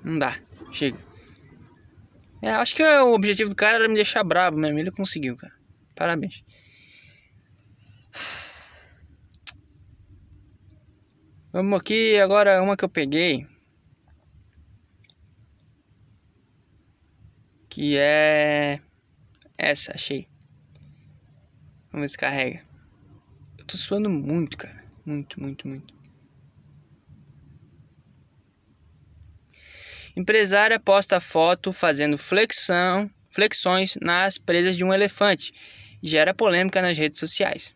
Não 0.02 0.18
dá. 0.18 0.40
Chega. 0.72 0.98
É, 2.40 2.50
acho 2.50 2.74
que 2.74 2.82
o 2.82 3.14
objetivo 3.14 3.50
do 3.50 3.56
cara 3.56 3.76
era 3.76 3.88
me 3.88 3.94
deixar 3.94 4.24
bravo 4.24 4.56
mesmo. 4.56 4.78
Ele 4.78 4.90
conseguiu, 4.90 5.36
cara. 5.36 5.54
Parabéns. 5.94 6.42
Vamos 11.52 11.78
aqui 11.78 12.18
agora 12.18 12.62
uma 12.62 12.76
que 12.76 12.84
eu 12.84 12.88
peguei. 12.88 13.46
Que 17.68 17.96
é. 17.98 18.80
Essa, 19.56 19.92
achei. 19.94 20.31
Vamos 21.92 22.04
ver 22.04 22.08
se 22.08 22.18
carrega. 22.18 22.62
Eu 23.58 23.66
tô 23.66 23.76
suando 23.76 24.08
muito, 24.08 24.56
cara. 24.56 24.82
Muito, 25.04 25.40
muito, 25.40 25.68
muito. 25.68 25.94
Empresária 30.16 30.80
posta 30.80 31.20
foto 31.20 31.72
fazendo 31.72 32.16
flexão, 32.16 33.10
flexões 33.30 33.96
nas 34.00 34.38
presas 34.38 34.76
de 34.76 34.84
um 34.84 34.92
elefante. 34.92 35.52
Gera 36.02 36.34
polêmica 36.34 36.80
nas 36.82 36.96
redes 36.96 37.20
sociais. 37.20 37.74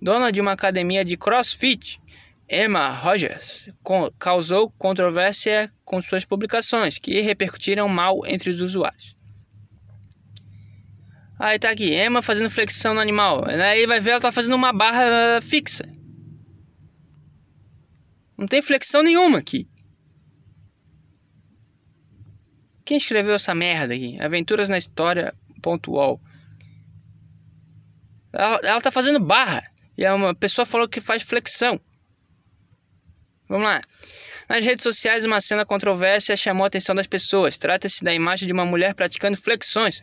Dona 0.00 0.30
de 0.30 0.40
uma 0.40 0.52
academia 0.52 1.04
de 1.04 1.16
crossfit, 1.16 2.00
Emma 2.48 2.90
Rogers, 2.90 3.70
causou 4.18 4.70
controvérsia 4.72 5.72
com 5.82 6.02
suas 6.02 6.26
publicações, 6.26 6.98
que 6.98 7.20
repercutiram 7.20 7.88
mal 7.88 8.20
entre 8.26 8.50
os 8.50 8.60
usuários. 8.60 9.13
Aí 11.38 11.58
tá 11.58 11.70
aqui, 11.70 11.92
Emma 11.92 12.22
fazendo 12.22 12.48
flexão 12.48 12.94
no 12.94 13.00
animal. 13.00 13.44
Aí 13.48 13.86
vai 13.86 14.00
ver 14.00 14.10
ela 14.12 14.20
tá 14.20 14.30
fazendo 14.30 14.54
uma 14.54 14.72
barra 14.72 15.40
fixa. 15.42 15.84
Não 18.38 18.46
tem 18.46 18.62
flexão 18.62 19.02
nenhuma 19.02 19.38
aqui. 19.38 19.68
Quem 22.84 22.96
escreveu 22.96 23.34
essa 23.34 23.54
merda 23.54 23.94
aqui? 23.94 24.20
Aventuras 24.20 24.68
na 24.68 24.78
História. 24.78 25.34
Pontual. 25.62 26.20
Ela, 28.32 28.60
ela 28.62 28.80
tá 28.80 28.90
fazendo 28.90 29.18
barra. 29.18 29.62
E 29.96 30.06
uma 30.08 30.34
pessoa 30.34 30.66
falou 30.66 30.88
que 30.88 31.00
faz 31.00 31.22
flexão. 31.22 31.80
Vamos 33.48 33.64
lá. 33.64 33.80
Nas 34.48 34.64
redes 34.64 34.82
sociais, 34.82 35.24
uma 35.24 35.40
cena 35.40 35.64
controversa 35.64 36.36
chamou 36.36 36.64
a 36.64 36.66
atenção 36.66 36.94
das 36.94 37.06
pessoas. 37.06 37.56
Trata-se 37.56 38.04
da 38.04 38.12
imagem 38.12 38.46
de 38.46 38.52
uma 38.52 38.66
mulher 38.66 38.94
praticando 38.94 39.36
flexões 39.36 40.02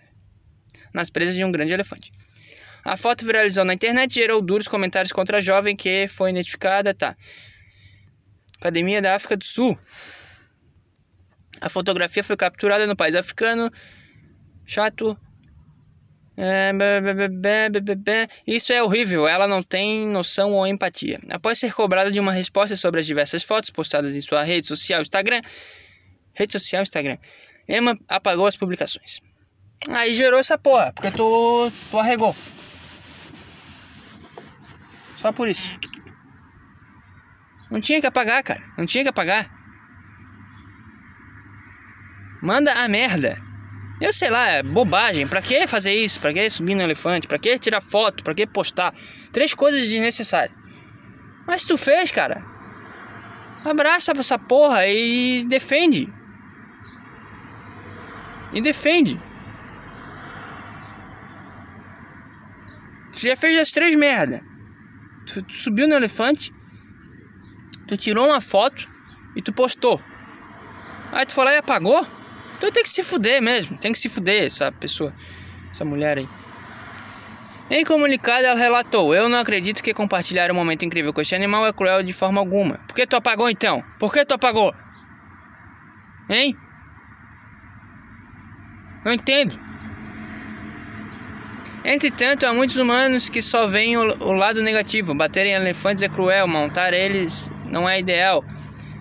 nas 0.93 1.09
presas 1.09 1.35
de 1.35 1.43
um 1.43 1.51
grande 1.51 1.73
elefante. 1.73 2.11
A 2.83 2.97
foto 2.97 3.25
viralizou 3.25 3.63
na 3.63 3.73
internet 3.73 4.11
e 4.11 4.15
gerou 4.15 4.41
duros 4.41 4.67
comentários 4.67 5.11
contra 5.11 5.37
a 5.37 5.41
jovem 5.41 5.75
que 5.75 6.07
foi 6.07 6.31
identificada, 6.31 6.93
tá? 6.93 7.15
Academia 8.59 9.01
da 9.01 9.15
África 9.15 9.37
do 9.37 9.43
Sul. 9.43 9.77
A 11.59 11.69
fotografia 11.69 12.23
foi 12.23 12.35
capturada 12.35 12.87
no 12.87 12.95
país 12.95 13.13
africano. 13.13 13.71
Chato. 14.65 15.17
É, 16.37 16.71
Isso 18.47 18.73
é 18.73 18.81
horrível, 18.81 19.27
ela 19.27 19.47
não 19.47 19.61
tem 19.61 20.07
noção 20.07 20.53
ou 20.53 20.65
empatia. 20.65 21.19
Após 21.29 21.59
ser 21.59 21.71
cobrada 21.73 22.11
de 22.11 22.19
uma 22.19 22.31
resposta 22.31 22.75
sobre 22.75 22.99
as 22.99 23.05
diversas 23.05 23.43
fotos 23.43 23.69
postadas 23.69 24.15
em 24.15 24.21
sua 24.21 24.41
rede 24.41 24.65
social 24.65 25.01
Instagram, 25.01 25.41
rede 26.33 26.53
social 26.53 26.81
Instagram, 26.81 27.17
Emma 27.67 27.95
apagou 28.07 28.47
as 28.47 28.55
publicações. 28.55 29.19
Aí 29.89 30.13
gerou 30.13 30.39
essa 30.39 30.57
porra, 30.57 30.91
porque 30.93 31.11
tu, 31.11 31.71
tu 31.89 31.99
arregou. 31.99 32.35
Só 35.17 35.31
por 35.31 35.47
isso. 35.47 35.77
Não 37.69 37.79
tinha 37.79 38.01
que 38.01 38.07
apagar, 38.07 38.43
cara. 38.43 38.61
Não 38.77 38.85
tinha 38.85 39.03
que 39.03 39.09
apagar. 39.09 39.49
Manda 42.41 42.73
a 42.73 42.87
merda. 42.87 43.39
Eu 44.01 44.11
sei 44.11 44.29
lá, 44.29 44.47
é 44.47 44.63
bobagem. 44.63 45.27
Pra 45.27 45.41
que 45.41 45.67
fazer 45.67 45.93
isso? 45.93 46.19
Pra 46.19 46.33
que 46.33 46.49
subir 46.49 46.75
no 46.75 46.81
elefante? 46.81 47.27
Pra 47.27 47.37
que 47.37 47.57
tirar 47.59 47.81
foto? 47.81 48.23
Pra 48.23 48.33
que 48.33 48.47
postar? 48.47 48.93
Três 49.31 49.53
coisas 49.53 49.87
desnecessárias. 49.87 50.57
Mas 51.45 51.63
tu 51.63 51.77
fez, 51.77 52.11
cara. 52.11 52.43
Abraça 53.63 54.11
essa 54.17 54.39
porra 54.39 54.87
e 54.87 55.45
defende. 55.45 56.11
E 58.51 58.59
defende. 58.59 59.21
Tu 63.21 63.27
já 63.27 63.35
fez 63.35 63.55
as 63.59 63.71
três 63.71 63.95
merda. 63.95 64.41
Tu, 65.27 65.43
tu 65.43 65.55
subiu 65.55 65.87
no 65.87 65.93
elefante, 65.93 66.51
tu 67.87 67.95
tirou 67.95 68.27
uma 68.27 68.41
foto 68.41 68.89
e 69.35 69.43
tu 69.43 69.53
postou. 69.53 70.01
Aí 71.11 71.23
tu 71.27 71.39
lá 71.39 71.53
e 71.53 71.57
apagou? 71.57 72.03
Então 72.57 72.71
tem 72.71 72.81
que 72.81 72.89
se 72.89 73.03
fuder 73.03 73.39
mesmo, 73.39 73.77
tem 73.77 73.91
que 73.91 73.99
se 73.99 74.09
fuder 74.09 74.45
essa 74.45 74.71
pessoa, 74.71 75.13
essa 75.69 75.85
mulher 75.85 76.17
aí. 76.17 76.27
Em 77.69 77.85
comunicado, 77.85 78.43
ela 78.43 78.59
relatou: 78.59 79.13
Eu 79.13 79.29
não 79.29 79.37
acredito 79.37 79.83
que 79.83 79.93
compartilhar 79.93 80.49
um 80.49 80.55
momento 80.55 80.83
incrível 80.83 81.13
com 81.13 81.21
este 81.21 81.35
animal 81.35 81.67
é 81.67 81.71
cruel 81.71 82.01
de 82.01 82.13
forma 82.13 82.41
alguma. 82.41 82.79
Por 82.87 82.95
que 82.95 83.05
tu 83.05 83.15
apagou 83.15 83.51
então? 83.51 83.83
Por 83.99 84.11
que 84.11 84.25
tu 84.25 84.33
apagou? 84.33 84.73
Hein? 86.27 86.57
Não 89.05 89.13
entendo. 89.13 89.70
Entretanto, 91.83 92.45
há 92.45 92.53
muitos 92.53 92.77
humanos 92.77 93.27
que 93.27 93.41
só 93.41 93.67
veem 93.67 93.97
o, 93.97 94.01
o 94.23 94.33
lado 94.33 94.61
negativo. 94.61 95.15
Bater 95.15 95.47
em 95.47 95.53
elefantes 95.53 96.03
é 96.03 96.09
cruel, 96.09 96.47
montar 96.47 96.93
eles 96.93 97.49
não 97.65 97.89
é 97.89 97.99
ideal. 97.99 98.43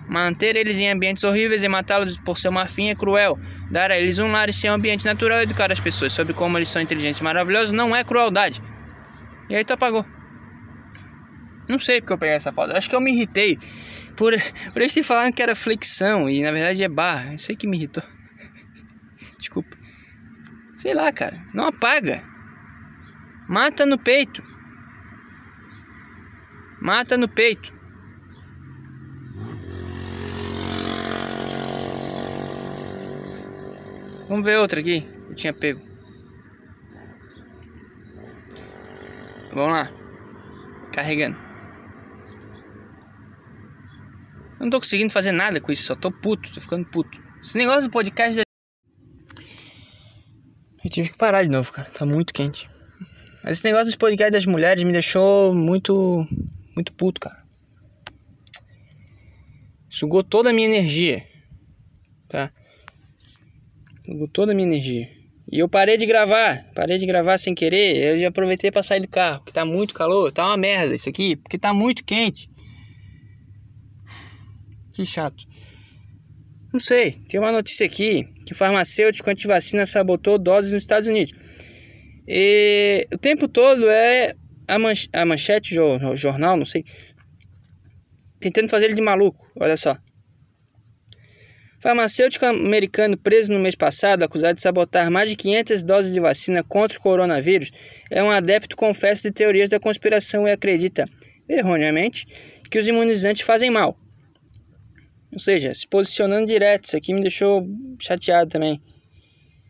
Manter 0.09 0.55
eles 0.55 0.77
em 0.77 0.89
ambientes 0.89 1.23
horríveis 1.23 1.63
e 1.63 1.67
matá-los 1.67 2.17
por 2.17 2.37
ser 2.37 2.49
uma 2.49 2.65
fim 2.67 2.89
é 2.89 2.95
cruel. 2.95 3.39
Dar 3.69 3.91
a 3.91 3.97
eles 3.97 4.17
um 4.17 4.31
lar 4.31 4.49
e 4.49 4.53
ser 4.53 4.69
um 4.69 4.73
ambiente 4.73 5.05
natural 5.05 5.39
e 5.39 5.43
educar 5.43 5.71
as 5.71 5.79
pessoas 5.79 6.11
sobre 6.11 6.33
como 6.33 6.57
eles 6.57 6.69
são 6.69 6.81
inteligentes 6.81 7.21
e 7.21 7.23
maravilhosos 7.23 7.71
não 7.71 7.95
é 7.95 8.03
crueldade. 8.03 8.61
E 9.47 9.55
aí 9.55 9.63
tu 9.63 9.73
apagou. 9.73 10.05
Não 11.69 11.79
sei 11.79 12.01
porque 12.01 12.13
eu 12.13 12.17
peguei 12.17 12.35
essa 12.35 12.51
foto. 12.51 12.75
Acho 12.75 12.89
que 12.89 12.95
eu 12.95 12.99
me 12.99 13.13
irritei 13.13 13.57
por, 14.17 14.33
por 14.73 14.81
eles 14.81 14.93
terem 14.93 15.31
que 15.31 15.41
era 15.41 15.55
flexão 15.55 16.29
e 16.29 16.41
na 16.41 16.51
verdade 16.51 16.83
é 16.83 16.89
barra. 16.89 17.35
Isso 17.35 17.51
aí 17.51 17.55
que 17.55 17.67
me 17.67 17.77
irritou. 17.77 18.03
Desculpa. 19.37 19.77
Sei 20.75 20.93
lá, 20.93 21.11
cara. 21.11 21.39
Não 21.53 21.67
apaga. 21.67 22.30
Mata 23.51 23.85
no 23.85 23.99
peito. 23.99 24.41
Mata 26.79 27.17
no 27.17 27.27
peito. 27.27 27.73
Vamos 34.29 34.45
ver 34.45 34.57
outra 34.57 34.79
aqui. 34.79 35.05
Eu 35.27 35.35
tinha 35.35 35.51
pego. 35.51 35.81
Vamos 39.53 39.73
lá. 39.73 39.91
Carregando. 40.93 41.37
Eu 44.57 44.63
não 44.63 44.69
tô 44.69 44.79
conseguindo 44.79 45.11
fazer 45.11 45.33
nada 45.33 45.59
com 45.59 45.73
isso, 45.73 45.83
só 45.83 45.93
tô 45.93 46.09
puto, 46.09 46.53
tô 46.53 46.61
ficando 46.61 46.85
puto. 46.85 47.21
Esse 47.43 47.57
negócio 47.57 47.89
do 47.89 47.91
podcast. 47.91 48.43
Eu 50.85 50.89
tive 50.89 51.09
que 51.09 51.17
parar 51.17 51.43
de 51.43 51.49
novo, 51.49 51.69
cara. 51.73 51.89
Tá 51.89 52.05
muito 52.05 52.33
quente. 52.33 52.69
Mas 53.43 53.57
esse 53.57 53.63
negócio 53.63 53.85
dos 53.85 53.95
podcasts 53.95 54.31
das 54.31 54.45
mulheres 54.45 54.83
me 54.83 54.91
deixou 54.91 55.53
muito. 55.53 56.27
muito 56.75 56.93
puto, 56.93 57.19
cara. 57.19 57.41
Sugou 59.89 60.23
toda 60.23 60.51
a 60.51 60.53
minha 60.53 60.67
energia. 60.67 61.25
Tá? 62.27 62.51
Sugou 64.05 64.27
toda 64.27 64.51
a 64.51 64.55
minha 64.55 64.67
energia. 64.67 65.09
E 65.51 65.59
eu 65.59 65.67
parei 65.67 65.97
de 65.97 66.05
gravar, 66.05 66.65
parei 66.73 66.97
de 66.97 67.05
gravar 67.05 67.37
sem 67.37 67.53
querer. 67.53 67.97
Eu 67.97 68.17
já 68.17 68.29
aproveitei 68.29 68.71
para 68.71 68.81
sair 68.81 69.01
do 69.01 69.07
carro, 69.07 69.43
que 69.43 69.51
tá 69.51 69.65
muito 69.65 69.93
calor, 69.93 70.31
tá 70.31 70.45
uma 70.45 70.55
merda 70.55 70.95
isso 70.95 71.09
aqui, 71.09 71.35
porque 71.35 71.57
tá 71.57 71.73
muito 71.73 72.05
quente. 72.05 72.49
Que 74.93 75.05
chato. 75.05 75.45
Não 76.71 76.79
sei, 76.79 77.11
tem 77.27 77.37
uma 77.37 77.51
notícia 77.51 77.85
aqui 77.85 78.23
que 78.45 78.53
farmacêutico 78.53 79.29
antivacina 79.29 79.85
sabotou 79.85 80.37
doses 80.37 80.71
nos 80.71 80.83
Estados 80.83 81.09
Unidos. 81.09 81.33
E 82.27 83.07
o 83.13 83.17
tempo 83.17 83.47
todo 83.47 83.89
é 83.89 84.33
a, 84.67 84.79
manch 84.79 85.09
a 85.11 85.25
manchete, 85.25 85.79
o 85.79 86.15
jornal, 86.15 86.55
não 86.55 86.65
sei, 86.65 86.85
tentando 88.39 88.69
fazer 88.69 88.85
ele 88.85 88.95
de 88.95 89.01
maluco. 89.01 89.49
Olha 89.59 89.77
só. 89.77 89.97
Farmacêutico 91.81 92.45
americano 92.45 93.17
preso 93.17 93.51
no 93.51 93.59
mês 93.59 93.73
passado, 93.73 94.21
acusado 94.21 94.55
de 94.55 94.61
sabotar 94.61 95.09
mais 95.09 95.31
de 95.31 95.35
500 95.35 95.83
doses 95.83 96.13
de 96.13 96.19
vacina 96.19 96.63
contra 96.63 96.97
o 96.97 97.01
coronavírus, 97.01 97.71
é 98.09 98.21
um 98.21 98.29
adepto 98.29 98.75
confesso 98.75 99.23
de 99.23 99.31
teorias 99.31 99.71
da 99.71 99.79
conspiração 99.79 100.47
e 100.47 100.51
acredita, 100.51 101.05
erroneamente, 101.49 102.27
que 102.69 102.77
os 102.77 102.87
imunizantes 102.87 103.41
fazem 103.41 103.71
mal. 103.71 103.97
Ou 105.33 105.39
seja, 105.39 105.73
se 105.73 105.87
posicionando 105.87 106.45
direto, 106.45 106.85
isso 106.85 106.97
aqui 106.97 107.13
me 107.15 107.21
deixou 107.21 107.67
chateado 107.99 108.51
também. 108.51 108.79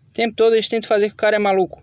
O 0.09 0.13
tempo 0.13 0.35
todo 0.35 0.53
eles 0.53 0.67
tentam 0.67 0.89
fazer 0.89 1.07
que 1.07 1.13
o 1.13 1.17
cara 1.17 1.37
é 1.37 1.39
maluco. 1.39 1.81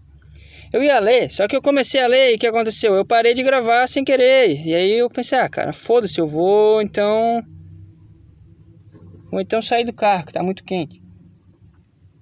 Eu 0.73 0.83
ia 0.83 0.99
ler, 0.99 1.31
só 1.31 1.49
que 1.49 1.57
eu 1.57 1.63
comecei 1.63 2.01
a 2.01 2.07
ler 2.07 2.33
e 2.33 2.35
o 2.35 2.39
que 2.39 2.47
aconteceu? 2.47 2.95
Eu 2.95 3.05
parei 3.05 3.35
de 3.35 3.43
gravar 3.43 3.87
sem 3.87 4.05
querer. 4.05 4.55
E 4.67 4.75
aí 4.75 4.93
eu 4.93 5.09
pensei, 5.09 5.39
ah, 5.39 5.49
cara, 5.49 5.73
foda-se, 5.73 6.21
eu 6.21 6.27
vou 6.27 6.83
então 6.83 7.43
ou 9.31 9.41
então 9.41 9.61
sair 9.61 9.85
do 9.85 9.93
carro, 9.93 10.27
que 10.27 10.33
tá 10.33 10.43
muito 10.43 10.65
quente. 10.65 11.03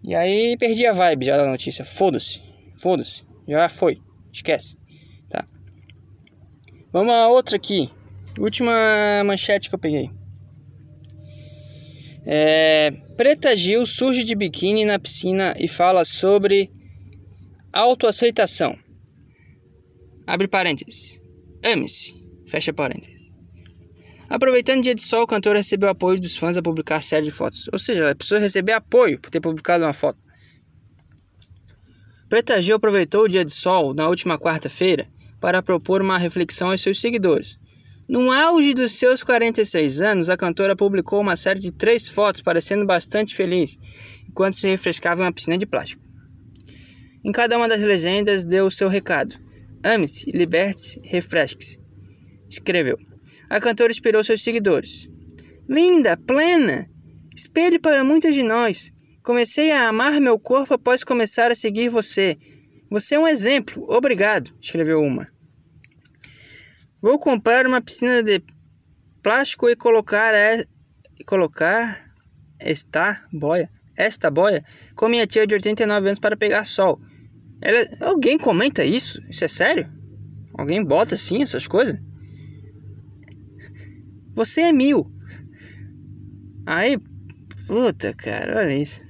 E 0.03 0.14
aí 0.14 0.57
perdi 0.59 0.86
a 0.86 0.92
vibe 0.92 1.26
já 1.26 1.36
da 1.36 1.47
notícia. 1.47 1.84
Foda-se. 1.84 2.40
Foda-se. 2.78 3.24
Já 3.47 3.68
foi. 3.68 4.01
Esquece. 4.32 4.76
Tá. 5.28 5.44
Vamos 6.92 7.14
a 7.14 7.28
outra 7.28 7.57
aqui. 7.57 7.90
Última 8.38 8.72
manchete 9.24 9.68
que 9.68 9.74
eu 9.74 9.78
peguei. 9.78 10.11
É, 12.24 12.90
Preta 13.16 13.55
Gil 13.57 13.86
surge 13.86 14.24
de 14.24 14.34
biquíni 14.34 14.84
na 14.84 14.99
piscina 14.99 15.55
e 15.59 15.68
fala 15.68 16.05
sobre 16.05 16.70
autoaceitação. 17.77 18.77
Abre 20.27 20.49
parênteses. 20.49 21.20
Ame-se. 21.64 22.16
Fecha 22.47 22.72
parênteses. 22.72 23.16
Aproveitando 24.29 24.81
o 24.81 24.83
dia 24.83 24.95
de 24.95 25.03
sol, 25.03 25.22
o 25.22 25.27
cantor 25.27 25.55
recebeu 25.55 25.89
apoio 25.89 26.20
dos 26.20 26.37
fãs 26.37 26.57
a 26.57 26.62
publicar 26.62 27.01
série 27.01 27.27
de 27.27 27.31
fotos. 27.31 27.68
Ou 27.72 27.79
seja, 27.79 28.11
a 28.11 28.14
pessoa 28.14 28.41
recebeu 28.41 28.77
apoio 28.77 29.20
por 29.20 29.31
ter 29.31 29.41
publicado 29.41 29.85
uma 29.85 29.93
foto. 29.93 30.18
Preta 32.29 32.61
Gil 32.61 32.77
aproveitou 32.77 33.24
o 33.24 33.29
dia 33.29 33.45
de 33.45 33.53
sol 33.53 33.95
na 33.95 34.09
última 34.09 34.37
quarta-feira 34.37 35.09
para 35.41 35.62
propor 35.62 36.03
uma 36.03 36.18
reflexão 36.18 36.70
aos 36.70 36.81
seus 36.81 37.01
seguidores. 37.01 37.57
No 38.09 38.31
auge 38.33 38.72
dos 38.72 38.93
seus 38.93 39.22
46 39.22 40.01
anos, 40.01 40.31
a 40.31 40.37
cantora 40.37 40.77
publicou 40.77 41.20
uma 41.20 41.37
série 41.37 41.61
de 41.61 41.72
três 41.72 42.07
fotos 42.09 42.41
parecendo 42.41 42.87
bastante 42.87 43.35
feliz, 43.35 43.77
enquanto 44.29 44.57
se 44.57 44.68
refrescava 44.68 45.22
em 45.22 45.24
uma 45.24 45.33
piscina 45.33 45.59
de 45.59 45.66
plástico. 45.66 46.05
Em 47.27 47.33
cada 47.33 47.57
uma 47.57 47.66
das 47.68 47.83
legendas 47.83 48.45
deu 48.45 48.66
o 48.66 48.70
seu 48.70 48.89
recado: 48.89 49.35
Ame-se, 49.83 50.31
liberte-se, 50.31 51.01
refresque-se. 51.03 51.81
Escreveu. 52.49 52.97
A 53.51 53.61
cantora 53.61 53.91
inspirou 53.91 54.22
seus 54.22 54.45
seguidores. 54.45 55.09
Linda, 55.68 56.16
plena, 56.16 56.89
espelho 57.35 57.81
para 57.81 58.05
muitas 58.05 58.33
de 58.33 58.45
nós. 58.45 58.93
Comecei 59.24 59.72
a 59.72 59.89
amar 59.89 60.20
meu 60.20 60.39
corpo 60.39 60.74
após 60.74 61.03
começar 61.03 61.51
a 61.51 61.57
seguir 61.57 61.89
você. 61.89 62.39
Você 62.89 63.16
é 63.16 63.18
um 63.18 63.27
exemplo. 63.27 63.85
Obrigado, 63.89 64.55
escreveu 64.62 65.01
uma. 65.01 65.27
Vou 67.03 67.18
comprar 67.18 67.66
uma 67.66 67.83
piscina 67.83 68.22
de 68.22 68.41
plástico 69.20 69.68
e 69.68 69.74
colocar 69.74 70.33
colocar 71.27 72.09
esta 72.57 73.20
boia, 73.33 73.68
esta 73.97 74.31
boia 74.31 74.62
com 74.95 75.09
minha 75.09 75.27
tia 75.27 75.45
de 75.45 75.57
89 75.57 76.07
anos 76.07 76.20
para 76.20 76.37
pegar 76.37 76.62
sol. 76.62 77.01
Ela, 77.61 77.88
alguém 78.00 78.38
comenta 78.38 78.84
isso? 78.84 79.22
Isso 79.28 79.44
é 79.44 79.48
sério? 79.48 79.90
Alguém 80.54 80.84
bota 80.84 81.14
assim 81.14 81.42
essas 81.42 81.66
coisas? 81.66 81.98
Você 84.34 84.62
é 84.62 84.72
mil. 84.72 85.11
Aí, 86.66 86.98
puta, 87.66 88.12
cara, 88.14 88.59
olha 88.59 88.76
isso. 88.76 89.02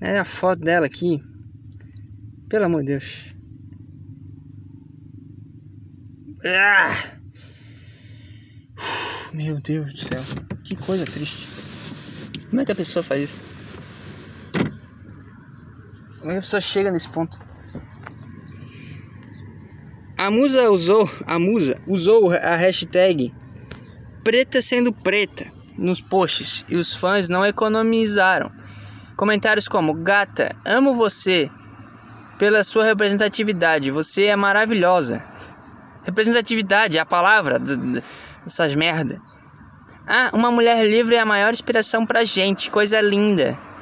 É 0.00 0.18
a 0.18 0.24
foto 0.24 0.60
dela 0.60 0.86
aqui. 0.86 1.22
Pelo 2.48 2.64
amor 2.64 2.80
de 2.80 2.88
Deus. 2.88 3.34
Ah! 6.44 7.14
Meu 9.32 9.60
Deus 9.60 9.92
do 9.92 9.98
céu. 9.98 10.22
Que 10.62 10.76
coisa 10.76 11.04
triste. 11.04 11.46
Como 12.50 12.60
é 12.60 12.64
que 12.64 12.72
a 12.72 12.76
pessoa 12.76 13.02
faz 13.02 13.22
isso? 13.22 13.53
Como 16.24 16.32
é 16.32 16.36
que 16.36 16.38
a 16.38 16.42
pessoa 16.42 16.60
chega 16.62 16.90
nesse 16.90 17.10
ponto? 17.10 17.38
A 20.16 20.30
musa 20.30 20.70
usou, 20.70 21.10
a 21.26 21.38
musa 21.38 21.78
usou 21.86 22.32
a 22.32 22.56
hashtag 22.56 23.30
preta 24.24 24.62
sendo 24.62 24.90
preta 24.90 25.52
nos 25.76 26.00
posts 26.00 26.64
e 26.66 26.76
os 26.76 26.94
fãs 26.94 27.28
não 27.28 27.44
economizaram. 27.44 28.50
Comentários 29.18 29.68
como: 29.68 29.92
Gata, 29.92 30.56
amo 30.64 30.94
você 30.94 31.50
pela 32.38 32.64
sua 32.64 32.86
representatividade, 32.86 33.90
você 33.90 34.24
é 34.24 34.36
maravilhosa. 34.36 35.22
Representatividade 36.04 36.96
é 36.96 37.02
a 37.02 37.06
palavra 37.06 37.58
dessas 37.58 38.74
merda. 38.74 39.20
Ah, 40.08 40.30
uma 40.32 40.50
mulher 40.50 40.88
livre 40.88 41.16
é 41.16 41.20
a 41.20 41.26
maior 41.26 41.52
inspiração 41.52 42.06
pra 42.06 42.24
gente, 42.24 42.70
coisa 42.70 42.98
linda. 43.02 43.73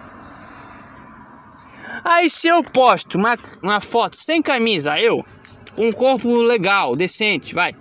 Aí 2.05 2.29
se 2.29 2.49
eu 2.49 2.63
posto 2.63 3.17
uma, 3.17 3.37
uma 3.63 3.81
foto 3.81 4.17
sem 4.17 4.43
camisa, 4.43 4.99
eu, 4.99 5.25
com 5.75 5.89
um 5.89 5.93
corpo 5.93 6.35
legal, 6.41 6.97
decente, 6.97 7.55
vai. 7.55 7.75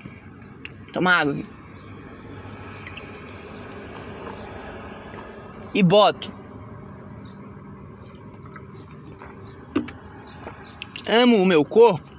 Toma 0.93 1.13
água 1.13 1.33
aqui. 1.33 1.45
E 5.73 5.83
boto. 5.83 6.31
Amo 11.07 11.37
o 11.37 11.45
meu 11.45 11.65
corpo 11.65 12.11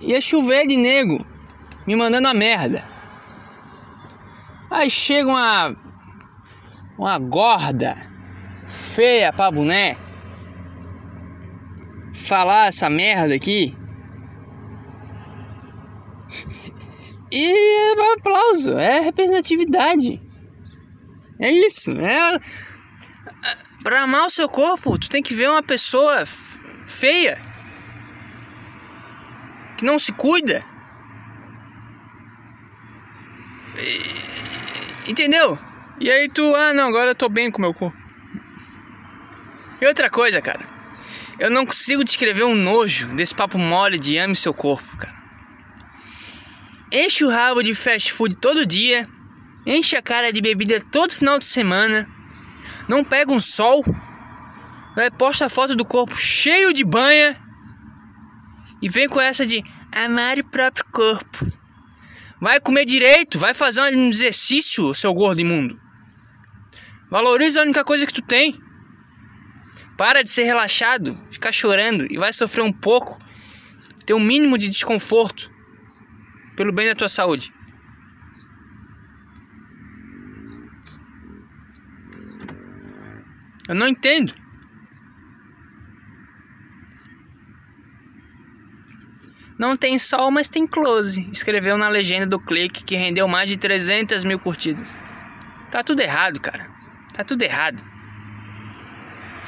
ia 0.00 0.20
chover 0.20 0.66
de 0.66 0.76
nego 0.76 1.24
me 1.86 1.96
mandando 1.96 2.28
a 2.28 2.34
merda. 2.34 2.84
Aí 4.70 4.90
chega 4.90 5.28
uma 5.28 5.76
uma 6.96 7.18
gorda 7.18 7.96
feia 8.66 9.32
pra 9.32 9.50
boné 9.50 9.96
falar 12.18 12.66
essa 12.66 12.90
merda 12.90 13.34
aqui. 13.34 13.76
E 17.30 17.52
é 17.52 18.12
aplauso, 18.14 18.78
é 18.78 19.00
representatividade. 19.00 20.20
É 21.38 21.50
isso, 21.50 21.92
é 21.92 22.40
para 23.82 24.02
amar 24.02 24.26
o 24.26 24.30
seu 24.30 24.48
corpo, 24.48 24.98
tu 24.98 25.08
tem 25.08 25.22
que 25.22 25.32
ver 25.32 25.48
uma 25.48 25.62
pessoa 25.62 26.26
feia 26.26 27.40
que 29.76 29.84
não 29.84 29.98
se 29.98 30.12
cuida. 30.12 30.64
Entendeu? 35.06 35.58
E 36.00 36.10
aí 36.10 36.28
tu, 36.28 36.54
ah 36.54 36.74
não, 36.74 36.88
agora 36.88 37.12
eu 37.12 37.14
tô 37.14 37.28
bem 37.28 37.50
com 37.50 37.58
o 37.58 37.60
meu 37.62 37.72
corpo. 37.72 37.96
E 39.80 39.86
outra 39.86 40.10
coisa, 40.10 40.42
cara. 40.42 40.77
Eu 41.38 41.50
não 41.50 41.64
consigo 41.64 42.02
descrever 42.02 42.42
um 42.42 42.54
nojo 42.54 43.06
desse 43.14 43.34
papo 43.34 43.58
mole 43.58 43.96
de 43.98 44.18
ame 44.18 44.34
seu 44.34 44.52
corpo, 44.52 44.96
cara. 44.96 45.16
Enche 46.90 47.24
o 47.24 47.30
rabo 47.30 47.62
de 47.62 47.74
fast 47.74 48.12
food 48.12 48.34
todo 48.36 48.66
dia. 48.66 49.06
Enche 49.64 49.96
a 49.96 50.02
cara 50.02 50.32
de 50.32 50.40
bebida 50.40 50.82
todo 50.90 51.14
final 51.14 51.38
de 51.38 51.44
semana. 51.44 52.08
Não 52.88 53.04
pega 53.04 53.30
um 53.30 53.40
sol. 53.40 53.84
Vai 54.96 55.10
posta 55.10 55.48
foto 55.48 55.76
do 55.76 55.84
corpo 55.84 56.16
cheio 56.16 56.72
de 56.72 56.84
banha 56.84 57.40
e 58.82 58.88
vem 58.88 59.08
com 59.08 59.20
essa 59.20 59.46
de 59.46 59.62
amar 59.92 60.38
o 60.38 60.44
próprio 60.44 60.84
corpo. 60.90 61.46
Vai 62.40 62.58
comer 62.60 62.84
direito, 62.84 63.38
vai 63.38 63.54
fazer 63.54 63.80
um 63.82 64.08
exercício, 64.08 64.94
seu 64.94 65.12
gordo 65.12 65.40
imundo. 65.40 65.78
Valoriza 67.10 67.60
a 67.60 67.64
única 67.64 67.84
coisa 67.84 68.06
que 68.06 68.14
tu 68.14 68.22
tem. 68.22 68.60
Para 69.98 70.22
de 70.22 70.30
ser 70.30 70.44
relaxado, 70.44 71.18
ficar 71.28 71.50
chorando 71.50 72.06
e 72.08 72.16
vai 72.16 72.32
sofrer 72.32 72.62
um 72.62 72.72
pouco, 72.72 73.18
ter 74.06 74.14
um 74.14 74.20
mínimo 74.20 74.56
de 74.56 74.68
desconforto 74.68 75.50
pelo 76.54 76.72
bem 76.72 76.86
da 76.86 76.94
tua 76.94 77.08
saúde. 77.08 77.52
Eu 83.68 83.74
não 83.74 83.88
entendo. 83.88 84.32
Não 89.58 89.76
tem 89.76 89.98
sol, 89.98 90.30
mas 90.30 90.48
tem 90.48 90.64
close. 90.64 91.28
Escreveu 91.32 91.76
na 91.76 91.88
legenda 91.88 92.24
do 92.24 92.38
clique 92.38 92.84
que 92.84 92.94
rendeu 92.94 93.26
mais 93.26 93.50
de 93.50 93.56
300 93.56 94.22
mil 94.22 94.38
curtidas. 94.38 94.88
Tá 95.72 95.82
tudo 95.82 96.00
errado, 96.00 96.38
cara. 96.38 96.70
Tá 97.12 97.24
tudo 97.24 97.42
errado. 97.42 97.97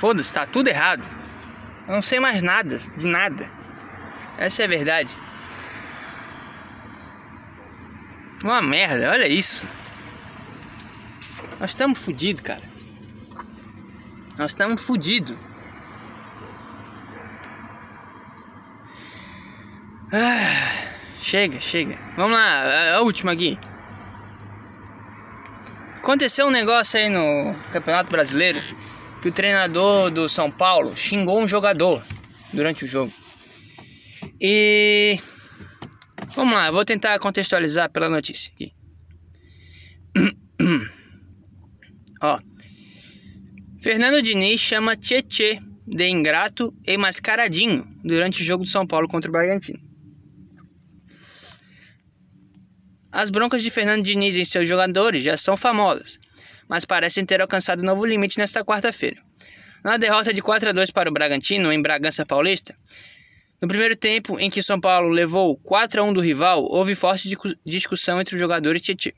Foda-se, 0.00 0.32
tá 0.32 0.46
tudo 0.46 0.68
errado. 0.68 1.06
Eu 1.86 1.92
não 1.92 2.00
sei 2.00 2.18
mais 2.18 2.42
nada, 2.42 2.78
de 2.78 3.06
nada. 3.06 3.50
Essa 4.38 4.62
é 4.62 4.64
a 4.64 4.68
verdade. 4.68 5.14
Uma 8.42 8.62
merda, 8.62 9.10
olha 9.10 9.28
isso. 9.28 9.66
Nós 11.60 11.72
estamos 11.72 12.02
fodidos, 12.02 12.40
cara. 12.40 12.62
Nós 14.38 14.52
estamos 14.52 14.82
fodidos. 14.82 15.36
Ah, 20.10 20.94
chega, 21.20 21.60
chega. 21.60 21.98
Vamos 22.16 22.38
lá, 22.38 22.96
a 22.96 23.02
última 23.02 23.32
aqui. 23.32 23.58
Aconteceu 25.98 26.46
um 26.46 26.50
negócio 26.50 26.98
aí 26.98 27.10
no 27.10 27.54
Campeonato 27.70 28.10
Brasileiro 28.10 28.58
que 29.20 29.28
o 29.28 29.32
treinador 29.32 30.10
do 30.10 30.28
São 30.28 30.50
Paulo 30.50 30.96
xingou 30.96 31.40
um 31.40 31.48
jogador 31.48 32.02
durante 32.52 32.84
o 32.84 32.88
jogo. 32.88 33.12
E 34.40 35.18
vamos 36.34 36.54
lá, 36.54 36.70
vou 36.70 36.84
tentar 36.84 37.18
contextualizar 37.18 37.90
pela 37.90 38.08
notícia 38.08 38.52
aqui. 38.54 38.72
Ó. 42.22 42.38
Fernando 43.80 44.22
Diniz 44.22 44.60
chama 44.60 44.96
Tietê 44.96 45.58
de 45.86 46.08
ingrato 46.08 46.74
e 46.86 46.96
mascaradinho 46.96 47.86
durante 48.04 48.42
o 48.42 48.44
jogo 48.44 48.64
do 48.64 48.70
São 48.70 48.86
Paulo 48.86 49.08
contra 49.08 49.28
o 49.28 49.32
Bragantino. 49.32 49.80
As 53.12 53.30
broncas 53.30 53.62
de 53.62 53.70
Fernando 53.70 54.04
Diniz 54.04 54.36
em 54.36 54.44
seus 54.44 54.68
jogadores 54.68 55.24
já 55.24 55.36
são 55.36 55.56
famosas, 55.56 56.18
mas 56.70 56.84
parecem 56.84 57.26
ter 57.26 57.40
alcançado 57.40 57.82
novo 57.82 58.06
limite 58.06 58.38
nesta 58.38 58.64
quarta-feira. 58.64 59.20
Na 59.82 59.96
derrota 59.96 60.32
de 60.32 60.40
4 60.40 60.68
a 60.68 60.72
2 60.72 60.92
para 60.92 61.10
o 61.10 61.12
Bragantino 61.12 61.72
em 61.72 61.82
Bragança 61.82 62.24
Paulista, 62.24 62.76
no 63.60 63.66
primeiro 63.66 63.96
tempo 63.96 64.38
em 64.38 64.48
que 64.48 64.62
São 64.62 64.78
Paulo 64.78 65.08
levou 65.08 65.56
4 65.58 66.00
a 66.00 66.04
1 66.04 66.12
do 66.12 66.20
rival, 66.20 66.62
houve 66.62 66.94
forte 66.94 67.28
discussão 67.66 68.20
entre 68.20 68.36
o 68.36 68.38
jogador 68.38 68.76
e 68.76 68.80
Tietchan. 68.80 69.10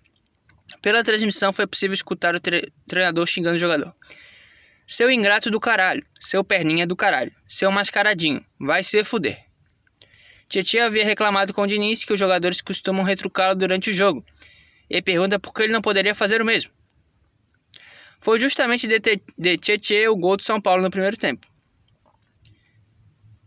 Pela 0.80 1.04
transmissão 1.04 1.52
foi 1.52 1.66
possível 1.66 1.92
escutar 1.92 2.34
o 2.34 2.40
tre 2.40 2.72
treinador 2.88 3.26
xingando 3.26 3.56
o 3.56 3.60
jogador. 3.60 3.94
Seu 4.86 5.10
ingrato 5.10 5.50
do 5.50 5.60
caralho, 5.60 6.04
seu 6.20 6.42
perninha 6.42 6.86
do 6.86 6.96
caralho, 6.96 7.32
seu 7.46 7.70
mascaradinho, 7.70 8.42
vai 8.58 8.82
se 8.82 9.04
fuder. 9.04 9.44
Tietchan 10.48 10.86
havia 10.86 11.04
reclamado 11.04 11.52
com 11.52 11.62
o 11.62 11.66
Diniz 11.66 12.02
que 12.02 12.14
os 12.14 12.18
jogadores 12.18 12.62
costumam 12.62 13.04
retrucá-lo 13.04 13.54
durante 13.54 13.90
o 13.90 13.92
jogo, 13.92 14.24
e 14.88 15.02
pergunta 15.02 15.38
por 15.38 15.52
que 15.52 15.64
ele 15.64 15.72
não 15.72 15.82
poderia 15.82 16.14
fazer 16.14 16.40
o 16.40 16.44
mesmo. 16.46 16.72
Foi 18.22 18.38
justamente 18.38 18.86
de, 18.86 19.00
de 19.36 19.56
Tietchan 19.56 20.08
o 20.08 20.16
gol 20.16 20.36
do 20.36 20.44
São 20.44 20.60
Paulo 20.60 20.80
no 20.80 20.90
primeiro 20.90 21.16
tempo. 21.16 21.44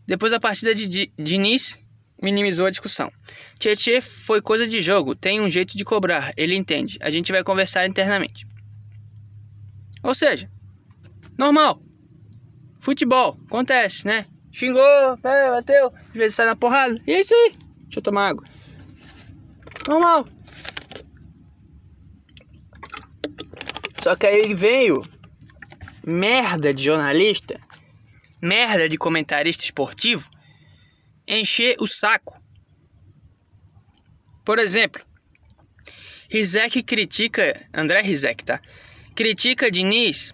Depois 0.06 0.30
da 0.30 0.38
partida 0.38 0.74
de 0.74 1.10
Diniz, 1.18 1.80
minimizou 2.22 2.66
a 2.66 2.70
discussão. 2.70 3.10
Tietchan 3.58 4.02
foi 4.02 4.42
coisa 4.42 4.66
de 4.66 4.82
jogo, 4.82 5.14
tem 5.14 5.40
um 5.40 5.50
jeito 5.50 5.78
de 5.78 5.82
cobrar, 5.82 6.30
ele 6.36 6.54
entende. 6.54 6.98
A 7.00 7.10
gente 7.10 7.32
vai 7.32 7.42
conversar 7.42 7.86
internamente. 7.86 8.46
Ou 10.02 10.14
seja, 10.14 10.46
normal. 11.38 11.80
Futebol, 12.78 13.34
acontece, 13.46 14.06
né? 14.06 14.26
Xingou, 14.52 15.18
é, 15.24 15.50
bateu, 15.52 15.90
às 16.08 16.12
vezes 16.12 16.34
sai 16.34 16.44
na 16.44 16.54
porrada. 16.54 17.00
E 17.06 17.12
é 17.14 17.20
isso 17.20 17.34
aí. 17.34 17.52
Deixa 17.84 17.98
eu 17.98 18.02
tomar 18.02 18.28
água. 18.28 18.44
Normal. 19.88 20.35
Só 24.06 24.14
que 24.14 24.24
aí 24.24 24.54
veio 24.54 25.04
merda 26.06 26.72
de 26.72 26.84
jornalista, 26.84 27.60
merda 28.40 28.88
de 28.88 28.96
comentarista 28.96 29.64
esportivo, 29.64 30.30
encher 31.26 31.74
o 31.80 31.88
saco. 31.88 32.40
Por 34.44 34.60
exemplo, 34.60 35.04
Rizek 36.30 36.84
critica, 36.84 37.52
André 37.74 38.00
Rizek, 38.00 38.44
tá? 38.44 38.60
Critica 39.12 39.72
Diniz 39.72 40.32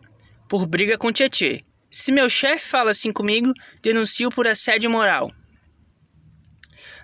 por 0.51 0.67
briga 0.67 0.99
com 0.99 1.11
Tietê. 1.11 1.65
Se 1.91 2.13
meu 2.13 2.29
chefe 2.29 2.69
fala 2.69 2.91
assim 2.91 3.11
comigo, 3.11 3.55
denuncio 3.81 4.29
por 4.29 4.47
assédio 4.47 4.91
moral. 4.91 5.31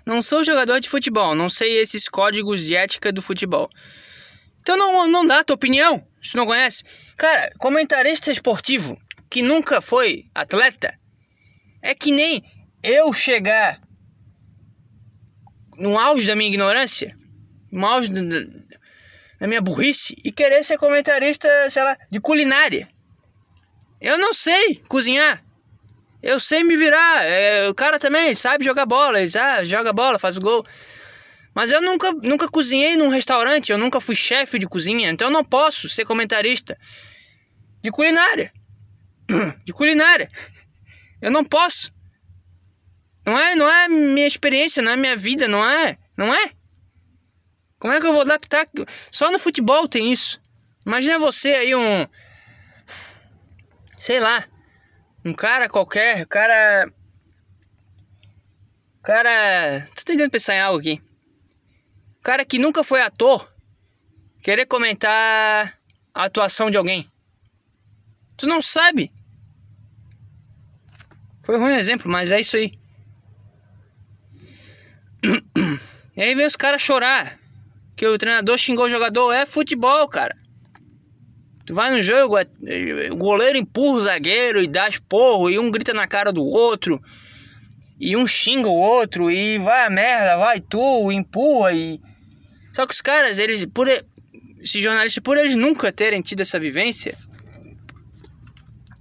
Não 0.05 0.21
sou 0.21 0.43
jogador 0.43 0.79
de 0.79 0.87
futebol, 0.87 1.33
não 1.33 1.49
sei 1.49 1.79
esses 1.79 2.07
códigos 2.07 2.59
de 2.59 2.75
ética 2.75 3.11
do 3.11 3.23
futebol. 3.23 3.67
Então 4.61 4.77
não, 4.77 5.07
não 5.07 5.25
dá 5.25 5.43
tua 5.43 5.55
opinião, 5.55 6.07
se 6.21 6.35
não 6.35 6.45
conhece. 6.45 6.83
Cara, 7.17 7.51
comentarista 7.57 8.31
esportivo 8.31 8.99
que 9.29 9.41
nunca 9.41 9.81
foi 9.81 10.25
atleta 10.33 10.97
é 11.81 11.93
que 11.93 12.11
nem 12.11 12.43
eu 12.83 13.13
chegar 13.13 13.79
no 15.77 15.97
auge 15.97 16.27
da 16.27 16.35
minha 16.35 16.49
ignorância, 16.49 17.13
no 17.71 17.85
auge 17.85 18.09
da, 18.09 18.21
da 19.39 19.47
minha 19.47 19.61
burrice 19.61 20.17
e 20.23 20.31
querer 20.31 20.63
ser 20.63 20.77
comentarista, 20.77 21.47
sei 21.69 21.83
lá, 21.83 21.97
de 22.09 22.19
culinária. 22.19 22.87
Eu 24.01 24.17
não 24.17 24.33
sei 24.33 24.81
cozinhar. 24.87 25.43
Eu 26.21 26.39
sei 26.39 26.63
me 26.63 26.75
virar. 26.75 27.23
É, 27.23 27.69
o 27.69 27.73
cara 27.73 27.97
também 27.97 28.35
sabe 28.35 28.63
jogar 28.63 28.85
bola. 28.85 29.21
Ele 29.21 29.31
ah, 29.37 29.63
joga 29.63 29.93
bola, 29.93 30.19
faz 30.19 30.37
gol. 30.37 30.65
Mas 31.59 31.71
eu 31.71 31.81
nunca, 31.81 32.13
nunca 32.13 32.47
cozinhei 32.47 32.95
num 32.95 33.09
restaurante. 33.09 33.69
Eu 33.69 33.77
nunca 33.77 33.99
fui 33.99 34.15
chefe 34.15 34.57
de 34.57 34.65
cozinha. 34.65 35.09
Então 35.09 35.27
eu 35.27 35.31
não 35.33 35.43
posso 35.43 35.89
ser 35.89 36.05
comentarista 36.05 36.79
de 37.81 37.91
culinária. 37.91 38.53
De 39.65 39.73
culinária. 39.73 40.29
Eu 41.21 41.29
não 41.29 41.43
posso. 41.43 41.93
Não 43.25 43.37
é, 43.37 43.57
não 43.57 43.69
é 43.69 43.89
minha 43.89 44.25
experiência, 44.25 44.81
não 44.81 44.93
é 44.93 44.95
minha 44.95 45.17
vida, 45.17 45.49
não 45.49 45.69
é? 45.69 45.97
Não 46.15 46.33
é? 46.33 46.51
Como 47.77 47.93
é 47.93 47.99
que 47.99 48.07
eu 48.07 48.13
vou 48.13 48.21
adaptar? 48.21 48.65
Só 49.11 49.29
no 49.29 49.37
futebol 49.37 49.85
tem 49.85 50.13
isso. 50.13 50.39
Imagina 50.85 51.19
você 51.19 51.49
aí 51.49 51.75
um 51.75 52.07
sei 53.97 54.21
lá, 54.21 54.45
um 55.25 55.33
cara 55.33 55.67
qualquer, 55.67 56.23
o 56.23 56.27
cara. 56.27 56.89
Cara. 59.03 59.85
Tô 59.93 60.03
tentando 60.05 60.31
pensar 60.31 60.55
em 60.55 60.61
algo 60.61 60.79
aqui. 60.79 61.08
Cara 62.21 62.45
que 62.45 62.59
nunca 62.59 62.83
foi 62.83 63.01
ator 63.01 63.47
querer 64.41 64.65
comentar 64.65 65.77
a 66.13 66.23
atuação 66.23 66.69
de 66.71 66.77
alguém. 66.77 67.09
Tu 68.37 68.47
não 68.47 68.61
sabe. 68.61 69.11
Foi 71.43 71.57
ruim 71.57 71.75
exemplo, 71.75 72.11
mas 72.11 72.31
é 72.31 72.39
isso 72.39 72.57
aí. 72.57 72.71
E 76.17 76.21
aí 76.21 76.35
vem 76.35 76.45
os 76.45 76.57
caras 76.57 76.81
chorar. 76.81 77.39
Que 77.95 78.05
o 78.05 78.17
treinador 78.17 78.57
xingou 78.57 78.87
o 78.87 78.89
jogador. 78.89 79.31
É 79.31 79.45
futebol, 79.45 80.05
cara. 80.09 80.35
Tu 81.69 81.73
vai 81.73 81.91
no 81.91 82.01
jogo, 82.01 82.35
é, 82.37 82.45
o 83.11 83.15
goleiro 83.15 83.55
empurra 83.55 83.97
o 83.97 84.01
zagueiro 84.01 84.59
e 84.59 84.65
dá 84.65 84.87
esporro, 84.87 85.51
e 85.51 85.59
um 85.59 85.69
grita 85.69 85.93
na 85.93 86.07
cara 86.07 86.33
do 86.33 86.43
outro, 86.43 86.99
e 87.99 88.17
um 88.17 88.25
xinga 88.25 88.67
o 88.67 88.73
outro, 88.73 89.29
e 89.29 89.59
vai 89.59 89.85
a 89.85 89.89
merda, 89.89 90.35
vai 90.37 90.59
tu, 90.59 91.11
empurra, 91.11 91.71
e. 91.71 92.01
Só 92.79 92.87
que 92.87 92.93
os 92.93 93.01
caras, 93.01 93.39
eles, 93.39 93.65
por. 93.65 93.89
Esses 93.89 94.81
jornalistas, 94.81 95.21
por 95.21 95.35
eles 95.37 95.53
nunca 95.53 95.91
terem 95.91 96.21
tido 96.21 96.39
essa 96.39 96.57
vivência, 96.57 97.17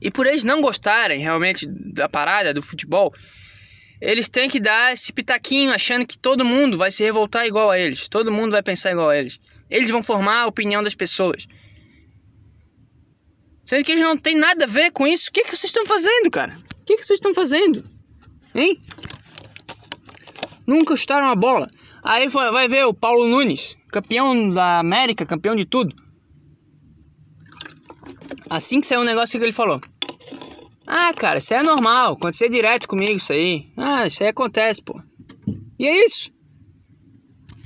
e 0.03 0.11
por 0.11 0.27
eles 0.27 0.43
não 0.43 0.61
gostarem 0.61 1.21
realmente 1.21 1.65
da 1.65 2.09
parada, 2.09 2.53
do 2.53 2.61
futebol, 2.61 3.15
eles 4.01 4.29
têm 4.29 4.51
que 4.51 4.59
dar 4.59 4.93
esse 4.93 5.13
pitaquinho 5.13 5.73
achando 5.73 6.05
que 6.05 6.19
todo 6.19 6.45
mundo 6.45 6.77
vai 6.77 6.91
se 6.91 7.05
revoltar 7.05 7.47
igual 7.47 7.71
a 7.71 7.79
eles, 7.79 8.09
todo 8.09 8.33
mundo 8.33 8.51
vai 8.51 8.65
pensar 8.65 8.91
igual 8.91 9.11
a 9.11 9.17
eles. 9.17 9.39
Eles 9.71 9.91
vão 9.91 10.03
formar 10.03 10.43
a 10.43 10.47
opinião 10.49 10.83
das 10.83 10.97
pessoas. 10.97 11.47
Sendo 13.65 13.85
que 13.85 13.93
eles 13.93 14.03
não 14.03 14.17
tem 14.17 14.35
nada 14.35 14.65
a 14.65 14.69
ver 14.69 14.91
com 14.91 15.07
isso. 15.07 15.31
O 15.31 15.33
que, 15.33 15.45
que 15.45 15.57
vocês 15.57 15.71
estão 15.71 15.87
fazendo, 15.87 16.29
cara? 16.33 16.57
O 16.81 16.85
que, 16.85 16.97
que 16.97 17.05
vocês 17.05 17.19
estão 17.19 17.33
fazendo? 17.33 17.85
Hein? 18.57 18.81
Nunca 20.67 20.97
chutaram 20.97 21.29
a 21.29 21.37
bola. 21.37 21.71
Aí 22.09 22.27
vai 22.31 22.67
ver 22.69 22.87
o 22.87 22.95
Paulo 22.95 23.29
Nunes, 23.29 23.77
campeão 23.89 24.49
da 24.49 24.79
América, 24.79 25.27
campeão 25.27 25.55
de 25.55 25.67
tudo. 25.67 25.95
Assim 28.49 28.81
que 28.81 28.87
saiu 28.87 29.03
um 29.03 29.05
negócio 29.05 29.39
que 29.39 29.45
ele 29.45 29.53
falou. 29.53 29.79
Ah, 30.87 31.13
cara, 31.13 31.39
isso 31.39 31.53
é 31.53 31.63
normal. 31.63 32.15
Acontecer 32.15 32.49
direto 32.49 32.89
comigo 32.89 33.13
isso 33.13 33.31
aí. 33.31 33.71
Ah, 33.77 34.07
isso 34.07 34.23
aí 34.23 34.31
acontece, 34.31 34.83
pô. 34.83 35.03
E 35.79 35.87
é 35.87 36.07
isso. 36.07 36.33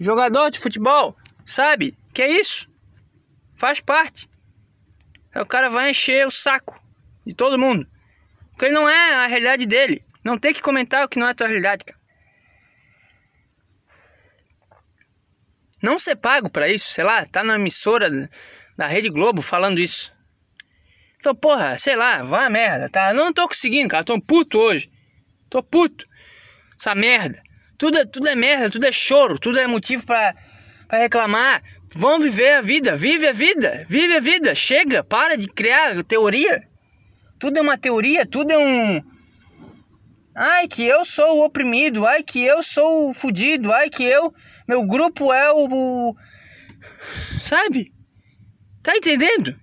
Jogador 0.00 0.50
de 0.50 0.58
futebol, 0.58 1.16
sabe? 1.46 1.96
Que 2.12 2.22
é 2.22 2.40
isso? 2.40 2.68
Faz 3.54 3.78
parte. 3.78 4.28
Aí 5.32 5.40
o 5.40 5.46
cara 5.46 5.70
vai 5.70 5.90
encher 5.90 6.26
o 6.26 6.32
saco 6.32 6.82
de 7.24 7.32
todo 7.32 7.56
mundo. 7.56 7.86
Porque 8.50 8.70
não 8.70 8.88
é 8.88 9.14
a 9.14 9.28
realidade 9.28 9.66
dele. 9.66 10.04
Não 10.24 10.36
tem 10.36 10.52
que 10.52 10.60
comentar 10.60 11.04
o 11.04 11.08
que 11.08 11.20
não 11.20 11.28
é 11.28 11.30
a 11.30 11.34
tua 11.34 11.46
realidade, 11.46 11.84
cara. 11.84 12.01
Não 15.82 15.98
ser 15.98 16.14
pago 16.14 16.48
para 16.48 16.68
isso, 16.68 16.90
sei 16.92 17.02
lá, 17.02 17.26
tá 17.26 17.42
na 17.42 17.56
emissora 17.56 18.30
da 18.76 18.86
Rede 18.86 19.10
Globo 19.10 19.42
falando 19.42 19.80
isso. 19.80 20.12
Então, 21.18 21.34
porra, 21.34 21.76
sei 21.78 21.96
lá, 21.96 22.22
vai 22.22 22.48
merda, 22.48 22.88
tá? 22.88 23.12
Não 23.12 23.32
tô 23.32 23.46
conseguindo, 23.46 23.88
cara. 23.88 24.02
Tô 24.02 24.20
puto 24.20 24.58
hoje. 24.58 24.90
Tô 25.50 25.62
puto. 25.62 26.06
Essa 26.78 26.94
merda. 26.94 27.42
Tudo 27.78 27.98
é, 27.98 28.04
tudo 28.04 28.28
é 28.28 28.34
merda, 28.34 28.70
tudo 28.70 28.86
é 28.86 28.92
choro, 28.92 29.38
tudo 29.38 29.58
é 29.58 29.66
motivo 29.66 30.06
pra 30.06 30.34
reclamar. 30.90 31.62
Vão 31.94 32.20
viver 32.20 32.54
a 32.54 32.60
vida, 32.60 32.96
vive 32.96 33.28
a 33.28 33.32
vida, 33.32 33.84
vive 33.88 34.16
a 34.16 34.20
vida. 34.20 34.54
Chega, 34.54 35.04
para 35.04 35.36
de 35.36 35.46
criar 35.48 36.02
teoria. 36.04 36.66
Tudo 37.38 37.58
é 37.58 37.60
uma 37.60 37.76
teoria, 37.76 38.24
tudo 38.24 38.52
é 38.52 38.58
um. 38.58 39.02
Ai, 40.34 40.66
que 40.66 40.82
eu 40.82 41.04
sou 41.04 41.38
o 41.38 41.44
oprimido, 41.44 42.06
ai, 42.06 42.22
que 42.22 42.42
eu 42.42 42.62
sou 42.62 43.10
o 43.10 43.14
fudido, 43.14 43.72
ai, 43.72 43.90
que 43.90 44.02
eu. 44.02 44.32
Meu 44.66 44.84
grupo 44.86 45.32
é 45.32 45.52
o. 45.52 45.68
o... 45.70 46.16
Sabe? 47.42 47.92
Tá 48.82 48.96
entendendo? 48.96 49.54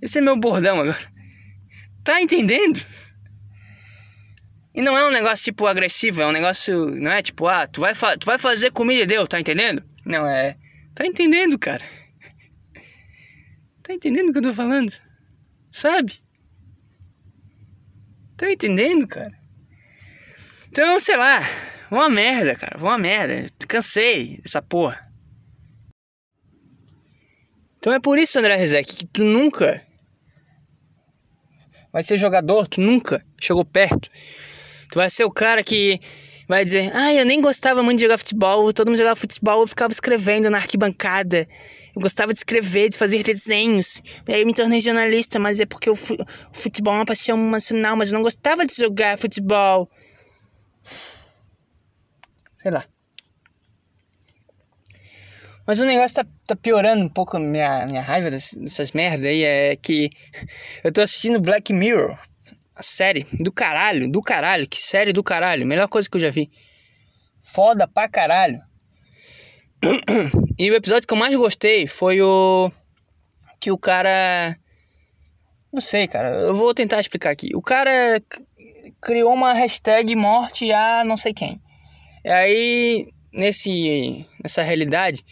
Esse 0.00 0.18
é 0.18 0.20
meu 0.20 0.36
bordão 0.36 0.80
agora. 0.80 1.12
Tá 2.04 2.20
entendendo? 2.20 2.84
E 4.74 4.80
não 4.80 4.96
é 4.96 5.06
um 5.06 5.10
negócio 5.10 5.44
tipo 5.44 5.66
agressivo, 5.66 6.22
é 6.22 6.26
um 6.26 6.32
negócio. 6.32 6.86
Não 6.86 7.12
é 7.12 7.22
tipo, 7.22 7.46
ah, 7.46 7.66
tu 7.66 7.80
vai, 7.80 7.94
tu 8.18 8.24
vai 8.24 8.38
fazer 8.38 8.72
comida 8.72 9.04
deu, 9.04 9.26
tá 9.26 9.38
entendendo? 9.38 9.82
Não, 10.04 10.26
é. 10.26 10.56
Tá 10.94 11.06
entendendo, 11.06 11.58
cara? 11.58 11.84
Tá 13.82 13.92
entendendo 13.92 14.30
o 14.30 14.32
que 14.32 14.38
eu 14.38 14.42
tô 14.42 14.54
falando? 14.54 14.92
Sabe? 15.70 16.22
Tá 18.42 18.50
entendendo, 18.50 19.06
cara? 19.06 19.38
Então, 20.68 20.98
sei 20.98 21.16
lá, 21.16 21.42
uma 21.88 22.08
merda, 22.08 22.56
cara, 22.56 22.76
uma 22.76 22.98
merda. 22.98 23.48
Cansei 23.68 24.38
dessa 24.38 24.60
porra. 24.60 25.00
Então 27.78 27.92
é 27.92 28.00
por 28.00 28.18
isso, 28.18 28.36
André 28.40 28.56
Rezek, 28.56 28.96
que 28.96 29.06
tu 29.06 29.22
nunca 29.22 29.86
vai 31.92 32.02
ser 32.02 32.18
jogador, 32.18 32.66
tu 32.66 32.80
nunca 32.80 33.24
chegou 33.40 33.64
perto. 33.64 34.10
Tu 34.90 34.96
vai 34.96 35.08
ser 35.08 35.22
o 35.22 35.30
cara 35.30 35.62
que 35.62 36.00
vai 36.48 36.64
dizer: 36.64 36.90
Ah, 36.94 37.12
eu 37.14 37.24
nem 37.24 37.40
gostava 37.40 37.82
muito 37.82 37.98
de 37.98 38.04
jogar 38.04 38.18
futebol, 38.18 38.72
todo 38.72 38.88
mundo 38.88 38.98
jogava 38.98 39.16
futebol, 39.16 39.60
eu 39.60 39.66
ficava 39.66 39.92
escrevendo 39.92 40.50
na 40.50 40.58
arquibancada. 40.58 41.48
Eu 41.94 42.00
gostava 42.00 42.32
de 42.32 42.38
escrever, 42.38 42.88
de 42.88 42.96
fazer 42.96 43.22
desenhos. 43.22 44.02
Aí 44.26 44.40
eu 44.40 44.46
me 44.46 44.54
tornei 44.54 44.80
jornalista, 44.80 45.38
mas 45.38 45.60
é 45.60 45.66
porque 45.66 45.90
o 45.90 45.96
futebol 46.52 46.94
é 46.94 46.98
uma 46.98 47.04
paixão 47.04 47.36
nacional, 47.36 47.96
mas 47.96 48.10
eu 48.10 48.14
não 48.14 48.22
gostava 48.22 48.64
de 48.64 48.74
jogar 48.74 49.18
futebol. 49.18 49.90
Sei 52.56 52.70
lá. 52.70 52.84
Mas 55.66 55.78
o 55.80 55.84
negócio 55.84 56.16
tá, 56.16 56.26
tá 56.46 56.56
piorando 56.56 57.04
um 57.04 57.08
pouco 57.08 57.36
a 57.36 57.40
minha, 57.40 57.86
minha 57.86 58.02
raiva 58.02 58.30
dessas, 58.30 58.58
dessas 58.58 58.92
merdas 58.92 59.26
aí. 59.26 59.42
É 59.42 59.76
que 59.76 60.10
eu 60.82 60.92
tô 60.92 61.00
assistindo 61.00 61.40
Black 61.40 61.72
Mirror. 61.72 62.18
A 62.82 62.84
série 62.84 63.24
do 63.38 63.52
caralho, 63.52 64.10
do 64.10 64.20
caralho. 64.20 64.68
Que 64.68 64.76
série 64.76 65.12
do 65.12 65.22
caralho. 65.22 65.64
Melhor 65.64 65.86
coisa 65.86 66.10
que 66.10 66.16
eu 66.16 66.20
já 66.20 66.30
vi. 66.30 66.50
Foda 67.40 67.86
pra 67.86 68.08
caralho. 68.08 68.60
E 70.58 70.68
o 70.68 70.74
episódio 70.74 71.06
que 71.06 71.14
eu 71.14 71.18
mais 71.18 71.32
gostei 71.32 71.86
foi 71.86 72.20
o. 72.20 72.72
Que 73.60 73.70
o 73.70 73.78
cara. 73.78 74.56
Não 75.72 75.80
sei, 75.80 76.08
cara. 76.08 76.30
Eu 76.30 76.56
vou 76.56 76.74
tentar 76.74 76.98
explicar 76.98 77.30
aqui. 77.30 77.50
O 77.54 77.62
cara 77.62 78.20
criou 79.00 79.32
uma 79.32 79.52
hashtag 79.52 80.16
morte 80.16 80.72
a 80.72 81.04
não 81.04 81.16
sei 81.16 81.32
quem. 81.32 81.62
E 82.24 82.30
aí, 82.30 83.06
nesse, 83.32 84.26
nessa 84.42 84.62
realidade, 84.62 85.24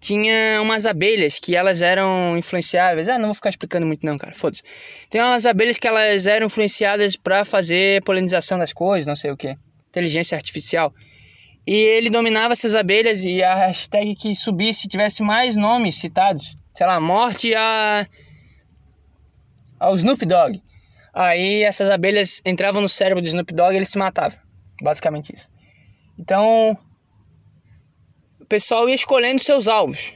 tinha 0.00 0.60
umas 0.62 0.86
abelhas 0.86 1.38
que 1.38 1.54
elas 1.54 1.82
eram 1.82 2.36
influenciáveis. 2.36 3.08
Ah, 3.08 3.18
não 3.18 3.26
vou 3.26 3.34
ficar 3.34 3.50
explicando 3.50 3.86
muito 3.86 4.04
não, 4.04 4.16
cara. 4.16 4.34
Foda-se. 4.34 4.62
Tem 5.10 5.20
umas 5.20 5.44
abelhas 5.44 5.78
que 5.78 5.86
elas 5.86 6.26
eram 6.26 6.46
influenciadas 6.46 7.16
para 7.16 7.44
fazer 7.44 8.02
polinização 8.02 8.58
das 8.58 8.72
coisas, 8.72 9.06
não 9.06 9.14
sei 9.14 9.30
o 9.30 9.36
que. 9.36 9.54
Inteligência 9.90 10.36
artificial. 10.36 10.92
E 11.66 11.74
ele 11.74 12.08
dominava 12.08 12.54
essas 12.54 12.74
abelhas 12.74 13.22
e 13.22 13.42
a 13.42 13.54
hashtag 13.54 14.14
que 14.16 14.34
subisse 14.34 14.88
tivesse 14.88 15.22
mais 15.22 15.54
nomes 15.54 15.96
citados. 15.96 16.56
Sei 16.72 16.86
lá, 16.86 16.98
morte 16.98 17.54
a 17.54 18.06
ao 19.78 19.94
Snoop 19.94 20.24
Dogg. 20.24 20.62
Aí 21.12 21.62
essas 21.62 21.90
abelhas 21.90 22.40
entravam 22.44 22.80
no 22.80 22.88
cérebro 22.88 23.22
do 23.22 23.26
Snoop 23.26 23.52
Dogg 23.52 23.74
e 23.74 23.76
ele 23.76 23.84
se 23.84 23.98
matava. 23.98 24.36
Basicamente 24.82 25.34
isso. 25.34 25.48
Então, 26.18 26.76
pessoal 28.50 28.88
ia 28.88 28.94
escolhendo 28.96 29.40
seus 29.40 29.68
alvos. 29.68 30.12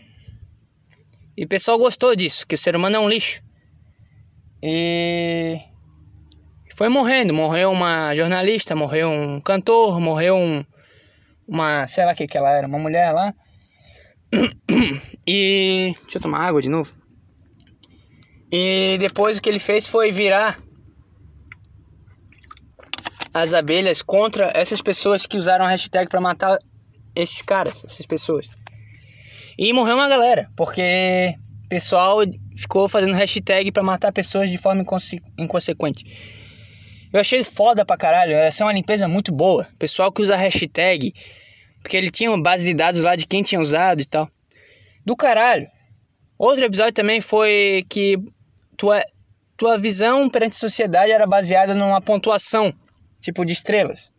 E 1.37 1.45
o 1.45 1.49
pessoal 1.49 1.78
gostou 1.78 2.14
disso, 2.16 2.47
que 2.47 2.57
o 2.57 2.59
ser 2.59 2.74
humano 2.74 2.97
é 2.97 2.99
um 2.99 3.09
lixo. 3.09 3.41
E 4.61 5.59
foi 6.74 6.89
morrendo. 6.89 7.32
Morreu 7.32 7.70
uma 7.70 8.14
jornalista, 8.14 8.74
morreu 8.74 9.09
um 9.09 9.41
cantor, 9.41 10.01
morreu 10.01 10.37
um, 10.37 10.64
uma. 11.47 11.87
sei 11.87 12.05
lá 12.05 12.12
o 12.12 12.16
que, 12.16 12.26
que 12.26 12.37
ela 12.37 12.51
era, 12.51 12.66
uma 12.66 12.78
mulher 12.78 13.12
lá. 13.12 13.32
E. 15.26 15.95
Deixa 16.03 16.18
eu 16.18 16.22
tomar 16.22 16.41
água 16.41 16.61
de 16.61 16.68
novo. 16.68 16.93
E 18.53 18.99
depois 19.01 19.39
o 19.39 19.41
que 19.41 19.49
ele 19.49 19.59
fez 19.59 19.87
foi 19.87 20.12
virar 20.12 20.59
as 23.32 23.55
abelhas 23.55 24.03
contra 24.03 24.51
essas 24.55 24.82
pessoas 24.82 25.24
que 25.24 25.39
usaram 25.39 25.64
a 25.64 25.68
hashtag 25.68 26.11
para 26.11 26.20
matar 26.20 26.59
esses 27.15 27.43
caras, 27.43 27.85
essas 27.85 28.07
pessoas. 28.07 28.49
E 29.59 29.73
morreu 29.73 29.95
uma 29.97 30.09
galera, 30.09 30.49
porque 30.57 31.35
o 31.65 31.69
pessoal 31.69 32.19
ficou 32.57 32.89
fazendo 32.89 33.15
hashtag 33.15 33.71
para 33.71 33.83
matar 33.83 34.12
pessoas 34.12 34.51
de 34.51 34.59
forma 34.59 34.83
inconse 34.83 35.23
inconsequente. 35.39 36.05
Eu 37.12 37.21
achei 37.21 37.45
foda 37.45 37.85
pra 37.85 37.97
caralho, 37.97 38.33
essa 38.33 38.65
é 38.65 38.67
uma 38.67 38.73
limpeza 38.73 39.07
muito 39.07 39.31
boa. 39.31 39.69
Pessoal 39.79 40.11
que 40.11 40.21
usa 40.21 40.35
hashtag, 40.35 41.15
porque 41.81 41.97
ele 41.97 42.11
tinha 42.11 42.31
uma 42.31 42.43
base 42.43 42.65
de 42.65 42.75
dados 42.75 43.01
lá 43.01 43.15
de 43.15 43.27
quem 43.27 43.43
tinha 43.43 43.61
usado 43.61 44.01
e 44.01 44.05
tal. 44.05 44.29
Do 45.07 45.15
caralho. 45.15 45.69
Outro 46.37 46.65
episódio 46.65 46.93
também 46.93 47.21
foi 47.21 47.87
que 47.89 48.19
tua, 48.77 49.01
tua 49.57 49.79
visão 49.79 50.29
perante 50.29 50.57
a 50.57 50.59
sociedade 50.59 51.12
era 51.12 51.27
baseada 51.27 51.75
numa 51.75 52.01
pontuação, 52.01 52.75
tipo 53.21 53.45
de 53.45 53.53
estrelas. 53.53 54.11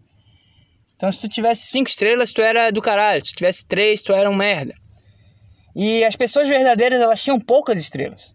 Então, 0.96 1.12
se 1.12 1.20
tu 1.20 1.28
tivesse 1.28 1.68
cinco 1.68 1.89
estrelas, 1.89 2.32
tu 2.32 2.41
era 2.41 2.72
do 2.72 2.82
caralho. 2.82 3.24
Se 3.26 3.34
tu 3.34 3.38
tivesse 3.38 3.66
três, 3.66 4.02
tu 4.02 4.14
era 4.14 4.30
um 4.30 4.36
merda. 4.36 4.74
E 5.76 6.04
as 6.06 6.16
pessoas 6.16 6.48
verdadeiras, 6.48 7.02
elas 7.02 7.22
tinham 7.22 7.39
poucas 7.39 7.80
estrelas. 7.80 8.34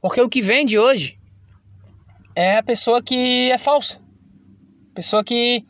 Porque 0.00 0.20
o 0.20 0.28
que 0.28 0.40
vende 0.40 0.78
hoje 0.78 1.18
é 2.34 2.56
a 2.56 2.62
pessoa 2.62 3.02
que 3.02 3.50
é 3.50 3.58
falsa. 3.58 4.00
Pessoa 4.94 5.24
que 5.24 5.64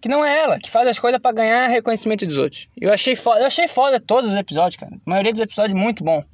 que 0.00 0.08
não 0.08 0.24
é 0.24 0.40
ela, 0.40 0.58
que 0.58 0.70
faz 0.70 0.88
as 0.88 0.98
coisas 0.98 1.20
para 1.20 1.32
ganhar 1.32 1.66
reconhecimento 1.66 2.26
dos 2.26 2.38
outros. 2.38 2.68
Eu 2.80 2.90
achei 2.90 3.14
foda, 3.14 3.40
eu 3.40 3.46
achei 3.46 3.68
foda 3.68 4.00
todos 4.00 4.30
os 4.30 4.36
episódios, 4.36 4.76
cara. 4.76 4.94
A 4.94 5.10
maioria 5.10 5.30
dos 5.30 5.42
episódios 5.42 5.78
muito 5.78 6.02
bom. 6.02 6.24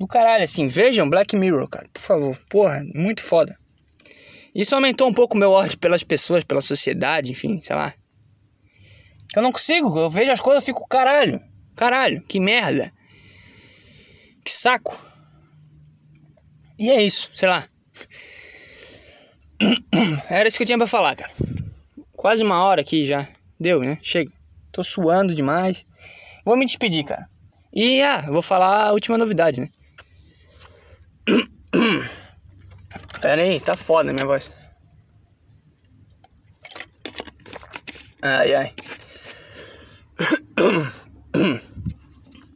Do 0.00 0.06
caralho, 0.08 0.42
assim, 0.42 0.66
vejam 0.66 1.08
Black 1.08 1.36
Mirror, 1.36 1.68
cara, 1.68 1.88
por 1.92 2.00
favor. 2.02 2.38
Porra, 2.50 2.82
muito 2.92 3.22
foda. 3.22 3.56
Isso 4.54 4.74
aumentou 4.74 5.08
um 5.08 5.12
pouco 5.12 5.34
o 5.34 5.38
meu 5.38 5.50
ódio 5.50 5.78
pelas 5.78 6.04
pessoas, 6.04 6.44
pela 6.44 6.60
sociedade, 6.60 7.32
enfim, 7.32 7.60
sei 7.60 7.74
lá. 7.74 7.92
Eu 9.34 9.42
não 9.42 9.50
consigo, 9.50 9.98
eu 9.98 10.08
vejo 10.08 10.30
as 10.30 10.40
coisas 10.40 10.62
e 10.62 10.66
fico, 10.66 10.86
caralho, 10.86 11.40
caralho, 11.74 12.22
que 12.22 12.38
merda. 12.38 12.92
Que 14.44 14.52
saco. 14.52 14.96
E 16.78 16.90
é 16.90 17.02
isso, 17.02 17.30
sei 17.34 17.48
lá. 17.48 17.66
Era 20.30 20.48
isso 20.48 20.56
que 20.56 20.62
eu 20.62 20.66
tinha 20.66 20.78
pra 20.78 20.86
falar, 20.86 21.16
cara. 21.16 21.32
Quase 22.12 22.44
uma 22.44 22.62
hora 22.62 22.80
aqui 22.80 23.04
já. 23.04 23.26
Deu, 23.58 23.80
né? 23.80 23.98
Chega. 24.02 24.30
Tô 24.70 24.84
suando 24.84 25.34
demais. 25.34 25.84
Vou 26.44 26.56
me 26.56 26.66
despedir, 26.66 27.04
cara. 27.04 27.26
E, 27.72 28.02
ah, 28.02 28.20
vou 28.28 28.42
falar 28.42 28.88
a 28.88 28.92
última 28.92 29.18
novidade, 29.18 29.60
né? 29.60 29.68
Pera 33.24 33.42
aí, 33.42 33.58
tá 33.58 33.74
foda 33.74 34.12
minha 34.12 34.26
voz. 34.26 34.50
Ai, 38.20 38.54
ai. 38.54 38.74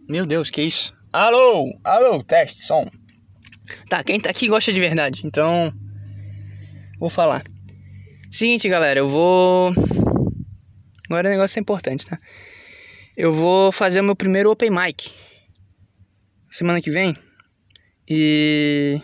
Meu 0.07 0.27
Deus, 0.27 0.51
que 0.51 0.61
isso? 0.61 0.95
Alô, 1.11 1.75
alô, 1.83 2.23
teste, 2.23 2.67
som. 2.67 2.87
Tá, 3.89 4.05
quem 4.05 4.21
tá 4.21 4.29
aqui 4.29 4.47
gosta 4.47 4.71
de 4.71 4.79
verdade, 4.79 5.23
então. 5.25 5.73
Vou 7.01 7.09
falar. 7.09 7.43
Seguinte, 8.31 8.69
galera, 8.69 9.01
eu 9.01 9.09
vou. 9.09 9.73
Agora 11.09 11.29
o 11.29 11.33
negócio 11.33 11.59
é 11.59 11.63
importante, 11.63 12.05
tá? 12.05 12.19
Eu 13.17 13.33
vou 13.33 13.73
fazer 13.73 14.03
o 14.03 14.05
meu 14.05 14.15
primeiro 14.15 14.51
open 14.51 14.69
mic 14.69 15.11
semana 16.51 16.83
que 16.83 16.91
vem. 16.91 17.17
E 18.07 19.01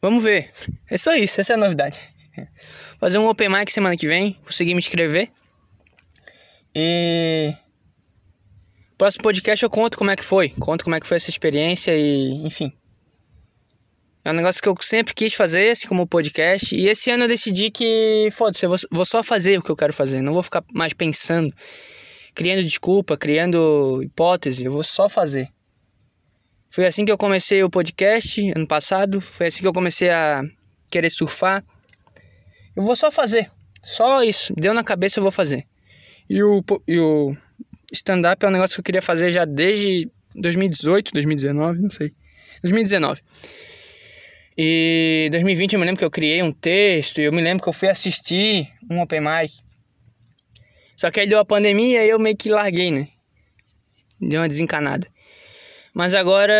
Vamos 0.00 0.24
ver. 0.24 0.50
É 0.88 0.96
só 0.96 1.14
isso, 1.14 1.40
essa 1.40 1.52
é 1.52 1.56
a 1.56 1.58
novidade. 1.58 1.98
Fazer 2.98 3.18
um 3.18 3.28
open 3.28 3.48
mic 3.48 3.70
semana 3.70 3.96
que 3.96 4.06
vem, 4.06 4.34
consegui 4.44 4.74
me 4.74 4.78
inscrever. 4.78 5.30
E 6.74 7.52
próximo 8.96 9.22
podcast 9.22 9.62
eu 9.62 9.70
conto 9.70 9.96
como 9.96 10.10
é 10.10 10.16
que 10.16 10.24
foi, 10.24 10.50
conto 10.50 10.84
como 10.84 10.94
é 10.94 11.00
que 11.00 11.06
foi 11.06 11.16
essa 11.16 11.30
experiência 11.30 11.96
e, 11.96 12.32
enfim. 12.46 12.72
É 14.22 14.30
um 14.30 14.34
negócio 14.34 14.60
que 14.60 14.68
eu 14.68 14.76
sempre 14.82 15.14
quis 15.14 15.32
fazer, 15.32 15.70
assim 15.70 15.88
como 15.88 16.02
o 16.02 16.06
podcast. 16.06 16.76
E 16.76 16.86
esse 16.86 17.10
ano 17.10 17.24
eu 17.24 17.28
decidi 17.28 17.70
que, 17.70 18.28
foda-se, 18.30 18.66
eu 18.66 18.68
vou, 18.68 18.78
vou 18.90 19.06
só 19.06 19.22
fazer 19.22 19.58
o 19.58 19.62
que 19.62 19.70
eu 19.70 19.76
quero 19.76 19.94
fazer. 19.94 20.20
Não 20.20 20.34
vou 20.34 20.42
ficar 20.42 20.62
mais 20.74 20.92
pensando, 20.92 21.50
criando 22.34 22.62
desculpa, 22.62 23.16
criando 23.16 24.02
hipótese. 24.02 24.66
Eu 24.66 24.72
vou 24.72 24.84
só 24.84 25.08
fazer. 25.08 25.48
Foi 26.70 26.86
assim 26.86 27.04
que 27.04 27.10
eu 27.10 27.18
comecei 27.18 27.62
o 27.64 27.68
podcast 27.68 28.52
ano 28.56 28.66
passado. 28.66 29.20
Foi 29.20 29.48
assim 29.48 29.60
que 29.60 29.66
eu 29.66 29.72
comecei 29.72 30.08
a 30.08 30.42
querer 30.88 31.10
surfar. 31.10 31.64
Eu 32.76 32.84
vou 32.84 32.94
só 32.94 33.10
fazer. 33.10 33.50
Só 33.82 34.22
isso. 34.22 34.54
Deu 34.56 34.72
na 34.72 34.84
cabeça, 34.84 35.18
eu 35.18 35.22
vou 35.22 35.32
fazer. 35.32 35.66
E 36.28 36.40
o, 36.42 36.62
e 36.86 36.98
o 37.00 37.36
stand-up 37.92 38.44
é 38.44 38.48
um 38.48 38.52
negócio 38.52 38.76
que 38.76 38.80
eu 38.80 38.84
queria 38.84 39.02
fazer 39.02 39.32
já 39.32 39.44
desde 39.44 40.08
2018, 40.36 41.12
2019, 41.12 41.80
não 41.80 41.90
sei. 41.90 42.12
2019. 42.62 43.20
E 44.56 45.28
2020 45.32 45.72
eu 45.72 45.80
me 45.80 45.86
lembro 45.86 45.98
que 45.98 46.04
eu 46.04 46.10
criei 46.10 46.40
um 46.40 46.52
texto. 46.52 47.18
Eu 47.18 47.32
me 47.32 47.40
lembro 47.42 47.64
que 47.64 47.68
eu 47.68 47.72
fui 47.72 47.88
assistir 47.88 48.70
um 48.88 49.00
open 49.00 49.20
mic. 49.20 49.52
Só 50.96 51.10
que 51.10 51.18
aí 51.18 51.28
deu 51.28 51.40
a 51.40 51.44
pandemia 51.44 52.04
e 52.04 52.10
eu 52.10 52.18
meio 52.18 52.36
que 52.36 52.48
larguei, 52.48 52.92
né? 52.92 53.08
Deu 54.20 54.40
uma 54.40 54.48
desencanada. 54.48 55.08
Mas 55.94 56.14
agora 56.14 56.52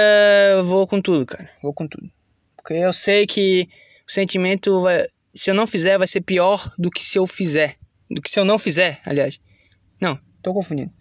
eu 0.56 0.64
vou 0.64 0.86
com 0.86 1.00
tudo, 1.00 1.24
cara. 1.24 1.48
Vou 1.62 1.72
com 1.72 1.86
tudo. 1.86 2.10
Porque 2.56 2.74
eu 2.74 2.92
sei 2.92 3.26
que 3.26 3.68
o 4.06 4.12
sentimento 4.12 4.80
vai. 4.80 5.06
Se 5.34 5.50
eu 5.50 5.54
não 5.54 5.66
fizer, 5.66 5.96
vai 5.98 6.06
ser 6.06 6.20
pior 6.20 6.72
do 6.78 6.90
que 6.90 7.02
se 7.02 7.18
eu 7.18 7.26
fizer. 7.26 7.76
Do 8.10 8.20
que 8.20 8.30
se 8.30 8.38
eu 8.40 8.44
não 8.44 8.58
fizer, 8.58 9.00
aliás. 9.04 9.38
Não, 10.00 10.18
tô 10.42 10.52
confundindo. 10.52 10.92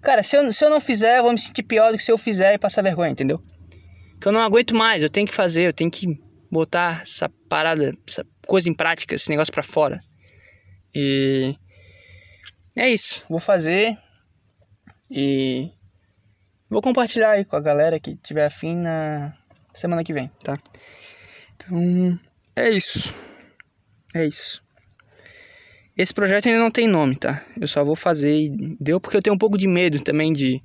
Cara, 0.00 0.22
se 0.22 0.36
eu, 0.36 0.52
se 0.52 0.64
eu 0.64 0.70
não 0.70 0.80
fizer, 0.80 1.18
eu 1.18 1.24
vou 1.24 1.32
me 1.32 1.38
sentir 1.38 1.62
pior 1.62 1.90
do 1.90 1.98
que 1.98 2.04
se 2.04 2.12
eu 2.12 2.16
fizer 2.16 2.54
e 2.54 2.58
passar 2.58 2.82
vergonha, 2.82 3.10
entendeu? 3.10 3.42
Que 4.20 4.28
eu 4.28 4.32
não 4.32 4.40
aguento 4.40 4.74
mais, 4.74 5.02
eu 5.02 5.10
tenho 5.10 5.26
que 5.26 5.34
fazer, 5.34 5.62
eu 5.62 5.72
tenho 5.72 5.90
que 5.90 6.18
botar 6.50 7.02
essa 7.02 7.28
parada, 7.48 7.92
essa 8.06 8.24
coisa 8.46 8.68
em 8.68 8.74
prática, 8.74 9.14
esse 9.14 9.28
negócio 9.28 9.52
pra 9.52 9.62
fora. 9.62 10.00
E. 10.94 11.54
É 12.76 12.88
isso, 12.88 13.24
vou 13.28 13.40
fazer. 13.40 13.98
E. 15.10 15.70
Vou 16.68 16.82
compartilhar 16.82 17.30
aí 17.30 17.44
com 17.44 17.56
a 17.56 17.60
galera 17.60 18.00
que 18.00 18.16
tiver 18.16 18.44
afim 18.44 18.74
na 18.74 19.36
semana 19.72 20.02
que 20.02 20.12
vem, 20.12 20.30
tá? 20.42 20.58
Então, 21.54 22.18
é 22.56 22.70
isso. 22.70 23.14
É 24.14 24.24
isso. 24.26 24.62
Esse 25.96 26.12
projeto 26.12 26.46
ainda 26.46 26.58
não 26.58 26.70
tem 26.70 26.88
nome, 26.88 27.16
tá? 27.16 27.44
Eu 27.58 27.68
só 27.68 27.84
vou 27.84 27.96
fazer 27.96 28.44
e 28.44 28.76
deu 28.80 29.00
porque 29.00 29.16
eu 29.16 29.22
tenho 29.22 29.34
um 29.34 29.38
pouco 29.38 29.56
de 29.56 29.66
medo 29.66 30.02
também 30.02 30.32
de. 30.32 30.62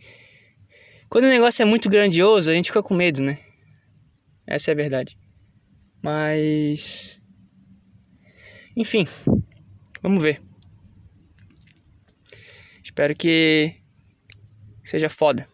Quando 1.08 1.26
o 1.26 1.30
negócio 1.30 1.62
é 1.62 1.66
muito 1.66 1.90
grandioso, 1.90 2.50
a 2.50 2.54
gente 2.54 2.68
fica 2.68 2.84
com 2.84 2.94
medo, 2.94 3.22
né? 3.22 3.40
Essa 4.46 4.72
é 4.72 4.74
a 4.74 4.76
verdade. 4.76 5.18
Mas. 6.02 7.20
Enfim, 8.76 9.08
vamos 10.02 10.22
ver. 10.22 10.42
Espero 12.84 13.16
que 13.16 13.76
seja 14.84 15.10
foda. 15.10 15.48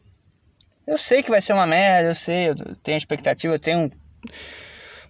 Eu 0.87 0.97
sei 0.97 1.21
que 1.21 1.29
vai 1.29 1.41
ser 1.41 1.51
uma 1.51 1.67
merda, 1.67 2.09
eu 2.09 2.15
sei, 2.15 2.49
eu 2.49 2.55
tenho 2.77 2.97
expectativa, 2.97 3.53
eu 3.53 3.59
tenho 3.59 3.91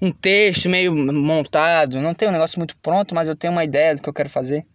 um 0.01 0.11
texto 0.11 0.67
meio 0.67 0.95
montado, 0.95 2.01
não 2.01 2.15
tenho 2.15 2.31
um 2.31 2.33
negócio 2.33 2.59
muito 2.59 2.75
pronto, 2.77 3.13
mas 3.13 3.29
eu 3.29 3.35
tenho 3.35 3.53
uma 3.53 3.63
ideia 3.63 3.95
do 3.95 4.01
que 4.01 4.09
eu 4.09 4.13
quero 4.13 4.29
fazer. 4.29 4.65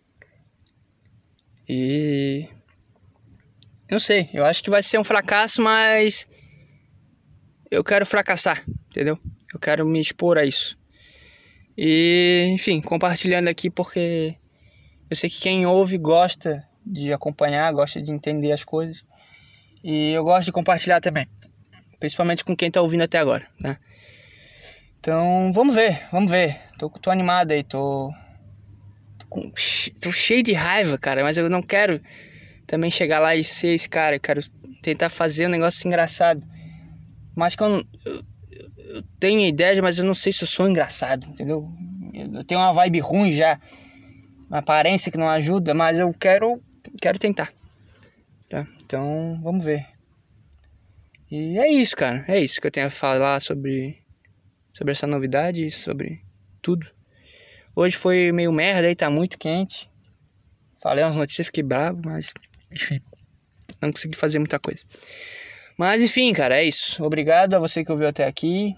E. 1.69 2.49
Não 3.91 3.99
sei, 3.99 4.31
eu 4.33 4.45
acho 4.45 4.63
que 4.63 4.71
vai 4.71 4.83
ser 4.83 4.99
um 4.99 5.05
fracasso, 5.05 5.61
mas. 5.61 6.29
Eu 7.69 7.83
quero 7.83 8.07
fracassar, 8.07 8.65
entendeu? 8.91 9.19
Eu 9.53 9.59
quero 9.59 9.85
me 9.85 10.01
expor 10.01 10.39
a 10.39 10.45
isso. 10.45 10.79
E, 11.77 12.49
enfim, 12.53 12.81
compartilhando 12.81 13.49
aqui 13.49 13.71
porque 13.71 14.37
eu 15.11 15.17
sei 15.17 15.29
que 15.29 15.41
quem 15.41 15.67
ouve 15.67 15.99
gosta 15.99 16.65
de 16.85 17.13
acompanhar, 17.13 17.73
gosta 17.73 18.01
de 18.01 18.13
entender 18.13 18.53
as 18.53 18.63
coisas. 18.63 19.05
E 19.83 20.13
eu 20.13 20.23
gosto 20.23 20.47
de 20.47 20.53
compartilhar 20.53 21.01
também. 21.01 21.27
Principalmente 21.99 22.45
com 22.45 22.57
quem 22.57 22.71
tá 22.71 22.81
ouvindo 22.81 23.03
até 23.03 23.19
agora, 23.19 23.47
né? 23.61 23.77
Então, 25.01 25.53
vamos 25.53 25.75
ver, 25.75 26.01
vamos 26.13 26.31
ver. 26.31 26.57
Tô, 26.79 26.89
tô 26.89 27.11
animado 27.11 27.53
aí, 27.53 27.65
tô. 27.65 28.13
Tô, 29.19 29.27
com, 29.29 29.53
tô 30.01 30.13
cheio 30.13 30.43
de 30.43 30.53
raiva, 30.53 30.97
cara, 30.97 31.23
mas 31.23 31.37
eu 31.37 31.49
não 31.51 31.61
quero 31.61 32.01
também 32.67 32.91
chegar 32.91 33.19
lá 33.19 33.35
e 33.35 33.43
ser 33.43 33.69
esse 33.69 33.89
cara. 33.89 34.17
Eu 34.17 34.21
quero 34.21 34.43
tentar 34.81 35.09
fazer 35.09 35.47
um 35.47 35.51
negócio 35.51 35.87
engraçado. 35.87 36.47
Mas 37.35 37.57
que 37.57 37.63
eu, 37.63 37.85
eu, 38.05 38.25
eu 38.95 39.03
tenho 39.19 39.41
ideia, 39.41 39.81
mas 39.83 39.99
eu 39.99 40.05
não 40.05 40.15
sei 40.15 40.33
se 40.33 40.45
eu 40.45 40.49
sou 40.49 40.69
engraçado, 40.69 41.27
entendeu? 41.27 41.69
Eu 42.13 42.45
tenho 42.45 42.61
uma 42.61 42.73
vibe 42.73 43.01
ruim 43.01 43.33
já, 43.33 43.59
uma 44.49 44.59
aparência 44.59 45.11
que 45.11 45.19
não 45.19 45.29
ajuda, 45.29 45.73
mas 45.73 45.99
eu 45.99 46.13
quero, 46.13 46.63
quero 47.01 47.19
tentar. 47.19 47.51
Então, 48.93 49.41
vamos 49.43 49.65
ver. 49.65 49.87
E 51.31 51.59
é 51.59 51.67
isso, 51.67 51.97
cara. 51.97 52.27
É 52.29 52.39
isso 52.39 52.61
que 52.61 52.67
eu 52.67 52.71
tenho 52.71 52.89
a 52.89 52.91
falar 52.91 53.41
sobre 53.41 54.05
sobre 54.71 54.93
essa 54.93 55.07
novidade, 55.07 55.71
sobre 55.71 56.21
tudo. 56.61 56.87
Hoje 57.75 57.97
foi 57.97 58.31
meio 58.33 58.53
merda 58.53 58.87
aí, 58.87 58.95
tá 58.95 59.09
muito 59.09 59.39
quente. 59.39 59.91
Falei 60.79 61.03
umas 61.03 61.17
notícias, 61.17 61.47
fiquei 61.47 61.63
bravo, 61.63 62.03
mas 62.05 62.35
enfim, 62.71 63.01
não 63.81 63.91
consegui 63.91 64.15
fazer 64.15 64.39
muita 64.39 64.59
coisa. 64.59 64.85
Mas 65.79 66.03
enfim, 66.03 66.31
cara, 66.35 66.59
é 66.59 66.65
isso. 66.65 67.03
Obrigado 67.03 67.55
a 67.55 67.59
você 67.59 67.83
que 67.83 67.91
ouviu 67.91 68.09
até 68.09 68.27
aqui. 68.27 68.77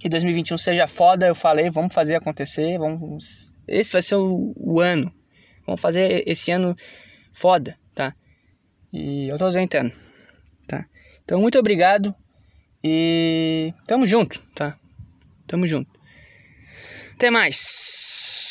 Que 0.00 0.08
2021 0.08 0.56
seja 0.56 0.86
foda, 0.86 1.26
eu 1.26 1.34
falei, 1.34 1.68
vamos 1.68 1.92
fazer 1.92 2.14
acontecer, 2.14 2.78
vamos 2.78 3.52
esse 3.66 3.92
vai 3.92 4.00
ser 4.00 4.14
o, 4.14 4.54
o 4.56 4.80
ano. 4.80 5.14
Vamos 5.66 5.82
fazer 5.82 6.22
esse 6.26 6.50
ano 6.50 6.74
foda? 7.30 7.76
E 8.92 9.28
eu 9.28 9.36
tô 9.36 9.50
tentando, 9.52 9.92
tá? 10.66 10.86
Então, 11.22 11.40
muito 11.40 11.58
obrigado 11.58 12.14
e 12.82 13.72
tamo 13.86 14.06
junto, 14.06 14.40
tá? 14.54 14.78
Tamo 15.46 15.66
junto. 15.66 15.90
Até 17.14 17.30
mais. 17.30 18.50